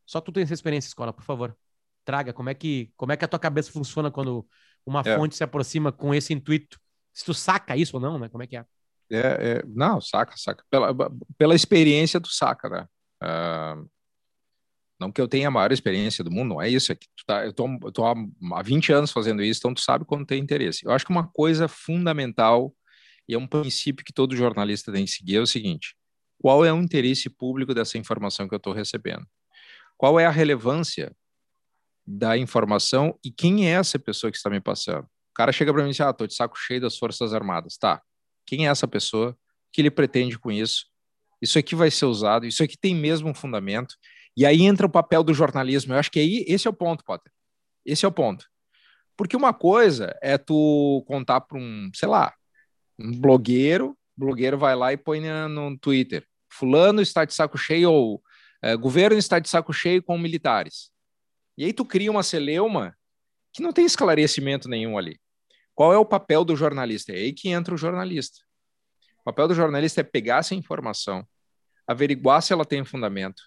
Só 0.04 0.20
tu 0.20 0.32
tem 0.32 0.42
essa 0.44 0.54
experiência, 0.54 0.88
escola, 0.88 1.14
por 1.14 1.24
favor 1.24 1.56
traga, 2.04 2.34
como 2.34 2.50
é 2.50 2.54
que, 2.54 2.92
como 2.96 3.12
é 3.12 3.18
que 3.18 3.26
a 3.26 3.28
tua 3.28 3.40
cabeça 3.40 3.72
funciona 3.72 4.12
quando 4.12 4.48
uma 4.86 5.02
é. 5.06 5.16
fonte 5.16 5.36
se 5.36 5.44
aproxima 5.44 5.92
com 5.92 6.14
esse 6.14 6.34
intuito? 6.34 6.80
Se 7.14 7.26
tu 7.26 7.34
saca 7.34 7.76
isso 7.76 7.98
ou 7.98 8.02
não, 8.02 8.18
né? 8.18 8.30
Como 8.30 8.44
é 8.44 8.48
que 8.48 8.58
é? 8.58 8.66
É, 9.12 9.20
é 9.20 9.64
não, 9.68 10.00
saca, 10.00 10.36
saca. 10.38 10.64
Pela, 10.70 10.94
pela 11.38 11.56
experiência, 11.56 12.22
tu 12.22 12.30
saca, 12.30 12.70
né? 12.70 12.88
Uh, 13.24 13.90
não 15.02 15.12
que 15.12 15.20
eu 15.20 15.28
tenha 15.28 15.48
a 15.48 15.52
maior 15.52 15.72
experiência 15.72 16.24
do 16.24 16.32
mundo, 16.32 16.50
não 16.50 16.62
é 16.62 16.70
isso. 16.70 16.92
É 16.92 16.96
que 16.96 17.08
tá, 17.26 17.44
eu, 17.44 17.54
tô 17.54 18.06
há 18.06 18.62
20 18.62 18.94
anos 18.94 19.12
fazendo 19.12 19.42
isso, 19.42 19.60
então 19.60 19.74
tu 19.74 19.82
sabe 19.82 20.06
quando 20.06 20.28
tem 20.28 20.40
interesse. 20.40 20.86
Eu 20.86 20.92
acho 20.92 21.04
que 21.04 21.12
uma 21.12 21.28
coisa 21.28 21.68
fundamental 21.68 22.74
e 23.28 23.34
é 23.34 23.38
um 23.38 23.48
princípio 23.48 24.06
que 24.06 24.14
todo 24.14 24.36
jornalista 24.36 24.92
tem 24.92 25.06
que 25.06 25.12
seguir 25.12 25.38
é 25.38 25.42
o 25.42 25.48
seguinte: 25.48 25.96
qual 26.40 26.64
é 26.64 26.72
o 26.72 26.78
interesse 26.78 27.30
público 27.30 27.74
dessa 27.74 27.98
informação 27.98 28.48
que 28.48 28.54
eu 28.54 28.58
estou 28.58 28.74
recebendo? 28.74 29.26
Qual 29.98 30.20
é 30.20 30.26
a 30.26 30.32
relevância 30.32 31.16
da 32.06 32.38
informação 32.38 33.18
e 33.24 33.32
quem 33.32 33.68
é 33.68 33.72
essa 33.72 33.98
pessoa 34.00 34.32
que 34.32 34.38
está 34.38 34.50
me 34.50 34.60
passando. 34.60 35.04
O 35.04 35.34
cara 35.36 35.52
chega 35.52 35.74
para 35.74 35.84
mim 35.84 35.90
e 35.90 35.92
diz: 35.92 36.02
Ah, 36.02 36.14
tô 36.14 36.28
de 36.28 36.34
saco 36.34 36.58
cheio 36.58 36.82
das 36.82 36.98
Forças 36.98 37.34
Armadas. 37.34 37.78
Tá. 37.78 38.02
Quem 38.46 38.68
é 38.68 38.70
essa 38.70 38.88
pessoa? 38.88 39.32
O 39.32 39.36
que 39.72 39.82
ele 39.82 39.92
pretende 39.92 40.38
com 40.38 40.52
isso? 40.52 40.86
Isso 41.42 41.58
aqui 41.58 41.76
vai 41.76 41.90
ser 41.90 42.06
usado, 42.06 42.46
isso 42.46 42.64
aqui 42.64 42.78
tem 42.78 42.94
mesmo 42.94 43.30
um 43.30 43.34
fundamento. 43.34 43.96
E 44.36 44.46
aí 44.46 44.62
entra 44.62 44.86
o 44.86 44.90
papel 44.90 45.24
do 45.24 45.34
jornalismo. 45.34 45.94
Eu 45.94 45.98
acho 45.98 46.12
que 46.12 46.20
aí 46.20 46.46
esse 46.48 46.68
é 46.68 46.70
o 46.70 46.74
ponto, 46.74 47.04
Potter. 47.04 47.32
Esse 47.86 48.06
é 48.06 48.08
o 48.08 48.12
ponto. 48.12 48.46
Porque 49.18 49.36
uma 49.36 49.54
coisa 49.54 50.16
é 50.22 50.38
tu 50.38 51.04
contar 51.08 51.42
para 51.42 51.58
um, 51.58 51.90
sei 51.94 52.08
lá, 52.08 52.34
um 53.00 53.12
blogueiro, 53.12 53.98
blogueiro 54.16 54.58
vai 54.58 54.76
lá 54.76 54.94
e 54.94 54.98
põe 54.98 55.20
no 55.20 55.78
Twitter: 55.78 56.26
Fulano 56.52 57.02
está 57.02 57.26
de 57.26 57.34
saco 57.34 57.58
cheio, 57.58 57.92
ou 57.92 58.22
é, 58.62 58.76
governo 58.76 59.18
está 59.18 59.40
de 59.40 59.50
saco 59.50 59.74
cheio 59.74 60.04
com 60.04 60.18
militares. 60.18 60.91
E 61.62 61.66
aí 61.66 61.74
tu 61.74 61.86
cria 61.86 62.10
uma 62.10 62.24
celeuma 62.24 62.98
que 63.54 63.62
não 63.62 63.72
tem 63.72 63.86
esclarecimento 63.86 64.68
nenhum 64.68 64.98
ali. 64.98 65.20
Qual 65.76 65.94
é 65.94 65.98
o 66.00 66.04
papel 66.04 66.44
do 66.44 66.56
jornalista? 66.56 67.12
É 67.12 67.18
aí 67.18 67.34
que 67.34 67.50
entra 67.50 67.76
o 67.76 67.78
jornalista. 67.78 68.40
O 69.20 69.26
papel 69.26 69.48
do 69.48 69.54
jornalista 69.54 70.02
é 70.02 70.04
pegar 70.04 70.40
essa 70.40 70.56
informação, 70.56 71.24
averiguar 71.86 72.42
se 72.42 72.52
ela 72.52 72.66
tem 72.66 72.84
fundamento, 72.84 73.44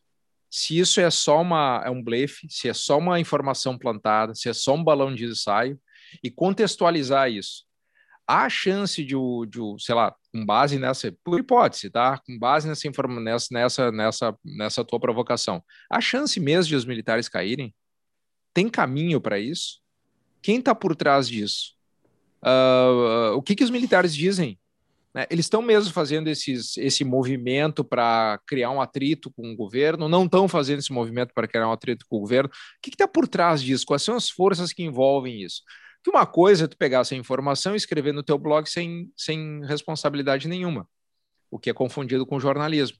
se 0.49 0.79
isso 0.79 1.01
é 1.01 1.11
só 1.11 1.43
uma, 1.43 1.83
é 1.85 1.91
um 1.91 2.01
blefe, 2.01 2.47
se 2.49 2.69
é 2.69 2.73
só 2.73 2.99
uma 2.99 3.19
informação 3.19 3.77
plantada, 3.77 4.33
se 4.33 4.49
é 4.49 4.53
só 4.53 4.75
um 4.75 4.85
balão 4.85 5.13
de 5.13 5.25
ensaio, 5.25 5.77
e 6.23 6.31
contextualizar 6.31 7.29
isso. 7.29 7.65
Há 8.29 8.49
chance 8.49 9.05
de, 9.05 9.17
de 9.49 9.61
sei 9.81 9.95
lá, 9.97 10.15
com 10.33 10.47
base 10.47 10.79
nessa, 10.79 11.13
por 11.25 11.41
hipótese, 11.41 11.91
tá? 11.91 12.17
Com 12.25 12.39
base 12.39 12.69
nessa, 12.69 12.89
nessa, 13.51 13.91
nessa, 13.91 14.39
nessa, 14.45 14.85
tua 14.85 15.01
provocação, 15.01 15.61
há 15.91 16.01
chance 16.01 16.39
mesmo 16.39 16.69
de 16.69 16.77
os 16.77 16.85
militares 16.85 17.29
caírem? 17.29 17.75
Tem 18.55 18.69
caminho 18.69 19.21
para 19.21 19.39
isso? 19.39 19.81
Quem 20.41 20.59
está 20.59 20.75
por 20.75 20.95
trás 20.95 21.29
disso? 21.29 21.75
Uh, 22.41 23.35
o 23.35 23.43
que, 23.43 23.57
que 23.57 23.65
os 23.65 23.71
militares 23.71 24.15
dizem? 24.15 24.59
Né? 25.15 25.27
Eles 25.31 25.47
estão 25.47 25.63
mesmo 25.63 25.93
fazendo 25.93 26.29
esses, 26.29 26.77
esse 26.77 27.05
movimento 27.05 27.85
para 27.85 28.41
criar 28.47 28.71
um 28.71 28.81
atrito 28.81 29.31
com 29.33 29.53
o 29.53 29.57
governo? 29.57 30.09
Não 30.09 30.25
estão 30.25 30.49
fazendo 30.49 30.81
esse 30.81 30.93
movimento 30.93 31.33
para 31.33 31.49
criar 31.49 31.69
um 31.69 31.73
atrito 31.73 32.05
com 32.09 32.17
o 32.17 32.21
governo? 32.21 32.49
O 32.49 32.53
que 32.83 32.91
está 32.91 33.09
por 33.09 33.29
trás 33.29 33.63
disso? 33.63 33.87
Quais 33.87 34.03
são 34.03 34.17
as 34.17 34.29
forças 34.29 34.73
que 34.73 34.83
envolvem 34.83 35.43
isso? 35.43 35.63
Que 36.03 36.11
uma 36.11 36.27
coisa 36.27 36.65
é 36.65 36.69
tu 36.69 36.77
pegar 36.77 37.01
essa 37.01 37.15
informação 37.15 37.75
e 37.75 37.77
escrever 37.77 38.13
no 38.13 38.23
teu 38.23 38.37
blog 38.37 38.69
sem, 38.69 39.11
sem 39.17 39.65
responsabilidade 39.65 40.47
nenhuma, 40.49 40.87
o 41.51 41.59
que 41.59 41.71
é 41.71 41.73
confundido 41.73 42.27
com 42.27 42.39
jornalismo. 42.39 42.99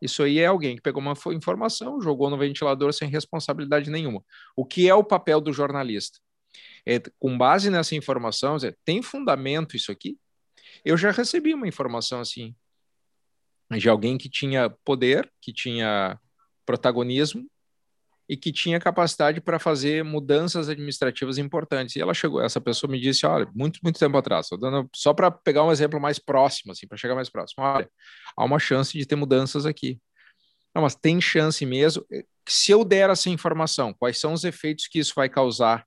Isso 0.00 0.22
aí 0.22 0.38
é 0.38 0.46
alguém 0.46 0.76
que 0.76 0.82
pegou 0.82 1.00
uma 1.00 1.14
informação, 1.34 2.00
jogou 2.00 2.28
no 2.28 2.38
ventilador 2.38 2.92
sem 2.92 3.08
responsabilidade 3.08 3.90
nenhuma. 3.90 4.22
O 4.54 4.64
que 4.64 4.88
é 4.88 4.94
o 4.94 5.04
papel 5.04 5.40
do 5.40 5.52
jornalista? 5.52 6.18
É, 6.84 7.00
com 7.18 7.36
base 7.36 7.70
nessa 7.70 7.94
informação, 7.94 8.56
é, 8.56 8.74
tem 8.84 9.02
fundamento 9.02 9.76
isso 9.76 9.90
aqui? 9.90 10.18
Eu 10.84 10.96
já 10.96 11.10
recebi 11.10 11.54
uma 11.54 11.66
informação 11.66 12.20
assim, 12.20 12.54
de 13.70 13.88
alguém 13.88 14.16
que 14.16 14.28
tinha 14.28 14.70
poder, 14.84 15.30
que 15.40 15.52
tinha 15.52 16.18
protagonismo 16.64 17.48
e 18.28 18.36
que 18.36 18.52
tinha 18.52 18.80
capacidade 18.80 19.40
para 19.40 19.58
fazer 19.58 20.02
mudanças 20.02 20.68
administrativas 20.68 21.38
importantes. 21.38 21.94
E 21.94 22.00
ela 22.00 22.12
chegou, 22.12 22.42
essa 22.42 22.60
pessoa 22.60 22.90
me 22.90 23.00
disse, 23.00 23.24
olha, 23.24 23.48
muito, 23.54 23.78
muito 23.82 23.98
tempo 23.98 24.16
atrás, 24.16 24.48
dando, 24.58 24.88
só 24.94 25.14
para 25.14 25.30
pegar 25.30 25.64
um 25.64 25.70
exemplo 25.70 26.00
mais 26.00 26.18
próximo, 26.18 26.72
assim, 26.72 26.86
para 26.86 26.96
chegar 26.96 27.14
mais 27.14 27.30
próximo, 27.30 27.64
olha, 27.64 27.88
há 28.36 28.44
uma 28.44 28.58
chance 28.58 28.96
de 28.96 29.06
ter 29.06 29.16
mudanças 29.16 29.64
aqui. 29.64 30.00
Não, 30.74 30.82
mas 30.82 30.94
tem 30.94 31.20
chance 31.20 31.64
mesmo. 31.64 32.04
Se 32.48 32.72
eu 32.72 32.84
der 32.84 33.10
essa 33.10 33.30
informação, 33.30 33.94
quais 33.94 34.18
são 34.18 34.32
os 34.32 34.44
efeitos 34.44 34.86
que 34.88 34.98
isso 34.98 35.12
vai 35.14 35.28
causar? 35.28 35.86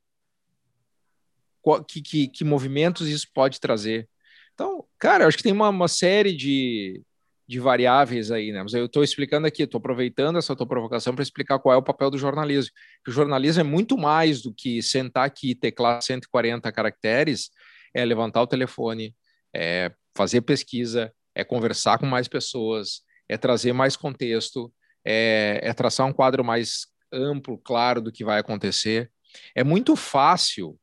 que, 1.88 2.02
que, 2.02 2.28
que 2.28 2.44
movimentos 2.44 3.08
isso 3.08 3.28
pode 3.34 3.60
trazer? 3.60 4.10
Então, 4.54 4.86
cara, 4.98 5.28
acho 5.28 5.38
que 5.38 5.44
tem 5.44 5.52
uma, 5.54 5.70
uma 5.70 5.88
série 5.88 6.36
de, 6.36 7.02
de 7.50 7.60
variáveis 7.60 8.30
aí, 8.30 8.52
né? 8.52 8.62
Mas 8.62 8.76
eu 8.76 8.86
estou 8.86 9.04
explicando 9.04 9.48
aqui, 9.48 9.64
estou 9.64 9.80
aproveitando 9.80 10.38
essa 10.38 10.56
tua 10.56 10.68
provocação 10.68 11.16
para 11.16 11.24
explicar 11.24 11.58
qual 11.58 11.74
é 11.74 11.78
o 11.80 11.82
papel 11.82 12.12
do 12.12 12.18
jornalismo. 12.18 12.72
o 13.08 13.12
jornalismo 13.12 13.62
é 13.62 13.64
muito 13.64 13.98
mais 13.98 14.40
do 14.40 14.54
que 14.54 14.84
sentar 14.84 15.26
aqui 15.26 15.50
e 15.50 15.56
teclar 15.56 16.00
140 16.00 16.72
caracteres, 16.72 17.50
é 17.92 18.06
levantar 18.06 18.44
o 18.44 18.48
telefone, 18.48 19.16
é 19.52 19.92
fazer 20.16 20.42
pesquisa, 20.42 21.12
é 21.34 21.44
conversar 21.44 21.98
com 21.98 22.06
mais 22.06 22.28
pessoas, 22.28 23.02
é 23.28 23.36
trazer 23.36 23.74
mais 23.74 23.96
contexto, 23.96 24.72
é, 25.04 25.60
é 25.64 25.74
traçar 25.74 26.06
um 26.06 26.14
quadro 26.14 26.44
mais 26.44 26.86
amplo, 27.12 27.58
claro 27.58 28.00
do 28.00 28.12
que 28.12 28.24
vai 28.24 28.38
acontecer. 28.38 29.10
É 29.56 29.64
muito 29.64 29.96
fácil, 29.96 30.80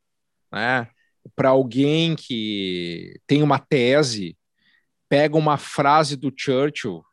né? 0.53 0.89
Para 1.37 1.51
alguém 1.51 2.17
que 2.17 3.21
tem 3.25 3.41
uma 3.41 3.61
tese 3.61 4.37
pega 5.09 5.37
uma 5.37 5.57
frase 5.57 6.17
do 6.17 6.33
Churchill 6.35 7.05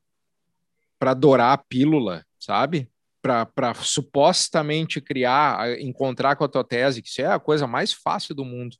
para 0.97 1.11
adorar 1.11 1.53
a 1.53 1.57
pílula, 1.57 2.25
sabe? 2.39 2.89
Para 3.21 3.73
supostamente 3.75 4.99
criar, 4.99 5.79
encontrar 5.79 6.35
com 6.35 6.43
a 6.43 6.47
tua 6.47 6.63
tese, 6.63 7.01
que 7.01 7.07
isso 7.07 7.21
é 7.21 7.25
a 7.25 7.39
coisa 7.39 7.67
mais 7.67 7.93
fácil 7.93 8.33
do 8.33 8.43
mundo. 8.43 8.75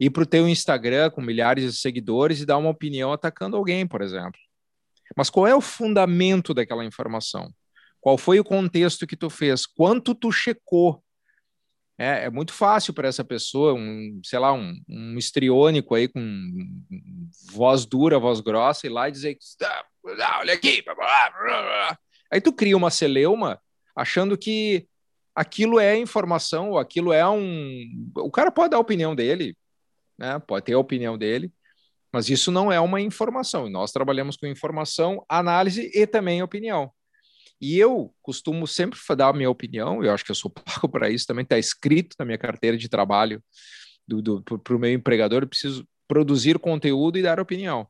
Ir 0.00 0.10
para 0.10 0.22
o 0.22 0.26
teu 0.26 0.48
Instagram 0.48 1.10
com 1.10 1.20
milhares 1.20 1.64
de 1.64 1.78
seguidores 1.78 2.40
e 2.40 2.46
dar 2.46 2.58
uma 2.58 2.70
opinião 2.70 3.12
atacando 3.12 3.56
alguém, 3.56 3.86
por 3.86 4.02
exemplo. 4.02 4.40
Mas 5.16 5.30
qual 5.30 5.46
é 5.46 5.54
o 5.54 5.60
fundamento 5.60 6.54
daquela 6.54 6.84
informação? 6.84 7.52
Qual 8.00 8.18
foi 8.18 8.40
o 8.40 8.44
contexto 8.44 9.06
que 9.06 9.16
tu 9.16 9.30
fez? 9.30 9.66
Quanto 9.66 10.14
tu 10.14 10.32
checou 10.32 11.03
é, 11.98 12.24
é 12.24 12.30
muito 12.30 12.52
fácil 12.52 12.92
para 12.92 13.08
essa 13.08 13.24
pessoa, 13.24 13.74
um, 13.74 14.20
sei 14.24 14.38
lá, 14.38 14.52
um, 14.52 14.74
um 14.88 15.16
histriônico 15.16 15.94
aí 15.94 16.08
com 16.08 16.20
voz 17.52 17.86
dura, 17.86 18.18
voz 18.18 18.40
grossa, 18.40 18.86
ir 18.86 18.90
lá 18.90 19.08
e 19.08 19.12
dizer 19.12 19.34
que 19.36 19.44
olha 20.38 20.54
aqui, 20.54 20.82
blá, 20.82 20.94
blá, 20.94 21.30
blá. 21.30 21.98
aí 22.30 22.40
tu 22.40 22.52
cria 22.52 22.76
uma 22.76 22.90
celeuma 22.90 23.60
achando 23.96 24.36
que 24.36 24.88
aquilo 25.34 25.78
é 25.78 25.96
informação, 25.96 26.70
ou 26.70 26.78
aquilo 26.78 27.12
é 27.12 27.26
um. 27.28 28.10
O 28.16 28.30
cara 28.30 28.50
pode 28.50 28.70
dar 28.70 28.76
a 28.76 28.80
opinião 28.80 29.14
dele, 29.14 29.56
né? 30.18 30.38
Pode 30.40 30.64
ter 30.64 30.74
a 30.74 30.78
opinião 30.78 31.16
dele, 31.18 31.52
mas 32.12 32.28
isso 32.28 32.50
não 32.50 32.70
é 32.72 32.80
uma 32.80 33.00
informação. 33.00 33.66
E 33.66 33.70
nós 33.70 33.92
trabalhamos 33.92 34.36
com 34.36 34.46
informação, 34.46 35.24
análise 35.28 35.90
e 35.94 36.06
também 36.06 36.42
opinião. 36.42 36.92
E 37.60 37.78
eu 37.78 38.14
costumo 38.22 38.66
sempre 38.66 38.98
dar 39.16 39.28
a 39.28 39.32
minha 39.32 39.50
opinião, 39.50 40.04
eu 40.04 40.12
acho 40.12 40.24
que 40.24 40.30
eu 40.30 40.34
sou 40.34 40.50
pago 40.52 40.88
para 40.88 41.10
isso, 41.10 41.26
também 41.26 41.44
está 41.44 41.58
escrito 41.58 42.16
na 42.18 42.24
minha 42.24 42.38
carteira 42.38 42.76
de 42.76 42.88
trabalho 42.88 43.42
para 44.62 44.76
o 44.76 44.78
meu 44.78 44.92
empregador, 44.92 45.42
eu 45.42 45.48
preciso 45.48 45.86
produzir 46.06 46.58
conteúdo 46.58 47.18
e 47.18 47.22
dar 47.22 47.40
opinião. 47.40 47.88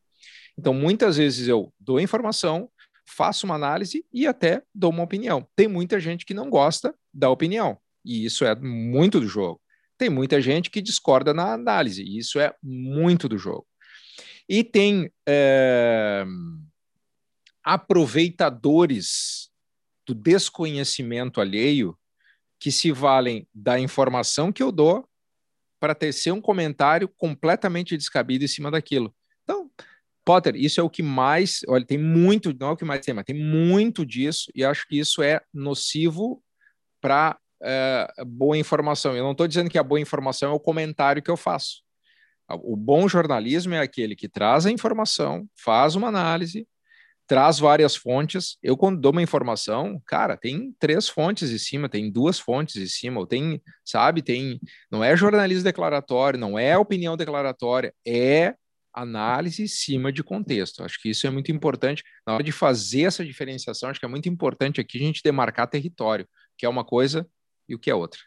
Então, 0.56 0.72
muitas 0.72 1.16
vezes 1.16 1.48
eu 1.48 1.72
dou 1.78 2.00
informação, 2.00 2.70
faço 3.06 3.46
uma 3.46 3.56
análise 3.56 4.04
e 4.12 4.26
até 4.26 4.62
dou 4.72 4.90
uma 4.90 5.02
opinião. 5.02 5.46
Tem 5.56 5.66
muita 5.66 5.98
gente 5.98 6.24
que 6.24 6.32
não 6.32 6.48
gosta 6.48 6.94
da 7.12 7.28
opinião, 7.28 7.76
e 8.04 8.24
isso 8.24 8.44
é 8.44 8.54
muito 8.54 9.18
do 9.18 9.26
jogo. 9.26 9.60
Tem 9.98 10.08
muita 10.08 10.40
gente 10.40 10.70
que 10.70 10.80
discorda 10.80 11.34
na 11.34 11.52
análise, 11.52 12.02
e 12.02 12.18
isso 12.18 12.38
é 12.38 12.54
muito 12.62 13.28
do 13.28 13.38
jogo. 13.38 13.66
E 14.48 14.62
tem 14.62 15.10
é, 15.26 16.24
aproveitadores 17.64 19.50
do 20.06 20.14
desconhecimento 20.14 21.40
alheio 21.40 21.96
que 22.60 22.70
se 22.70 22.92
valem 22.92 23.46
da 23.54 23.78
informação 23.78 24.52
que 24.52 24.62
eu 24.62 24.72
dou 24.72 25.08
para 25.80 25.94
tecer 25.94 26.32
um 26.32 26.40
comentário 26.40 27.08
completamente 27.08 27.96
descabido 27.96 28.44
em 28.44 28.48
cima 28.48 28.70
daquilo. 28.70 29.14
Então, 29.42 29.70
Potter, 30.24 30.56
isso 30.56 30.80
é 30.80 30.82
o 30.82 30.88
que 30.88 31.02
mais, 31.02 31.60
olha, 31.68 31.84
tem 31.84 31.98
muito, 31.98 32.56
não 32.58 32.68
é 32.68 32.70
o 32.72 32.76
que 32.76 32.84
mais 32.84 33.04
tem, 33.04 33.14
mas 33.14 33.24
tem 33.24 33.36
muito 33.36 34.06
disso, 34.06 34.50
e 34.54 34.64
acho 34.64 34.86
que 34.88 34.98
isso 34.98 35.22
é 35.22 35.42
nocivo 35.52 36.42
para 37.02 37.38
eh, 37.62 38.08
boa 38.26 38.56
informação. 38.56 39.14
Eu 39.14 39.24
não 39.24 39.32
estou 39.32 39.46
dizendo 39.46 39.68
que 39.68 39.78
a 39.78 39.82
boa 39.82 40.00
informação 40.00 40.50
é 40.50 40.54
o 40.54 40.60
comentário 40.60 41.22
que 41.22 41.30
eu 41.30 41.36
faço. 41.36 41.82
O 42.62 42.76
bom 42.76 43.08
jornalismo 43.08 43.74
é 43.74 43.80
aquele 43.80 44.16
que 44.16 44.28
traz 44.28 44.66
a 44.66 44.70
informação, 44.70 45.46
faz 45.54 45.94
uma 45.96 46.08
análise, 46.08 46.66
traz 47.26 47.58
várias 47.58 47.96
fontes. 47.96 48.56
Eu, 48.62 48.76
quando 48.76 49.00
dou 49.00 49.12
uma 49.12 49.22
informação, 49.22 50.00
cara, 50.06 50.36
tem 50.36 50.74
três 50.78 51.08
fontes 51.08 51.50
em 51.50 51.58
cima, 51.58 51.88
tem 51.88 52.10
duas 52.10 52.38
fontes 52.38 52.76
em 52.76 52.86
cima, 52.86 53.20
ou 53.20 53.26
tem, 53.26 53.62
sabe, 53.84 54.22
tem. 54.22 54.60
Não 54.90 55.02
é 55.02 55.16
jornalismo 55.16 55.64
declaratório, 55.64 56.38
não 56.38 56.58
é 56.58 56.76
opinião 56.76 57.16
declaratória, 57.16 57.94
é 58.06 58.54
análise 58.92 59.62
em 59.62 59.66
cima 59.66 60.12
de 60.12 60.22
contexto. 60.22 60.84
Acho 60.84 61.00
que 61.00 61.10
isso 61.10 61.26
é 61.26 61.30
muito 61.30 61.50
importante. 61.50 62.02
Na 62.26 62.34
hora 62.34 62.42
de 62.44 62.52
fazer 62.52 63.02
essa 63.02 63.24
diferenciação, 63.24 63.90
acho 63.90 63.98
que 63.98 64.06
é 64.06 64.08
muito 64.08 64.28
importante 64.28 64.80
aqui 64.80 64.98
a 64.98 65.06
gente 65.06 65.22
demarcar 65.22 65.68
território, 65.68 66.28
que 66.56 66.64
é 66.64 66.68
uma 66.68 66.84
coisa 66.84 67.28
e 67.68 67.74
o 67.74 67.78
que 67.78 67.90
é 67.90 67.94
outra. 67.94 68.20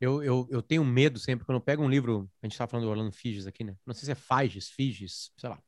Eu, 0.00 0.22
eu, 0.22 0.46
eu 0.50 0.62
tenho 0.62 0.84
medo 0.84 1.18
sempre, 1.18 1.44
quando 1.44 1.56
eu 1.56 1.64
pego 1.64 1.82
um 1.82 1.90
livro, 1.90 2.30
a 2.42 2.46
gente 2.46 2.52
está 2.52 2.66
falando 2.66 2.86
do 2.86 2.90
Orlando 2.90 3.12
Figes 3.12 3.46
aqui, 3.46 3.64
né? 3.64 3.74
Não 3.86 3.94
sei 3.94 4.06
se 4.06 4.12
é 4.12 4.14
Fages, 4.14 4.68
Figes, 4.70 5.32
sei 5.36 5.50
lá. 5.50 5.58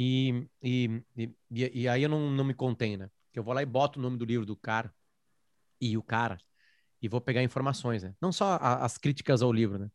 E, 0.00 0.46
e, 0.62 1.02
e, 1.16 1.34
e, 1.50 1.88
aí 1.88 2.04
eu 2.04 2.08
não, 2.08 2.30
não 2.30 2.44
me 2.44 2.54
contenho, 2.54 2.98
né? 2.98 3.10
Eu 3.34 3.42
vou 3.42 3.52
lá 3.52 3.62
e 3.62 3.66
boto 3.66 3.98
o 3.98 4.02
nome 4.02 4.16
do 4.16 4.24
livro 4.24 4.46
do 4.46 4.56
cara 4.56 4.94
e 5.80 5.98
o 5.98 6.02
cara 6.02 6.38
e 7.02 7.08
vou 7.08 7.20
pegar 7.20 7.42
informações, 7.42 8.04
né? 8.04 8.14
Não 8.20 8.30
só 8.30 8.52
a, 8.60 8.84
as 8.84 8.96
críticas 8.96 9.42
ao 9.42 9.52
livro, 9.52 9.78
né? 9.78 9.90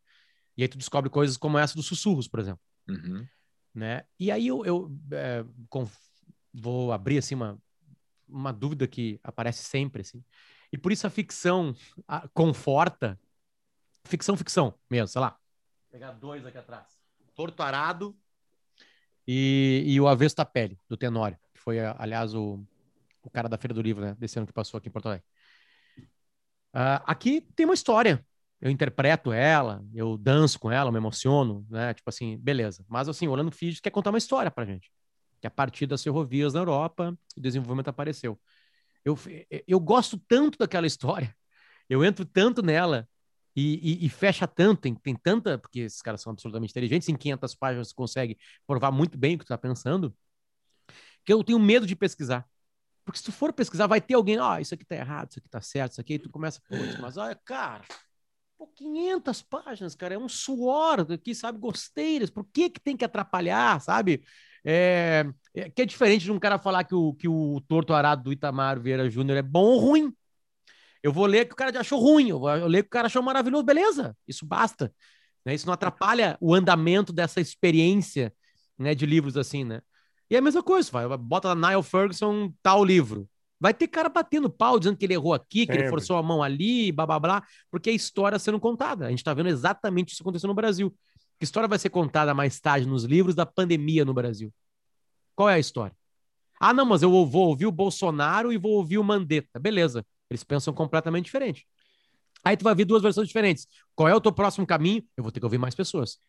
E 0.58 0.62
aí 0.62 0.68
tu 0.68 0.78
descobre 0.78 1.10
coisas 1.10 1.38
como 1.38 1.58
essa 1.58 1.76
dos 1.76 1.86
sussurros, 1.86 2.28
por 2.28 2.40
exemplo. 2.40 2.62
Uhum 2.88 3.26
né? 3.74 4.06
E 4.20 4.32
aí 4.32 4.48
eu, 4.48 4.64
eu 4.66 4.96
é, 5.12 5.44
com, 5.70 5.90
vou 6.54 6.92
abrir 6.92 7.18
assim 7.18 7.36
uma, 7.36 7.60
uma 8.28 8.54
dúvida 8.54 8.88
que 8.88 9.20
aparece 9.24 9.64
sempre 9.64 10.02
assim. 10.02 10.24
E 10.72 10.78
por 10.78 10.92
isso 10.92 11.08
a 11.08 11.10
ficção 11.10 11.76
a, 12.08 12.28
conforta 12.30 13.20
ficção 14.06 14.38
ficção 14.38 14.78
mesmo, 14.90 15.08
sei 15.08 15.22
lá. 15.22 15.30
Vou 15.30 15.92
pegar 15.92 16.12
dois 16.12 16.46
aqui 16.46 16.58
atrás. 16.58 17.02
Torto 17.34 17.64
Arado 17.64 18.16
e, 19.28 19.84
e 19.86 20.02
o 20.02 20.08
Avesso 20.08 20.36
da 20.36 20.46
Pele 20.46 20.80
do 20.90 20.98
Tenório, 20.98 21.38
que 21.54 21.60
foi 21.60 21.80
aliás 21.80 22.34
o, 22.34 22.64
o 23.24 23.30
cara 23.30 23.48
da 23.50 23.58
Feira 23.58 23.74
do 23.74 23.82
Livro, 23.82 24.04
né, 24.04 24.16
desse 24.20 24.38
ano 24.38 24.48
que 24.48 24.54
passou 24.54 24.78
aqui 24.78 24.90
em 24.90 24.92
Porto 24.92 25.08
Alegre. 25.08 25.26
Uh, 26.76 27.00
aqui 27.06 27.42
tem 27.56 27.66
uma 27.66 27.76
história 27.76 28.26
eu 28.64 28.72
interpreto 28.72 29.34
ela, 29.34 29.84
eu 29.94 30.18
danço 30.18 30.58
com 30.58 30.72
ela, 30.72 30.90
me 30.90 30.98
emociono, 30.98 31.68
né? 31.70 31.94
Tipo 31.94 32.10
assim, 32.10 32.38
beleza. 32.38 32.86
Mas 32.88 33.10
assim, 33.10 33.28
Orlando 33.28 33.52
Figes 33.52 33.82
quer 33.82 33.90
contar 33.90 34.10
uma 34.10 34.18
história 34.18 34.50
pra 34.50 34.64
gente. 34.64 34.90
Que 35.42 35.48
a 35.48 35.52
partir 35.52 35.86
das 35.86 36.02
ferrovias 36.02 36.54
na 36.54 36.62
Europa, 36.62 37.14
o 37.36 37.42
desenvolvimento 37.42 37.90
apareceu. 37.90 38.40
Eu, 39.04 39.20
eu 39.68 39.82
gosto 39.82 40.18
tanto 40.30 40.58
daquela 40.58 40.88
história, 40.88 41.36
eu 41.90 42.06
entro 42.06 42.24
tanto 42.24 42.62
nela 42.62 43.06
e, 43.56 44.04
e, 44.04 44.06
e, 44.06 44.10
fecha 44.10 44.48
tanto, 44.48 44.82
tem, 44.82 44.96
tem 44.96 45.16
tanta, 45.16 45.58
porque 45.58 45.82
esses 45.82 46.02
caras 46.02 46.22
são 46.22 46.32
absolutamente 46.32 46.72
inteligentes, 46.72 47.10
em 47.10 47.16
500 47.16 47.56
páginas 47.56 47.88
você 47.90 47.96
consegue 47.96 48.38
provar 48.66 48.92
muito 48.92 49.18
bem 49.18 49.36
o 49.36 49.40
que 49.40 49.46
tu 49.46 49.50
tá 49.50 49.58
pensando, 49.58 50.16
que 51.26 51.34
eu 51.34 51.44
tenho 51.44 51.60
medo 51.60 51.86
de 51.86 51.96
pesquisar. 51.96 52.48
Porque 53.06 53.20
se 53.20 53.26
tu 53.26 53.32
for 53.32 53.52
pesquisar, 53.54 53.88
vai 53.88 54.00
ter 54.02 54.14
alguém, 54.14 54.40
ó, 54.40 54.56
oh, 54.56 54.60
isso 54.60 54.74
aqui 54.74 54.86
tá 54.86 54.96
errado, 54.96 55.30
isso 55.32 55.40
aqui 55.40 55.50
tá 55.50 55.62
certo, 55.62 55.92
isso 55.94 56.02
aqui, 56.02 56.14
e 56.16 56.20
tu 56.20 56.30
começa, 56.30 56.62
mas 57.02 57.18
olha, 57.18 57.36
cara, 57.46 57.84
Pô, 58.58 58.68
500 58.68 59.42
páginas, 59.42 59.96
cara, 59.96 60.14
é 60.14 60.18
um 60.18 60.30
suor 60.30 61.06
aqui, 61.12 61.36
sabe? 61.36 61.58
Gosteiras, 61.60 62.30
por 62.30 62.46
que 62.46 62.70
que 62.70 62.80
tem 62.80 62.96
que 62.96 63.04
atrapalhar, 63.04 63.82
sabe? 63.82 64.24
É, 64.64 65.26
é, 65.54 65.70
que 65.70 65.82
é 65.82 65.86
diferente 65.86 66.24
de 66.24 66.32
um 66.32 66.40
cara 66.40 66.58
falar 66.58 66.84
que 66.86 66.96
o, 66.96 67.14
que 67.14 67.28
o 67.28 67.60
Torto 67.68 67.94
Arado 67.94 68.24
do 68.24 68.32
Itamar 68.32 68.80
Vieira 68.80 69.10
Júnior 69.10 69.38
é 69.38 69.42
bom 69.42 69.66
ou 69.66 69.80
ruim. 69.80 70.14
Eu 71.04 71.12
vou 71.12 71.26
ler 71.26 71.46
que 71.46 71.54
o 71.54 71.56
cara 71.58 71.78
achou 71.78 72.00
ruim, 72.00 72.30
eu 72.30 72.40
vou 72.40 72.50
ler 72.66 72.84
que 72.84 72.88
o 72.88 72.92
cara 72.92 73.08
achou 73.08 73.22
maravilhoso, 73.22 73.64
beleza, 73.64 74.16
isso 74.26 74.46
basta. 74.46 74.92
Né? 75.46 75.54
Isso 75.54 75.68
não 75.68 75.74
atrapalha 75.74 76.38
o 76.40 76.56
andamento 76.56 77.12
dessa 77.12 77.42
experiência 77.42 78.34
né, 78.78 78.96
de 78.96 79.06
livros 79.06 79.36
assim, 79.36 79.66
né? 79.66 79.82
E 80.30 80.36
é 80.36 80.40
a 80.40 80.42
mesma 80.42 80.64
coisa, 80.64 80.90
vai, 80.90 81.18
bota 81.18 81.54
na 81.54 81.70
Niall 81.70 81.84
Ferguson 81.84 82.54
tal 82.64 82.84
livro. 82.84 83.30
Vai 83.60 83.74
ter 83.74 83.88
cara 83.88 84.10
batendo 84.10 84.50
pau, 84.50 84.80
dizendo 84.80 84.98
que 84.98 85.06
ele 85.06 85.14
errou 85.14 85.34
aqui, 85.34 85.66
que 85.66 85.74
Sempre. 85.74 85.84
ele 85.84 85.90
forçou 85.90 86.18
a 86.18 86.24
mão 86.24 86.42
ali, 86.42 86.92
blá 86.92 87.06
blá 87.06 87.20
blá, 87.20 87.44
porque 87.70 87.90
a 87.90 87.94
história 87.94 88.40
sendo 88.40 88.60
contada. 88.60 89.06
A 89.06 89.10
gente 89.10 89.20
está 89.20 89.34
vendo 89.34 89.48
exatamente 89.50 90.14
isso 90.14 90.24
acontecendo 90.24 90.50
no 90.50 90.56
Brasil. 90.56 90.94
Que 91.40 91.46
história 91.46 91.68
vai 91.68 91.80
ser 91.80 91.90
contada 91.90 92.34
mais 92.34 92.60
tarde 92.60 92.88
nos 92.88 93.04
livros 93.04 93.36
da 93.36 93.46
pandemia 93.46 94.04
no 94.04 94.14
Brasil? 94.14 94.52
Qual 95.36 95.50
é 95.50 95.56
a 95.56 95.60
história? 95.60 95.96
Ah, 96.60 96.74
não, 96.74 96.86
mas 96.86 97.04
eu 97.04 97.10
vou 97.26 97.48
ouvir 97.48 97.66
o 97.66 97.72
Bolsonaro 97.72 98.52
e 98.52 98.58
vou 98.58 98.74
ouvir 98.74 98.98
o 98.98 99.04
Mandetta. 99.04 99.60
Beleza. 99.60 100.06
Eles 100.30 100.44
pensam 100.44 100.74
completamente 100.74 101.26
diferente. 101.26 101.68
Aí 102.44 102.58
tu 102.58 102.64
vai 102.64 102.76
ver 102.76 102.86
duas 102.86 103.02
versões 103.02 103.28
diferentes. 103.28 103.68
Qual 103.96 104.08
é 104.08 104.16
o 104.16 104.22
teu 104.22 104.32
próximo 104.32 104.68
caminho? 104.68 105.04
Eu 105.16 105.24
vou 105.24 105.32
ter 105.32 105.40
que 105.40 105.46
ouvir 105.46 105.58
mais 105.58 105.76
pessoas. 105.76 106.20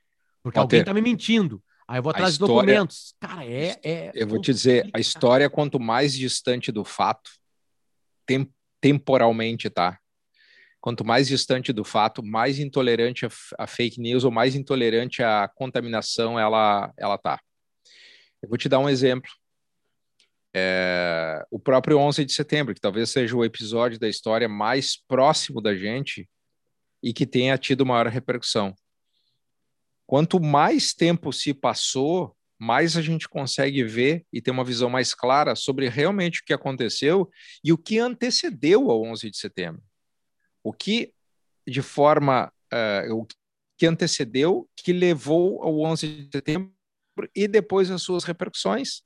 Porque 0.43 0.59
alguém 0.59 0.81
ter. 0.81 0.85
tá 0.85 0.95
me 0.95 1.01
mentindo. 1.01 1.63
Aí 1.89 1.99
eu 1.99 2.03
vou 2.03 2.11
atrás 2.11 2.35
história, 2.35 2.55
de 2.55 2.61
documentos. 2.61 3.15
Cara, 3.21 3.45
é, 3.45 3.79
é. 3.83 4.13
Eu 4.15 4.27
vou 4.29 4.41
te 4.41 4.53
dizer, 4.53 4.89
a 4.93 5.01
história, 5.01 5.51
quanto 5.51 5.81
mais 5.81 6.15
distante 6.15 6.71
do 6.71 6.85
fato, 6.85 7.31
tem, 8.25 8.51
temporalmente, 8.81 9.69
tá? 9.69 9.99
Quanto 10.81 11.05
mais 11.05 11.27
distante 11.29 11.73
do 11.73 11.83
fato, 11.83 12.23
mais 12.23 12.59
intolerante 12.59 13.27
a, 13.27 13.31
a, 13.59 13.67
fake 13.67 14.01
news 14.01 14.25
ou 14.25 14.31
mais 14.31 14.55
intolerante 14.55 15.23
à 15.23 15.49
contaminação 15.49 16.39
ela, 16.39 16.93
ela 16.97 17.19
tá. 17.19 17.41
Eu 18.43 18.49
vou 18.49 18.59
te 18.59 18.69
dar 18.69 18.79
um 18.79 18.89
exemplo. 18.89 19.31
É, 20.57 21.45
o 21.51 21.59
próprio 21.59 21.99
11 21.99 22.25
de 22.25 22.33
setembro, 22.33 22.75
que 22.75 22.81
talvez 22.81 23.11
seja 23.11 23.37
o 23.37 23.45
episódio 23.45 23.99
da 23.99 24.09
história 24.09 24.49
mais 24.49 24.97
próximo 24.97 25.61
da 25.61 25.75
gente 25.75 26.29
e 27.03 27.13
que 27.13 27.27
tenha 27.27 27.59
tido 27.59 27.85
maior 27.85 28.07
repercussão 28.07 28.75
quanto 30.07 30.41
mais 30.41 30.93
tempo 30.93 31.33
se 31.33 31.53
passou, 31.53 32.37
mais 32.59 32.97
a 32.97 33.03
gente 33.03 33.29
consegue 33.29 33.83
ver 33.85 34.25
e 34.33 34.41
ter 34.41 34.51
uma 34.51 34.65
visão 34.65 34.89
mais 34.89 35.15
clara 35.15 35.55
sobre 35.55 35.89
realmente 35.89 36.41
o 36.41 36.45
que 36.45 36.53
aconteceu 36.53 37.29
e 37.63 37.73
o 37.73 37.79
que 37.79 37.99
antecedeu 37.99 38.91
ao 38.91 39.03
11 39.03 39.31
de 39.31 39.37
setembro. 39.37 39.83
O 40.63 40.73
que, 40.73 41.13
de 41.67 41.83
forma, 41.83 42.53
uh, 42.73 43.15
o 43.15 43.27
que 43.77 43.87
antecedeu, 43.87 44.69
que 44.77 44.93
levou 44.93 45.63
ao 45.63 45.81
11 45.81 46.07
de 46.07 46.31
setembro 46.31 46.73
e 47.35 47.49
depois 47.49 47.91
as 47.91 48.03
suas 48.03 48.25
repercussões. 48.25 49.03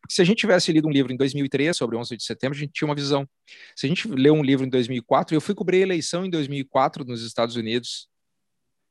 Porque 0.00 0.14
se 0.14 0.22
a 0.22 0.24
gente 0.24 0.38
tivesse 0.38 0.72
lido 0.72 0.88
um 0.88 0.90
livro 0.90 1.12
em 1.12 1.16
2003 1.16 1.76
sobre 1.76 1.96
o 1.96 1.98
11 2.00 2.16
de 2.16 2.24
setembro, 2.24 2.56
a 2.56 2.60
gente 2.60 2.72
tinha 2.72 2.88
uma 2.88 2.94
visão. 2.94 3.28
Se 3.76 3.86
a 3.86 3.88
gente 3.88 4.08
leu 4.08 4.34
um 4.34 4.42
livro 4.42 4.66
em 4.66 4.70
2004, 4.70 5.34
eu 5.34 5.40
fui 5.40 5.54
cobrir 5.54 5.78
a 5.78 5.80
eleição 5.80 6.24
em 6.24 6.30
2004 6.30 7.04
nos 7.04 7.22
Estados 7.22 7.56
Unidos, 7.56 8.08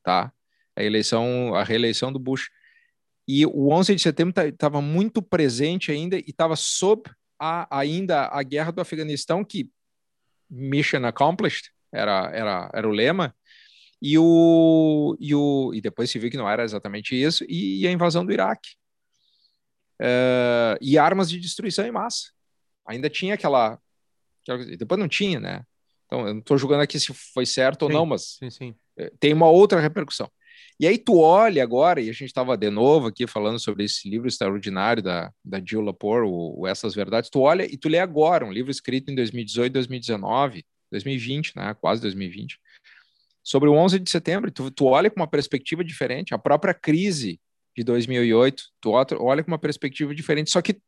tá? 0.04 0.32
a 0.80 0.84
eleição, 0.84 1.54
a 1.56 1.64
reeleição 1.64 2.12
do 2.12 2.20
Bush. 2.20 2.50
E 3.28 3.46
o 3.46 3.70
11 3.70 3.96
de 3.96 4.02
setembro 4.02 4.34
estava 4.42 4.78
tá, 4.78 4.82
muito 4.82 5.22
presente 5.22 5.92
ainda 5.92 6.18
e 6.18 6.24
estava 6.28 6.56
sob 6.56 7.04
a, 7.40 7.80
ainda 7.80 8.28
a 8.28 8.42
guerra 8.42 8.72
do 8.72 8.82
Afeganistão, 8.82 9.44
que 9.44 9.70
mission 10.50 11.06
accomplished 11.06 11.70
era, 11.92 12.32
era, 12.34 12.72
era 12.74 12.88
o 12.88 12.92
lema, 12.92 13.36
e, 14.02 14.18
o, 14.18 15.16
e, 15.20 15.36
o, 15.36 15.72
e 15.74 15.82
depois 15.82 16.10
se 16.10 16.18
viu 16.18 16.32
que 16.32 16.38
não 16.38 16.50
era 16.50 16.64
exatamente 16.64 17.22
isso, 17.22 17.44
e, 17.48 17.82
e 17.82 17.88
a 17.88 17.92
invasão 17.92 18.26
do 18.26 18.32
Iraque. 18.32 18.72
Uh, 20.02 20.78
e 20.82 20.98
armas 20.98 21.30
de 21.30 21.40
destruição 21.40 21.86
em 21.86 21.92
massa. 21.92 22.32
Ainda 22.86 23.10
tinha 23.10 23.34
aquela. 23.34 23.80
Depois 24.78 25.00
não 25.00 25.08
tinha, 25.08 25.40
né? 25.40 25.64
Então, 26.06 26.28
eu 26.28 26.34
não 26.34 26.40
estou 26.40 26.58
julgando 26.58 26.82
aqui 26.82 27.00
se 27.00 27.14
foi 27.14 27.46
certo 27.46 27.86
sim, 27.86 27.92
ou 27.92 28.00
não, 28.00 28.06
mas 28.06 28.38
sim, 28.40 28.50
sim. 28.50 28.76
tem 29.20 29.32
uma 29.32 29.48
outra 29.48 29.80
repercussão. 29.80 30.30
E 30.80 30.88
aí 30.88 30.98
tu 30.98 31.20
olha 31.20 31.62
agora, 31.62 32.02
e 32.02 32.10
a 32.10 32.14
gente 32.14 32.26
estava 32.26 32.56
de 32.56 32.70
novo 32.70 33.08
aqui 33.08 33.28
falando 33.28 33.60
sobre 33.60 33.84
esse 33.84 34.10
livro 34.10 34.28
extraordinário 34.28 35.04
da, 35.04 35.32
da 35.44 35.62
Jill 35.64 35.82
Lepore, 35.82 36.26
o, 36.26 36.62
o 36.62 36.68
Essas 36.68 36.96
Verdades, 36.96 37.30
tu 37.30 37.42
olha 37.42 37.66
e 37.66 37.78
tu 37.78 37.90
lê 37.90 38.00
agora, 38.00 38.46
um 38.46 38.52
livro 38.52 38.72
escrito 38.72 39.12
em 39.12 39.16
2018, 39.16 39.74
2019, 39.74 40.66
2020, 40.90 41.56
né, 41.58 41.76
quase 41.76 42.02
2020, 42.02 42.58
sobre 43.44 43.68
o 43.68 43.74
11 43.74 44.00
de 44.00 44.10
setembro, 44.10 44.50
tu, 44.52 44.72
tu 44.72 44.86
olha 44.86 45.10
com 45.10 45.20
uma 45.20 45.28
perspectiva 45.28 45.84
diferente, 45.84 46.34
a 46.34 46.38
própria 46.38 46.74
crise 46.74 47.40
de 47.80 47.84
2008, 47.86 48.64
tu 48.82 48.92
olha 48.92 49.42
com 49.42 49.52
uma 49.52 49.58
perspectiva 49.58 50.14
diferente, 50.14 50.52
só 50.52 50.62
que 50.62 50.82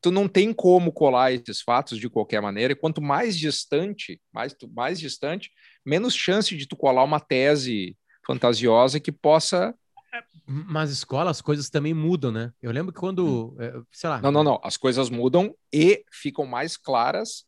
tu 0.00 0.10
não 0.10 0.26
tem 0.26 0.52
como 0.52 0.90
colar 0.92 1.32
esses 1.32 1.60
fatos 1.60 1.98
de 1.98 2.10
qualquer 2.10 2.42
maneira, 2.42 2.72
e 2.72 2.76
quanto 2.76 3.00
mais 3.00 3.38
distante, 3.38 4.20
mais, 4.32 4.56
mais 4.74 4.98
distante, 4.98 5.52
menos 5.86 6.16
chance 6.16 6.56
de 6.56 6.66
tu 6.66 6.74
colar 6.76 7.04
uma 7.04 7.20
tese 7.20 7.96
fantasiosa 8.26 8.98
que 8.98 9.12
possa 9.12 9.72
mas 10.44 10.90
escola, 10.90 11.30
as 11.30 11.40
coisas 11.40 11.70
também 11.70 11.94
mudam, 11.94 12.30
né? 12.30 12.52
Eu 12.60 12.70
lembro 12.70 12.92
que 12.92 13.00
quando, 13.00 13.56
hum. 13.58 13.84
sei 13.90 14.10
lá. 14.10 14.20
Não, 14.20 14.30
não, 14.30 14.44
não. 14.44 14.60
As 14.62 14.76
coisas 14.76 15.08
mudam 15.08 15.56
e 15.72 16.04
ficam 16.12 16.44
mais 16.44 16.76
claras 16.76 17.46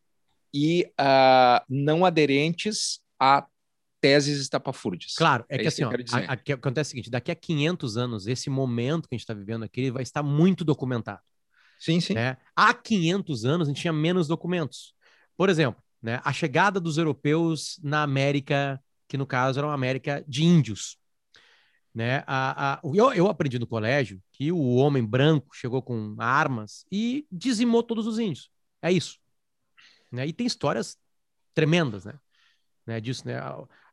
e 0.51 0.89
uh, 0.99 1.63
não 1.69 2.03
aderentes 2.03 3.01
a 3.19 3.45
teses 4.01 4.39
estapafúrdias. 4.39 5.13
Claro, 5.15 5.45
é, 5.49 5.55
é 5.55 5.59
que 5.59 5.67
assim, 5.67 5.87
que 5.87 6.15
ó, 6.15 6.17
a, 6.17 6.33
a, 6.33 6.55
acontece 6.55 6.89
o 6.89 6.91
seguinte: 6.91 7.09
daqui 7.09 7.31
a 7.31 7.35
500 7.35 7.97
anos, 7.97 8.27
esse 8.27 8.49
momento 8.49 9.07
que 9.07 9.15
a 9.15 9.17
gente 9.17 9.23
está 9.23 9.33
vivendo 9.33 9.63
aqui 9.63 9.81
ele 9.81 9.91
vai 9.91 10.03
estar 10.03 10.23
muito 10.23 10.63
documentado. 10.63 11.21
Sim, 11.79 11.99
sim. 11.99 12.13
Né? 12.13 12.37
Há 12.55 12.73
500 12.73 13.45
anos 13.45 13.67
a 13.67 13.71
gente 13.71 13.81
tinha 13.81 13.93
menos 13.93 14.27
documentos. 14.27 14.93
Por 15.37 15.49
exemplo, 15.49 15.81
né, 16.01 16.21
a 16.23 16.31
chegada 16.31 16.79
dos 16.79 16.97
europeus 16.97 17.79
na 17.83 18.03
América, 18.03 18.81
que 19.07 19.17
no 19.17 19.25
caso 19.25 19.59
era 19.59 19.67
uma 19.67 19.73
América 19.73 20.23
de 20.27 20.43
índios. 20.43 20.97
Né? 21.93 22.23
A, 22.27 22.73
a, 22.73 22.81
eu, 22.83 23.13
eu 23.13 23.27
aprendi 23.27 23.57
no 23.57 23.67
colégio 23.67 24.21
que 24.31 24.51
o 24.51 24.75
homem 24.75 25.03
branco 25.03 25.55
chegou 25.55 25.81
com 25.81 26.15
armas 26.19 26.85
e 26.91 27.25
dizimou 27.31 27.81
todos 27.81 28.05
os 28.05 28.19
índios. 28.19 28.49
É 28.81 28.91
isso. 28.91 29.17
Né? 30.11 30.27
E 30.27 30.33
tem 30.33 30.45
histórias 30.45 30.97
tremendas 31.53 32.05
né? 32.05 32.13
Né 32.85 32.99
disso. 32.99 33.25
Né? 33.27 33.35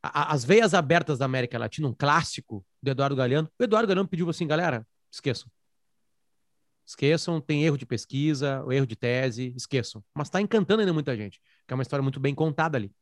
As 0.02 0.44
Veias 0.44 0.74
Abertas 0.74 1.18
da 1.18 1.24
América 1.24 1.58
Latina, 1.58 1.88
um 1.88 1.94
clássico 1.94 2.64
do 2.82 2.90
Eduardo 2.90 3.16
Galeano. 3.16 3.50
O 3.58 3.62
Eduardo 3.62 3.88
Galeano 3.88 4.08
pediu 4.08 4.28
assim, 4.28 4.46
galera, 4.46 4.86
esqueçam. 5.10 5.50
Esqueçam, 6.84 7.40
tem 7.40 7.64
erro 7.64 7.78
de 7.78 7.86
pesquisa, 7.86 8.64
erro 8.70 8.86
de 8.86 8.96
tese, 8.96 9.54
esqueçam. 9.56 10.04
Mas 10.14 10.28
está 10.28 10.40
encantando 10.40 10.80
ainda 10.80 10.92
muita 10.92 11.16
gente, 11.16 11.40
que 11.66 11.72
é 11.72 11.74
uma 11.74 11.82
história 11.82 12.02
muito 12.02 12.20
bem 12.20 12.34
contada 12.34 12.76
ali. 12.76 12.92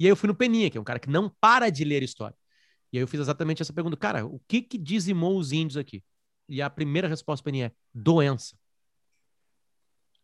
E 0.00 0.04
aí 0.04 0.10
eu 0.10 0.16
fui 0.16 0.26
no 0.26 0.34
Peninha, 0.34 0.70
que 0.70 0.78
é 0.78 0.80
um 0.80 0.84
cara 0.84 0.98
que 0.98 1.08
não 1.08 1.28
para 1.40 1.70
de 1.70 1.84
ler 1.84 2.02
história. 2.02 2.36
E 2.92 2.98
aí 2.98 3.02
eu 3.02 3.08
fiz 3.08 3.20
exatamente 3.20 3.62
essa 3.62 3.72
pergunta, 3.72 3.96
cara, 3.96 4.26
o 4.26 4.40
que 4.48 4.62
que 4.62 4.78
dizimou 4.78 5.38
os 5.38 5.52
índios 5.52 5.76
aqui? 5.76 6.02
E 6.48 6.62
a 6.62 6.70
primeira 6.70 7.08
resposta 7.08 7.42
do 7.42 7.44
Peninha 7.44 7.66
é 7.66 7.72
doença. 7.94 8.56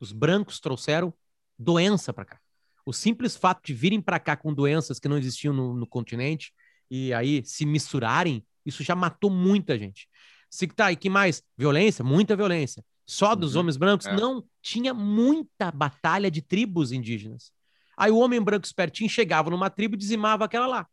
Os 0.00 0.10
brancos 0.12 0.58
trouxeram 0.58 1.12
doença 1.58 2.12
para 2.12 2.24
cá. 2.24 2.41
O 2.84 2.92
simples 2.92 3.36
fato 3.36 3.64
de 3.64 3.74
virem 3.74 4.00
para 4.00 4.18
cá 4.18 4.36
com 4.36 4.52
doenças 4.52 4.98
que 4.98 5.08
não 5.08 5.18
existiam 5.18 5.54
no, 5.54 5.74
no 5.74 5.86
continente 5.86 6.52
e 6.90 7.12
aí 7.14 7.42
se 7.44 7.64
misturarem, 7.64 8.44
isso 8.66 8.82
já 8.82 8.94
matou 8.94 9.30
muita 9.30 9.78
gente. 9.78 10.08
Se 10.50 10.66
tá, 10.66 10.92
e 10.92 10.96
que 10.96 11.08
mais? 11.08 11.42
Violência? 11.56 12.04
Muita 12.04 12.36
violência 12.36 12.84
só 13.06 13.34
dos 13.34 13.54
uhum. 13.54 13.60
homens 13.60 13.76
brancos. 13.76 14.06
É. 14.06 14.14
Não, 14.14 14.44
tinha 14.60 14.94
muita 14.94 15.70
batalha 15.70 16.30
de 16.30 16.40
tribos 16.40 16.92
indígenas. 16.92 17.52
Aí 17.96 18.10
o 18.10 18.18
homem 18.18 18.40
branco 18.40 18.66
espertinho 18.66 19.08
chegava 19.08 19.50
numa 19.50 19.68
tribo 19.68 19.94
e 19.94 19.98
dizimava 19.98 20.44
aquela 20.44 20.66
lá, 20.66 20.86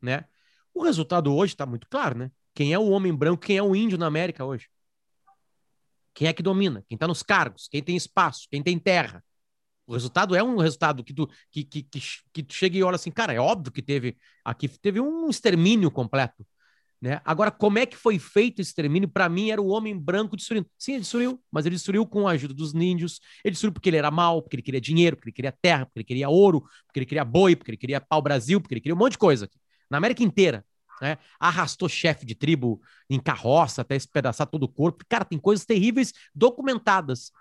né? 0.00 0.24
O 0.72 0.82
resultado 0.82 1.34
hoje 1.34 1.52
está 1.52 1.66
muito 1.66 1.86
claro, 1.88 2.18
né? 2.18 2.30
Quem 2.54 2.72
é 2.72 2.78
o 2.78 2.88
homem 2.88 3.14
branco, 3.14 3.44
quem 3.44 3.58
é 3.58 3.62
o 3.62 3.76
índio 3.76 3.98
na 3.98 4.06
América 4.06 4.44
hoje? 4.44 4.68
Quem 6.14 6.28
é 6.28 6.32
que 6.32 6.42
domina? 6.42 6.82
Quem 6.88 6.96
está 6.96 7.06
nos 7.06 7.22
cargos? 7.22 7.68
Quem 7.68 7.82
tem 7.82 7.96
espaço? 7.96 8.46
Quem 8.50 8.62
tem 8.62 8.78
terra? 8.78 9.22
O 9.86 9.94
resultado 9.94 10.34
é 10.34 10.42
um 10.42 10.56
resultado 10.58 11.02
que 11.02 11.12
tu, 11.12 11.28
que, 11.50 11.64
que, 11.64 11.82
que, 11.82 12.00
que 12.32 12.42
tu 12.42 12.54
chega 12.54 12.76
e 12.76 12.82
olha 12.82 12.94
assim, 12.96 13.10
cara, 13.10 13.32
é 13.32 13.40
óbvio 13.40 13.72
que 13.72 13.82
teve 13.82 14.16
aqui 14.44 14.68
teve 14.68 15.00
um 15.00 15.28
extermínio 15.28 15.90
completo. 15.90 16.46
Né? 17.02 17.20
Agora, 17.24 17.50
como 17.50 17.80
é 17.80 17.84
que 17.84 17.96
foi 17.96 18.16
feito 18.16 18.60
esse 18.60 18.70
extermínio? 18.70 19.08
Para 19.08 19.28
mim, 19.28 19.50
era 19.50 19.60
o 19.60 19.66
homem 19.66 19.98
branco 19.98 20.36
destruindo. 20.36 20.68
Sim, 20.78 20.92
ele 20.92 21.00
destruiu, 21.00 21.42
mas 21.50 21.66
ele 21.66 21.74
destruiu 21.74 22.06
com 22.06 22.28
a 22.28 22.30
ajuda 22.30 22.54
dos 22.54 22.72
índios. 22.74 23.20
Ele 23.44 23.50
destruiu 23.50 23.72
porque 23.72 23.88
ele 23.90 23.96
era 23.96 24.08
mau, 24.08 24.40
porque 24.40 24.54
ele 24.54 24.62
queria 24.62 24.80
dinheiro, 24.80 25.16
porque 25.16 25.30
ele 25.30 25.34
queria 25.34 25.52
terra, 25.60 25.84
porque 25.84 25.98
ele 25.98 26.04
queria 26.04 26.28
ouro, 26.28 26.60
porque 26.86 27.00
ele 27.00 27.06
queria 27.06 27.24
boi, 27.24 27.56
porque 27.56 27.72
ele 27.72 27.76
queria 27.76 28.00
pau-brasil, 28.00 28.60
porque 28.60 28.74
ele 28.74 28.80
queria 28.80 28.94
um 28.94 28.98
monte 28.98 29.12
de 29.12 29.18
coisa. 29.18 29.46
Aqui. 29.46 29.58
Na 29.90 29.98
América 29.98 30.22
inteira. 30.22 30.64
Né? 31.00 31.18
Arrastou 31.40 31.88
chefe 31.88 32.24
de 32.24 32.36
tribo 32.36 32.80
em 33.10 33.18
carroça 33.18 33.82
até 33.82 33.96
espedaçar 33.96 34.46
todo 34.46 34.62
o 34.62 34.68
corpo. 34.68 35.04
Cara, 35.08 35.24
tem 35.24 35.40
coisas 35.40 35.66
terríveis 35.66 36.12
documentadas. 36.32 37.32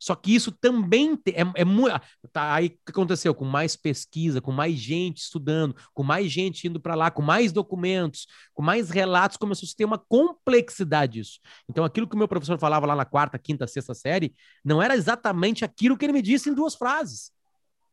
Só 0.00 0.14
que 0.14 0.34
isso 0.34 0.50
também 0.50 1.20
é, 1.26 1.60
é 1.60 1.64
muito. 1.64 2.00
Tá, 2.32 2.54
aí 2.54 2.68
o 2.68 2.70
que 2.70 2.78
aconteceu? 2.88 3.34
Com 3.34 3.44
mais 3.44 3.76
pesquisa, 3.76 4.40
com 4.40 4.50
mais 4.50 4.76
gente 4.76 5.18
estudando, 5.18 5.76
com 5.92 6.02
mais 6.02 6.32
gente 6.32 6.66
indo 6.66 6.80
para 6.80 6.94
lá, 6.94 7.10
com 7.10 7.20
mais 7.20 7.52
documentos, 7.52 8.26
com 8.54 8.62
mais 8.62 8.88
relatos, 8.88 9.36
começou 9.36 9.68
a 9.68 9.76
ter 9.76 9.84
uma 9.84 9.98
complexidade 9.98 11.20
disso. 11.20 11.38
Então, 11.68 11.84
aquilo 11.84 12.08
que 12.08 12.14
o 12.14 12.18
meu 12.18 12.26
professor 12.26 12.58
falava 12.58 12.86
lá 12.86 12.96
na 12.96 13.04
quarta, 13.04 13.38
quinta, 13.38 13.66
sexta 13.66 13.92
série, 13.92 14.34
não 14.64 14.82
era 14.82 14.96
exatamente 14.96 15.64
aquilo 15.64 15.98
que 15.98 16.06
ele 16.06 16.14
me 16.14 16.22
disse 16.22 16.48
em 16.48 16.54
duas 16.54 16.74
frases. 16.74 17.30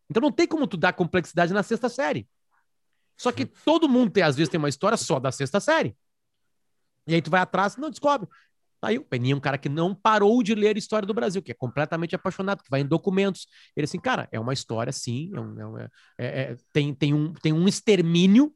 Então, 0.10 0.22
não 0.22 0.32
tem 0.32 0.48
como 0.48 0.66
tu 0.66 0.78
dar 0.78 0.94
complexidade 0.94 1.54
na 1.54 1.62
sexta 1.62 1.90
série. 1.90 2.26
Só 3.18 3.34
que 3.34 3.46
todo 3.46 3.90
mundo 3.90 4.12
tem, 4.12 4.24
às 4.24 4.38
vezes, 4.38 4.50
tem 4.50 4.58
uma 4.58 4.70
história 4.70 4.98
só 4.98 5.20
da 5.20 5.32
sexta 5.32 5.60
série. 5.60 5.98
E 7.06 7.16
aí 7.16 7.22
tu 7.22 7.30
vai 7.30 7.42
atrás 7.42 7.76
e 7.76 7.82
não 7.82 7.90
descobre. 7.90 8.30
Tá 8.80 8.90
aí 8.90 8.98
o 8.98 9.04
Peninha 9.04 9.34
é 9.34 9.38
um 9.38 9.40
cara 9.40 9.58
que 9.58 9.70
não 9.70 9.96
parou 9.96 10.42
de 10.44 10.54
ler 10.54 10.78
história 10.78 11.06
do 11.06 11.14
Brasil, 11.14 11.42
que 11.42 11.52
é 11.52 11.56
completamente 11.56 12.16
apaixonado, 12.16 12.64
que 12.64 12.70
vai 12.70 12.82
em 12.82 12.86
documentos. 12.86 13.48
Ele 13.76 13.86
assim, 13.86 14.00
cara, 14.00 14.28
é 14.32 14.40
uma 14.40 14.54
história, 14.54 14.92
sim, 14.92 15.32
é 15.34 15.40
um, 15.40 15.78
é, 15.78 15.90
é, 16.18 16.28
é, 16.28 16.56
tem, 16.72 16.94
tem, 16.94 17.14
um, 17.14 17.34
tem 17.34 17.54
um 17.54 17.68
extermínio 17.68 18.54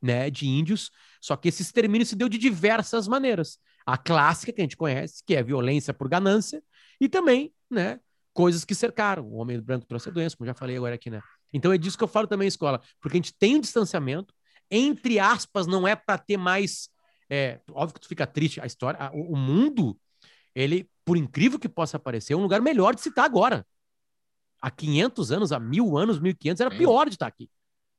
né, 0.00 0.28
de 0.30 0.48
índios, 0.48 0.90
só 1.20 1.36
que 1.36 1.48
esse 1.48 1.62
extermínio 1.62 2.04
se 2.06 2.16
deu 2.16 2.28
de 2.28 2.38
diversas 2.38 3.06
maneiras. 3.06 3.58
A 3.86 3.96
clássica 3.96 4.52
que 4.52 4.60
a 4.60 4.64
gente 4.64 4.76
conhece, 4.76 5.22
que 5.24 5.34
é 5.34 5.42
violência 5.42 5.94
por 5.94 6.08
ganância, 6.08 6.62
e 7.00 7.08
também, 7.08 7.52
né, 7.70 8.00
coisas 8.32 8.64
que 8.64 8.74
cercaram. 8.74 9.24
O 9.24 9.34
homem 9.34 9.60
branco 9.60 9.86
trouxe 9.86 10.08
a 10.08 10.12
doença, 10.12 10.36
como 10.36 10.46
já 10.46 10.54
falei 10.54 10.76
agora 10.76 10.94
aqui, 10.94 11.10
né? 11.10 11.20
Então 11.52 11.72
é 11.72 11.78
disso 11.78 11.98
que 11.98 12.04
eu 12.04 12.08
falo 12.08 12.26
também, 12.26 12.48
escola, 12.48 12.80
porque 13.00 13.16
a 13.16 13.20
gente 13.20 13.34
tem 13.34 13.56
um 13.56 13.60
distanciamento, 13.60 14.34
entre 14.70 15.18
aspas, 15.18 15.66
não 15.66 15.86
é 15.86 15.94
para 15.94 16.18
ter 16.18 16.36
mais 16.36 16.88
é, 17.32 17.60
óbvio 17.70 17.94
que 17.94 18.00
tu 18.00 18.08
fica 18.08 18.26
triste. 18.26 18.60
A 18.60 18.66
história, 18.66 19.00
a, 19.00 19.10
o, 19.10 19.34
mundo, 19.34 19.98
ele, 20.54 20.86
por 21.02 21.16
incrível 21.16 21.58
que 21.58 21.68
possa 21.68 21.98
parecer, 21.98 22.34
é 22.34 22.36
um 22.36 22.42
lugar 22.42 22.60
melhor 22.60 22.94
de 22.94 23.00
se 23.00 23.08
estar 23.08 23.24
agora. 23.24 23.66
Há 24.60 24.70
500 24.70 25.32
anos, 25.32 25.50
há 25.50 25.58
mil 25.58 25.96
anos, 25.96 26.20
1500, 26.20 26.60
era 26.60 26.70
pior 26.70 27.08
de 27.08 27.14
estar 27.14 27.26
aqui. 27.26 27.48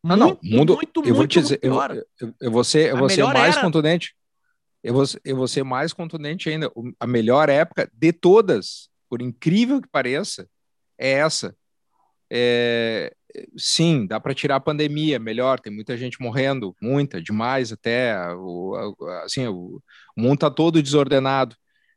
Não, 0.03 0.15
não, 0.15 0.27
muito, 0.27 0.45
mundo, 0.45 0.75
muito, 0.75 0.99
eu 0.99 1.03
muito, 1.03 1.15
vou 1.15 1.27
te 1.27 1.41
dizer, 1.41 1.59
eu, 1.63 1.73
eu, 1.73 2.35
eu, 2.39 2.51
vou 2.51 2.63
ser, 2.63 2.91
eu 2.91 2.97
vou 2.97 3.09
ser 3.09 3.23
mais 3.23 3.55
era... 3.55 3.65
contundente. 3.65 4.15
Eu 4.83 4.93
vou, 4.93 5.03
eu 5.25 5.35
vou 5.35 5.47
ser 5.47 5.63
mais 5.63 5.93
contundente 5.93 6.49
ainda. 6.49 6.71
A 6.99 7.07
melhor 7.07 7.49
época 7.49 7.89
de 7.91 8.13
todas, 8.13 8.89
por 9.09 9.19
incrível 9.19 9.81
que 9.81 9.87
pareça, 9.87 10.47
é 10.95 11.11
essa. 11.13 11.55
É, 12.29 13.15
sim, 13.57 14.05
dá 14.05 14.19
para 14.19 14.33
tirar 14.33 14.57
a 14.57 14.59
pandemia, 14.59 15.19
melhor, 15.19 15.59
tem 15.59 15.73
muita 15.73 15.97
gente 15.97 16.21
morrendo, 16.21 16.75
muita, 16.81 17.21
demais 17.21 17.71
até, 17.71 18.15
o, 18.35 18.95
assim, 19.23 19.47
o, 19.47 19.81
o 20.15 20.21
mundo 20.21 20.35
está 20.35 20.51
todo 20.51 20.81
desordenado, 20.81 21.55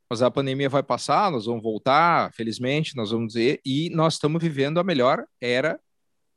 mas 0.09 0.23
a 0.23 0.31
pandemia 0.31 0.69
vai 0.69 0.83
passar, 0.83 1.31
nós 1.31 1.47
vamos 1.47 1.63
voltar, 1.63 2.33
felizmente, 2.33 2.97
nós 2.97 3.11
vamos 3.11 3.29
dizer, 3.35 3.61
e 3.65 3.91
nós 3.91 4.15
estamos 4.15 4.43
vivendo 4.43 4.79
a 4.79 4.85
melhor 4.85 5.25
era 5.41 5.79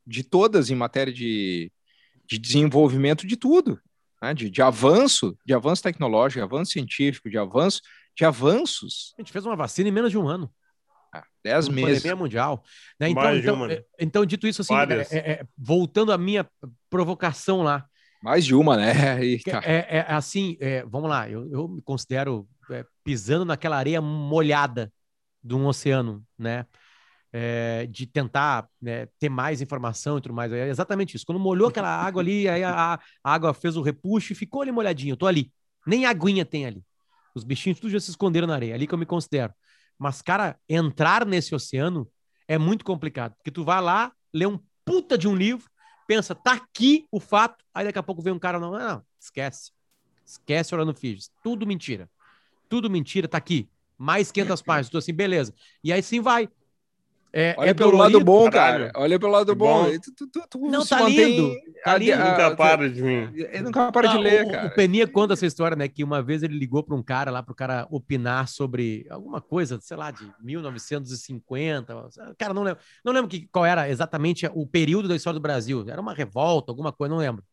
de 0.06 0.24
todas 0.24 0.70
em 0.70 0.76
matéria 0.76 1.14
de, 1.14 1.72
de 2.26 2.40
desenvolvimento 2.40 3.28
de 3.28 3.38
tudo, 3.38 3.80
né? 4.22 4.34
de, 4.34 4.50
de 4.50 4.62
avanço, 4.62 5.38
de 5.46 5.54
avanço 5.54 5.84
tecnológico, 5.84 6.40
de 6.40 6.44
avanço 6.44 6.72
científico, 6.72 7.30
de 7.30 7.38
avanço, 7.38 7.82
de 8.18 8.26
avanços. 8.26 9.14
A 9.18 9.22
gente 9.22 9.32
fez 9.32 9.46
uma 9.46 9.56
vacina 9.56 9.88
em 9.88 9.92
menos 9.92 10.12
de 10.12 10.18
um 10.18 10.28
ano. 10.28 10.52
Ah, 11.14 11.24
dez 11.44 11.68
uma 11.68 11.76
meses. 11.76 11.98
Pandemia 11.98 12.16
mundial. 12.16 12.64
Né? 13.00 13.10
Então, 13.10 13.36
então, 13.36 13.56
uma, 13.56 13.68
né? 13.68 13.84
então, 14.00 14.26
dito 14.26 14.48
isso, 14.48 14.62
assim, 14.62 14.74
é, 14.76 15.18
é, 15.18 15.32
é, 15.32 15.44
voltando 15.58 16.12
à 16.12 16.18
minha 16.18 16.48
provocação 16.90 17.62
lá. 17.62 17.86
Mais 18.22 18.46
de 18.46 18.54
uma, 18.54 18.78
né? 18.78 18.94
É, 19.64 19.98
é, 19.98 20.06
assim, 20.10 20.58
é, 20.60 20.84
vamos 20.86 21.10
lá, 21.10 21.30
eu, 21.30 21.50
eu 21.52 21.68
me 21.68 21.82
considero 21.82 22.48
é, 22.70 22.86
pisando 23.04 23.46
naquela 23.46 23.78
areia 23.78 24.02
molhada 24.02 24.92
de 25.44 25.56
um 25.56 25.66
oceano, 25.66 26.24
né? 26.38 26.66
de 27.92 28.08
tentar 28.08 28.68
né, 28.82 29.08
ter 29.20 29.30
mais 29.30 29.62
informação 29.62 30.18
e 30.18 30.22
tudo 30.22 30.34
mais. 30.34 30.52
É 30.52 30.68
exatamente 30.68 31.16
isso. 31.16 31.28
Quando 31.28 31.40
molhou 31.40 31.68
aquela 31.68 31.96
água 31.96 32.24
ali, 32.24 32.50
aí 32.50 32.64
a, 32.64 32.96
a 32.96 33.00
água 33.24 33.54
fez 33.54 33.78
o 33.78 33.84
repuxo 33.84 34.34
e 34.34 34.36
ficou 34.36 34.64
ali 34.64 34.72
molhadinho. 34.72 35.14
Eu 35.14 35.18
tô 35.18 35.28
ali. 35.28 35.54
Nem 35.86 36.08
aguinha 36.08 36.44
tem 36.44 36.66
ali. 36.66 36.84
Os 37.36 37.44
bichinhos 37.44 37.80
tudo 37.80 37.92
já 37.92 38.00
se 38.00 38.10
esconderam 38.10 38.48
na 38.48 38.56
areia. 38.56 38.74
Ali 38.74 38.88
que 38.88 38.94
eu 38.96 38.98
me 38.98 39.06
considero. 39.06 39.54
Mas, 40.00 40.22
cara, 40.22 40.58
entrar 40.68 41.26
nesse 41.26 41.54
oceano 41.54 42.10
é 42.48 42.58
muito 42.58 42.86
complicado, 42.86 43.36
porque 43.36 43.52
tu 43.52 43.66
vai 43.66 43.82
lá, 43.82 44.14
lê 44.34 44.46
um 44.46 44.58
puta 44.86 45.18
de 45.18 45.28
um 45.28 45.36
livro, 45.36 45.70
pensa, 46.08 46.34
tá 46.34 46.54
aqui 46.54 47.06
o 47.12 47.20
fato, 47.20 47.64
aí 47.74 47.86
daqui 47.86 48.00
a 48.00 48.04
pouco 48.04 48.22
vem 48.22 48.34
um 48.34 48.40
cara, 48.40 48.60
não, 48.60 48.72
não, 48.72 49.04
esquece. 49.20 49.72
Esquece 50.26 50.74
Orlando 50.74 50.94
Figes. 50.98 51.30
Tudo 51.44 51.68
mentira. 51.68 52.10
Tudo 52.70 52.90
mentira, 52.90 53.28
tá 53.28 53.38
aqui. 53.38 53.68
Mais 53.98 54.32
500 54.32 54.62
páginas. 54.62 54.90
Tô 54.90 54.98
assim, 55.00 55.14
beleza. 55.14 55.54
E 55.84 55.92
aí 55.92 56.02
sim 56.02 56.22
vai. 56.22 56.48
É, 57.32 57.54
Olha 57.58 57.70
é 57.70 57.74
pelo 57.76 57.92
dolorido, 57.92 58.18
lado 58.18 58.26
bom, 58.26 58.50
caralho. 58.50 58.86
cara. 58.88 59.04
Olha 59.04 59.20
pelo 59.20 59.32
lado 59.32 59.56
bom. 59.56 59.84
bom. 59.84 60.00
Tu, 60.00 60.28
tu, 60.28 60.48
tu, 60.50 60.60
não, 60.68 60.84
tá 60.84 61.08
lindo. 61.08 61.56
Tá 61.84 61.96
lindo. 61.96 62.18
Nunca 62.18 62.56
para 62.56 62.90
de 62.90 63.04
mim. 63.04 63.30
Ele 63.36 63.62
nunca 63.62 63.92
para 63.92 64.08
de 64.08 64.18
ler, 64.18 64.46
o, 64.48 64.52
cara. 64.52 64.68
O 64.68 64.72
Peninha 64.72 65.08
conta 65.08 65.34
essa 65.34 65.46
história, 65.46 65.78
né? 65.78 65.88
Que 65.88 66.04
uma 66.04 66.24
vez 66.24 66.42
ele 66.42 66.58
ligou 66.58 66.82
para 66.82 66.96
um 66.96 67.04
cara 67.04 67.30
lá, 67.30 67.44
para 67.44 67.54
o 67.54 67.56
cara 67.56 67.88
opinar 67.92 68.48
sobre 68.48 69.06
alguma 69.12 69.40
coisa, 69.40 69.80
sei 69.80 69.96
lá, 69.96 70.10
de 70.10 70.24
1950. 70.42 72.10
Cara, 72.36 72.54
não 72.54 72.64
lembro. 72.64 72.82
Não 73.06 73.14
lembro 73.14 73.30
que, 73.30 73.48
qual 73.52 73.64
era 73.64 73.88
exatamente 73.88 74.50
o 74.54 74.66
período 74.66 75.08
da 75.08 75.16
história 75.16 75.40
do 75.40 75.44
Brasil. 75.44 75.86
Era 75.88 76.02
uma 76.02 76.16
revolta, 76.16 76.72
alguma 76.72 76.92
coisa, 76.92 77.14
não 77.14 77.22
lembro. 77.22 77.44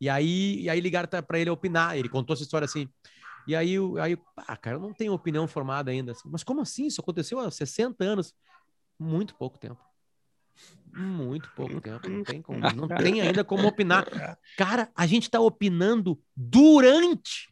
E 0.00 0.08
aí, 0.08 0.62
e 0.62 0.68
aí 0.68 0.80
ligaram 0.80 1.08
para 1.08 1.38
ele 1.38 1.50
opinar. 1.50 1.96
Ele 1.96 2.08
contou 2.08 2.34
essa 2.34 2.42
história 2.42 2.64
assim. 2.64 2.88
E 3.46 3.54
aí, 3.54 3.76
aí 4.00 4.18
ah, 4.36 4.56
cara, 4.56 4.76
eu 4.76 4.80
não 4.80 4.92
tenho 4.92 5.12
opinião 5.12 5.46
formada 5.46 5.90
ainda. 5.90 6.12
Assim. 6.12 6.28
Mas 6.30 6.42
como 6.42 6.60
assim? 6.60 6.86
Isso 6.86 7.00
aconteceu 7.00 7.38
há 7.38 7.48
60 7.48 8.02
anos. 8.02 8.34
Muito 9.00 9.34
pouco 9.34 9.58
tempo. 9.58 9.80
Muito 10.92 11.50
pouco 11.56 11.80
tempo. 11.80 12.06
Não 12.06 12.22
tem, 12.22 12.42
como, 12.42 12.60
não 12.60 12.86
tem 12.86 13.22
ainda 13.22 13.42
como 13.42 13.66
opinar. 13.66 14.06
Cara, 14.58 14.90
a 14.94 15.06
gente 15.06 15.22
está 15.22 15.40
opinando 15.40 16.20
durante. 16.36 17.48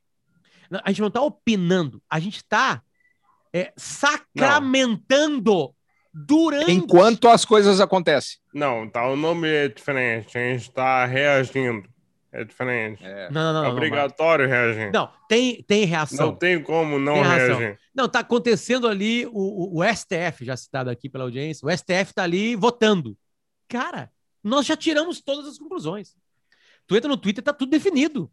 A 0.85 0.91
gente 0.91 1.01
não 1.01 1.09
está 1.09 1.23
opinando, 1.23 2.03
a 2.11 2.21
gente 2.21 2.37
está 2.37 2.83
é, 3.51 3.73
sacramentando 3.75 5.55
não. 5.55 5.75
durante. 6.13 6.71
Enquanto 6.71 7.29
as 7.29 7.47
coisas 7.47 7.81
acontecem. 7.81 8.39
Não, 8.53 8.87
tá, 8.91 9.09
o 9.09 9.17
nome 9.17 9.49
é 9.49 9.69
diferente. 9.69 10.37
A 10.37 10.41
gente 10.43 10.69
está 10.69 11.07
reagindo. 11.07 11.89
É 12.39 12.45
diferente. 12.45 13.05
É. 13.05 13.29
Não, 13.31 13.53
não, 13.53 13.63
não. 13.63 13.65
É 13.65 13.73
obrigatório 13.73 14.45
não, 14.45 14.53
reagir. 14.53 14.93
Não, 14.93 15.11
tem, 15.29 15.61
tem 15.65 15.85
reação. 15.85 16.27
Não 16.27 16.35
tem 16.37 16.63
como 16.63 16.97
não 16.97 17.15
tem 17.15 17.23
reagir. 17.25 17.79
Não, 17.93 18.09
tá 18.09 18.21
acontecendo 18.21 18.87
ali 18.87 19.27
o, 19.27 19.81
o, 19.81 19.85
STF, 19.85 20.45
já 20.45 20.57
citado 20.57 20.89
aqui 20.89 21.09
pela 21.09 21.25
audiência, 21.25 21.67
o 21.67 21.71
STF 21.77 22.15
tá 22.15 22.23
ali 22.23 22.55
votando. 22.55 23.19
Cara, 23.67 24.09
nós 24.43 24.67
já 24.67 24.77
tiramos 24.77 25.21
todas 25.21 25.47
as 25.47 25.59
conclusões. 25.59 26.15
Tu 26.87 26.97
entra 26.97 27.09
no 27.09 27.17
Twitter, 27.17 27.43
tá 27.43 27.53
tudo 27.53 27.71
definido. 27.71 28.31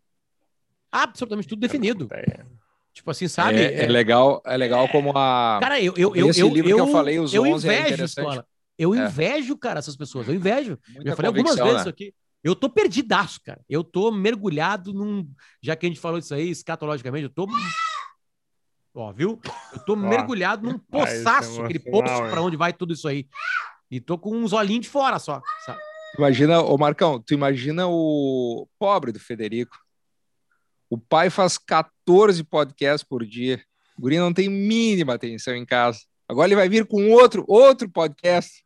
Absolutamente 0.91 1.47
tudo 1.47 1.60
definido. 1.60 2.08
É. 2.12 2.45
Tipo 2.93 3.10
assim, 3.10 3.28
sabe? 3.28 3.60
É, 3.60 3.86
é, 3.86 3.88
legal, 3.88 4.41
é 4.45 4.56
legal 4.56 4.88
como 4.88 5.12
a. 5.18 5.58
Cara, 5.60 5.82
eu, 5.82 5.95
eu, 5.97 6.16
eu, 6.16 6.30
Esse 6.30 6.41
eu, 6.41 6.49
livro 6.49 6.70
eu, 6.70 6.76
que 6.78 6.82
eu 6.84 6.91
falei, 6.91 7.20
os 7.20 7.34
eu 7.34 7.43
11 7.43 7.68
é 7.68 7.80
invejo, 7.80 8.01
é 8.03 8.06
escola. 8.06 8.47
Eu 8.78 8.95
invejo, 8.95 9.58
cara, 9.58 9.80
essas 9.80 9.95
pessoas. 9.95 10.28
Eu 10.28 10.36
invejo. 10.36 10.78
Muita 10.89 11.10
eu 11.10 11.16
falei 11.16 11.28
algumas 11.28 11.56
vezes 11.56 11.74
né? 11.74 11.80
isso 11.80 11.89
aqui. 11.89 12.14
Eu 12.46 12.56
tô 12.56 12.70
perdidaço, 12.70 13.41
cara. 13.43 13.60
Eu 13.68 13.84
tô 13.84 14.12
mergulhado 14.12 14.93
num. 14.93 15.28
Já 15.64 15.76
que 15.76 15.88
a 15.88 15.89
gente 15.89 16.00
falou 16.00 16.20
isso 16.20 16.32
aí, 16.32 16.52
escatologicamente, 16.52 17.24
eu 17.24 17.30
tô. 17.32 17.48
Ó, 18.93 19.12
viu? 19.12 19.41
Eu 19.74 19.80
tô 19.84 19.96
mergulhado 19.96 20.70
num 20.70 20.78
poçaço, 20.91 21.64
aquele 21.64 21.80
poço 21.80 22.22
para 22.30 22.43
onde 22.43 22.56
vai 22.56 22.72
tudo 22.72 22.93
isso 22.93 23.08
aí. 23.08 23.28
E 23.89 24.00
tô 24.00 24.16
com 24.16 24.38
uns 24.38 24.54
olhinhos 24.54 24.84
de 24.84 24.89
fora 24.89 25.18
só. 25.18 25.41
Sabe? 25.66 25.80
Imagina, 26.20 26.62
ô 26.62 26.78
Marcão, 26.78 27.20
tu 27.20 27.34
imagina 27.34 27.88
o 27.88 28.68
pobre 28.78 29.12
do 29.12 29.20
Federico. 29.20 29.76
O 30.88 31.00
pai 31.00 31.32
faz 31.32 31.58
14 31.58 32.43
podcasts 32.43 33.04
por 33.04 33.26
dia. 33.26 33.60
O 33.98 34.04
guri 34.04 34.20
não 34.20 34.32
tem 34.32 34.50
mínima 34.50 35.16
atenção 35.16 35.56
em 35.56 35.66
casa. 35.66 36.00
Agora 36.30 36.48
ele 36.48 36.56
vai 36.56 36.70
vir 36.70 36.86
com 36.86 37.10
outro, 37.10 37.43
outro 37.48 37.89
podcast. 37.89 38.64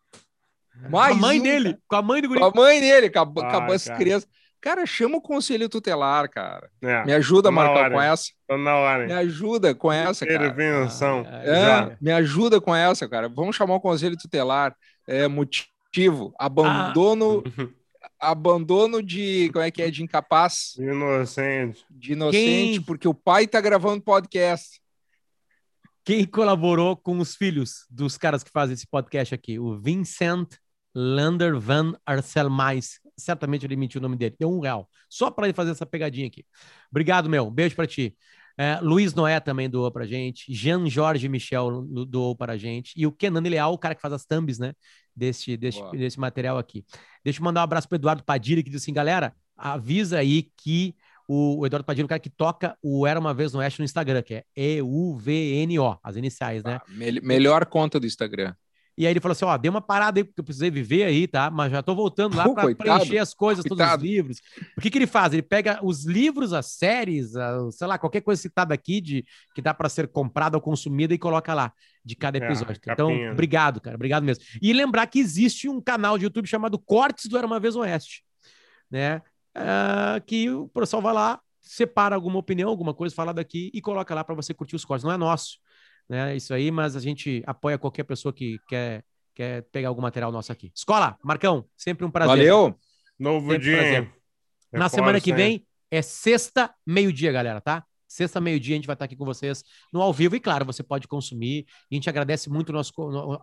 Mais 0.89 1.11
com 1.11 1.17
a 1.17 1.27
mãe 1.27 1.39
um, 1.39 1.43
dele, 1.43 1.77
com 1.88 1.95
a 1.95 2.01
mãe 2.01 2.21
do 2.21 2.27
guri. 2.27 2.39
Com 2.39 2.45
a 2.45 2.51
mãe 2.51 2.80
dele, 2.80 3.09
com, 3.09 3.19
a, 3.19 3.25
com 3.25 3.71
as 3.71 3.86
crianças. 3.89 4.30
Cara, 4.61 4.86
chama 4.86 5.17
o 5.17 5.21
conselho 5.21 5.69
tutelar, 5.69 6.30
cara. 6.30 6.69
É, 6.82 7.05
me 7.05 7.13
ajuda, 7.13 7.49
Marcão, 7.49 7.91
com 7.91 8.01
essa. 8.01 8.32
na 8.49 8.75
hora. 8.75 9.07
Me 9.07 9.13
ajuda 9.13 9.73
com 9.73 9.91
essa, 9.91 10.25
cara. 10.25 10.47
Intervenção. 10.47 11.25
Ah, 11.25 11.91
é, 11.91 11.97
me 12.01 12.11
ajuda 12.11 12.59
com 12.59 12.75
essa, 12.75 13.07
cara. 13.07 13.30
Vamos 13.30 13.55
chamar 13.55 13.75
o 13.75 13.82
conselho 13.82 14.17
tutelar. 14.17 14.75
É, 15.07 15.27
motivo, 15.27 16.34
abandono... 16.38 17.43
Ah. 17.57 17.67
Abandono 18.21 19.01
de. 19.01 19.49
Como 19.53 19.63
é 19.63 19.71
que 19.71 19.82
é? 19.82 19.89
De 19.89 20.03
incapaz. 20.03 20.75
Inocente. 20.77 21.86
De 21.89 22.13
inocente, 22.13 22.71
Quem... 22.73 22.82
porque 22.82 23.07
o 23.07 23.13
pai 23.13 23.47
tá 23.47 23.61
gravando 23.61 24.03
podcast. 24.03 24.82
Quem 26.03 26.25
colaborou 26.25 26.97
com 26.97 27.17
os 27.19 27.36
filhos 27.36 27.86
dos 27.89 28.17
caras 28.17 28.43
que 28.43 28.51
fazem 28.51 28.73
esse 28.73 28.88
podcast 28.88 29.34
aqui? 29.34 29.57
O 29.57 29.77
Vincent 29.80 30.49
Lander 30.99 31.57
Van 31.57 31.93
Arcel 32.05 32.49
Mais. 32.49 32.99
Certamente 33.17 33.65
ele 33.65 33.75
mentiu 33.75 33.99
o 33.99 34.01
nome 34.01 34.17
dele. 34.17 34.35
Deu 34.37 34.51
um 34.51 34.59
real. 34.59 34.89
Só 35.09 35.31
para 35.31 35.47
ele 35.47 35.53
fazer 35.53 35.71
essa 35.71 35.85
pegadinha 35.85 36.27
aqui. 36.27 36.45
Obrigado, 36.91 37.29
meu. 37.29 37.49
Beijo 37.49 37.75
para 37.75 37.87
ti. 37.87 38.15
É, 38.57 38.77
Luiz 38.81 39.13
Noé 39.13 39.39
também 39.39 39.69
doou 39.69 39.89
pra 39.89 40.05
gente. 40.05 40.53
Jean 40.53 40.89
Jorge 40.89 41.29
Michel 41.29 41.85
doou 42.05 42.35
para 42.35 42.53
a 42.53 42.57
gente. 42.57 42.91
E 42.97 43.07
o 43.07 43.11
Kenan 43.11 43.39
Leal, 43.39 43.73
o 43.73 43.77
cara 43.77 43.95
que 43.95 44.01
faz 44.01 44.13
as 44.13 44.25
thumbs, 44.25 44.59
né? 44.59 44.73
Desse, 45.15 45.55
desse, 45.55 45.81
desse 45.91 46.19
material 46.19 46.57
aqui. 46.57 46.83
Deixa 47.23 47.39
eu 47.39 47.43
mandar 47.43 47.61
um 47.61 47.63
abraço 47.63 47.87
pro 47.87 47.95
Eduardo 47.95 48.23
Padilha, 48.23 48.61
que 48.61 48.69
diz 48.69 48.81
assim, 48.81 48.93
galera, 48.93 49.33
avisa 49.55 50.17
aí 50.17 50.49
que 50.57 50.95
o, 51.27 51.65
Eduardo 51.65 51.85
Padilha, 51.85 52.05
o 52.05 52.09
cara 52.09 52.19
que 52.19 52.29
toca 52.29 52.77
o 52.81 53.05
Era 53.05 53.19
Uma 53.19 53.33
Vez 53.33 53.53
no 53.53 53.59
Oeste 53.59 53.79
no 53.79 53.85
Instagram, 53.85 54.21
que 54.23 54.33
é 54.33 54.43
E-U-V-N-O, 54.55 55.97
as 56.03 56.15
iniciais, 56.15 56.63
né? 56.63 56.79
Ah, 56.81 56.85
me 56.89 57.21
melhor 57.21 57.65
conta 57.65 57.99
do 57.99 58.07
Instagram. 58.07 58.53
E 58.99 59.07
aí 59.07 59.13
ele 59.13 59.19
falou 59.19 59.31
assim: 59.31 59.45
ó, 59.45 59.57
dei 59.57 59.69
uma 59.69 59.81
parada 59.81 60.19
aí, 60.19 60.23
porque 60.23 60.39
eu 60.39 60.43
precisei 60.43 60.69
viver 60.69 61.05
aí, 61.05 61.27
tá? 61.27 61.49
Mas 61.49 61.71
já 61.71 61.81
tô 61.81 61.95
voltando 61.95 62.35
lá 62.37 62.47
para 62.47 62.75
preencher 62.75 63.17
as 63.17 63.33
coisas, 63.33 63.65
coitado. 63.65 63.91
todos 63.91 64.03
os 64.03 64.09
livros. 64.09 64.37
O 64.77 64.81
que, 64.81 64.91
que 64.91 64.97
ele 64.97 65.07
faz? 65.07 65.33
Ele 65.33 65.41
pega 65.41 65.79
os 65.81 66.05
livros, 66.05 66.53
as 66.53 66.67
séries, 66.67 67.35
a, 67.35 67.71
sei 67.71 67.87
lá, 67.87 67.97
qualquer 67.97 68.21
coisa 68.21 68.39
citada 68.39 68.73
aqui 68.73 69.01
de 69.01 69.25
que 69.55 69.61
dá 69.61 69.73
para 69.73 69.89
ser 69.89 70.07
comprada 70.09 70.55
ou 70.55 70.61
consumida 70.61 71.13
e 71.13 71.17
coloca 71.17 71.53
lá 71.53 71.73
de 72.05 72.15
cada 72.15 72.37
é, 72.37 72.43
episódio. 72.43 72.79
É, 72.85 72.91
então, 72.91 73.31
obrigado, 73.31 73.81
cara. 73.81 73.95
Obrigado 73.95 74.23
mesmo. 74.23 74.43
E 74.61 74.71
lembrar 74.73 75.07
que 75.07 75.19
existe 75.19 75.67
um 75.67 75.81
canal 75.81 76.17
de 76.17 76.25
YouTube 76.25 76.45
chamado 76.47 76.77
Cortes 76.77 77.25
do 77.25 77.37
Era 77.37 77.47
Uma 77.47 77.59
Vez 77.59 77.75
Oeste, 77.75 78.23
né? 78.91 79.21
uh, 79.55 80.21
que 80.25 80.49
o 80.49 80.67
pessoal 80.69 81.01
vai 81.01 81.13
lá, 81.13 81.39
separa 81.61 82.15
alguma 82.15 82.39
opinião, 82.39 82.69
alguma 82.69 82.93
coisa 82.93 83.13
falada 83.13 83.41
aqui 83.41 83.69
e 83.73 83.81
coloca 83.81 84.13
lá 84.13 84.23
para 84.23 84.35
você 84.35 84.53
curtir 84.53 84.75
os 84.75 84.85
cortes. 84.85 85.03
Não 85.03 85.11
é 85.11 85.17
nosso, 85.17 85.57
né? 86.10 86.36
Isso 86.36 86.53
aí, 86.53 86.72
mas 86.72 86.95
a 86.95 86.99
gente 86.99 87.43
apoia 87.45 87.78
qualquer 87.78 88.03
pessoa 88.03 88.34
que 88.34 88.60
quer, 88.68 89.05
quer 89.36 89.62
pegar 89.72 89.89
algum 89.89 90.01
material 90.01 90.32
nosso 90.32 90.51
aqui. 90.51 90.72
Escola, 90.76 91.18
Marcão, 91.24 91.66
sempre 91.78 92.05
um 92.05 92.12
prazer. 92.12 92.36
Valeu! 92.36 92.78
Novo 93.18 93.51
sempre 93.51 93.64
dia. 93.64 94.14
Na 94.72 94.89
semana 94.89 95.22
que 95.22 95.34
vem 95.34 95.66
é 95.91 96.01
sexta, 96.01 96.74
meio-dia, 96.86 97.32
galera, 97.32 97.62
tá? 97.62 97.86
Sexta, 98.07 98.41
meio-dia, 98.41 98.76
a 98.76 98.78
gente 98.78 98.88
vai 98.88 98.95
estar 98.95 99.05
aqui 99.05 99.16
com 99.16 99.26
vocês 99.26 99.64
no 99.93 100.01
ao 100.01 100.12
vivo. 100.12 100.36
E 100.36 100.39
claro, 100.39 100.66
você 100.66 100.82
pode 100.82 101.07
consumir. 101.07 101.68
A 101.91 101.93
gente 101.93 102.10
agradece 102.10 102.49
muito 102.49 102.70
o 102.70 102.74
nosso. 102.74 102.91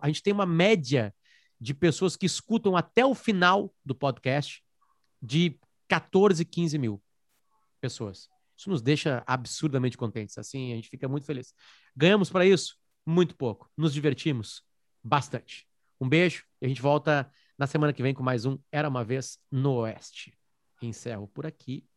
A 0.01 0.07
gente 0.07 0.21
tem 0.21 0.33
uma 0.33 0.45
média 0.45 1.13
de 1.59 1.73
pessoas 1.73 2.17
que 2.17 2.25
escutam 2.25 2.75
até 2.75 3.05
o 3.05 3.15
final 3.15 3.73
do 3.85 3.95
podcast 3.95 4.61
de 5.21 5.57
14, 5.87 6.43
15 6.43 6.77
mil 6.77 7.01
pessoas. 7.79 8.29
Isso 8.57 8.69
nos 8.69 8.81
deixa 8.81 9.23
absurdamente 9.27 9.97
contentes. 9.97 10.37
Assim, 10.37 10.71
a 10.71 10.75
gente 10.75 10.89
fica 10.89 11.07
muito 11.07 11.25
feliz. 11.25 11.53
Ganhamos 11.95 12.29
para 12.29 12.45
isso? 12.45 12.75
Muito 13.05 13.35
pouco. 13.35 13.69
Nos 13.77 13.93
divertimos? 13.93 14.63
Bastante. 15.03 15.67
Um 15.99 16.09
beijo 16.09 16.43
e 16.61 16.65
a 16.65 16.69
gente 16.69 16.81
volta 16.81 17.31
na 17.57 17.67
semana 17.67 17.93
que 17.93 18.03
vem 18.03 18.13
com 18.13 18.23
mais 18.23 18.45
um 18.45 18.57
Era 18.71 18.89
uma 18.89 19.03
Vez 19.03 19.39
no 19.51 19.73
Oeste. 19.75 20.37
Encerro 20.81 21.27
por 21.27 21.45
aqui 21.45 21.87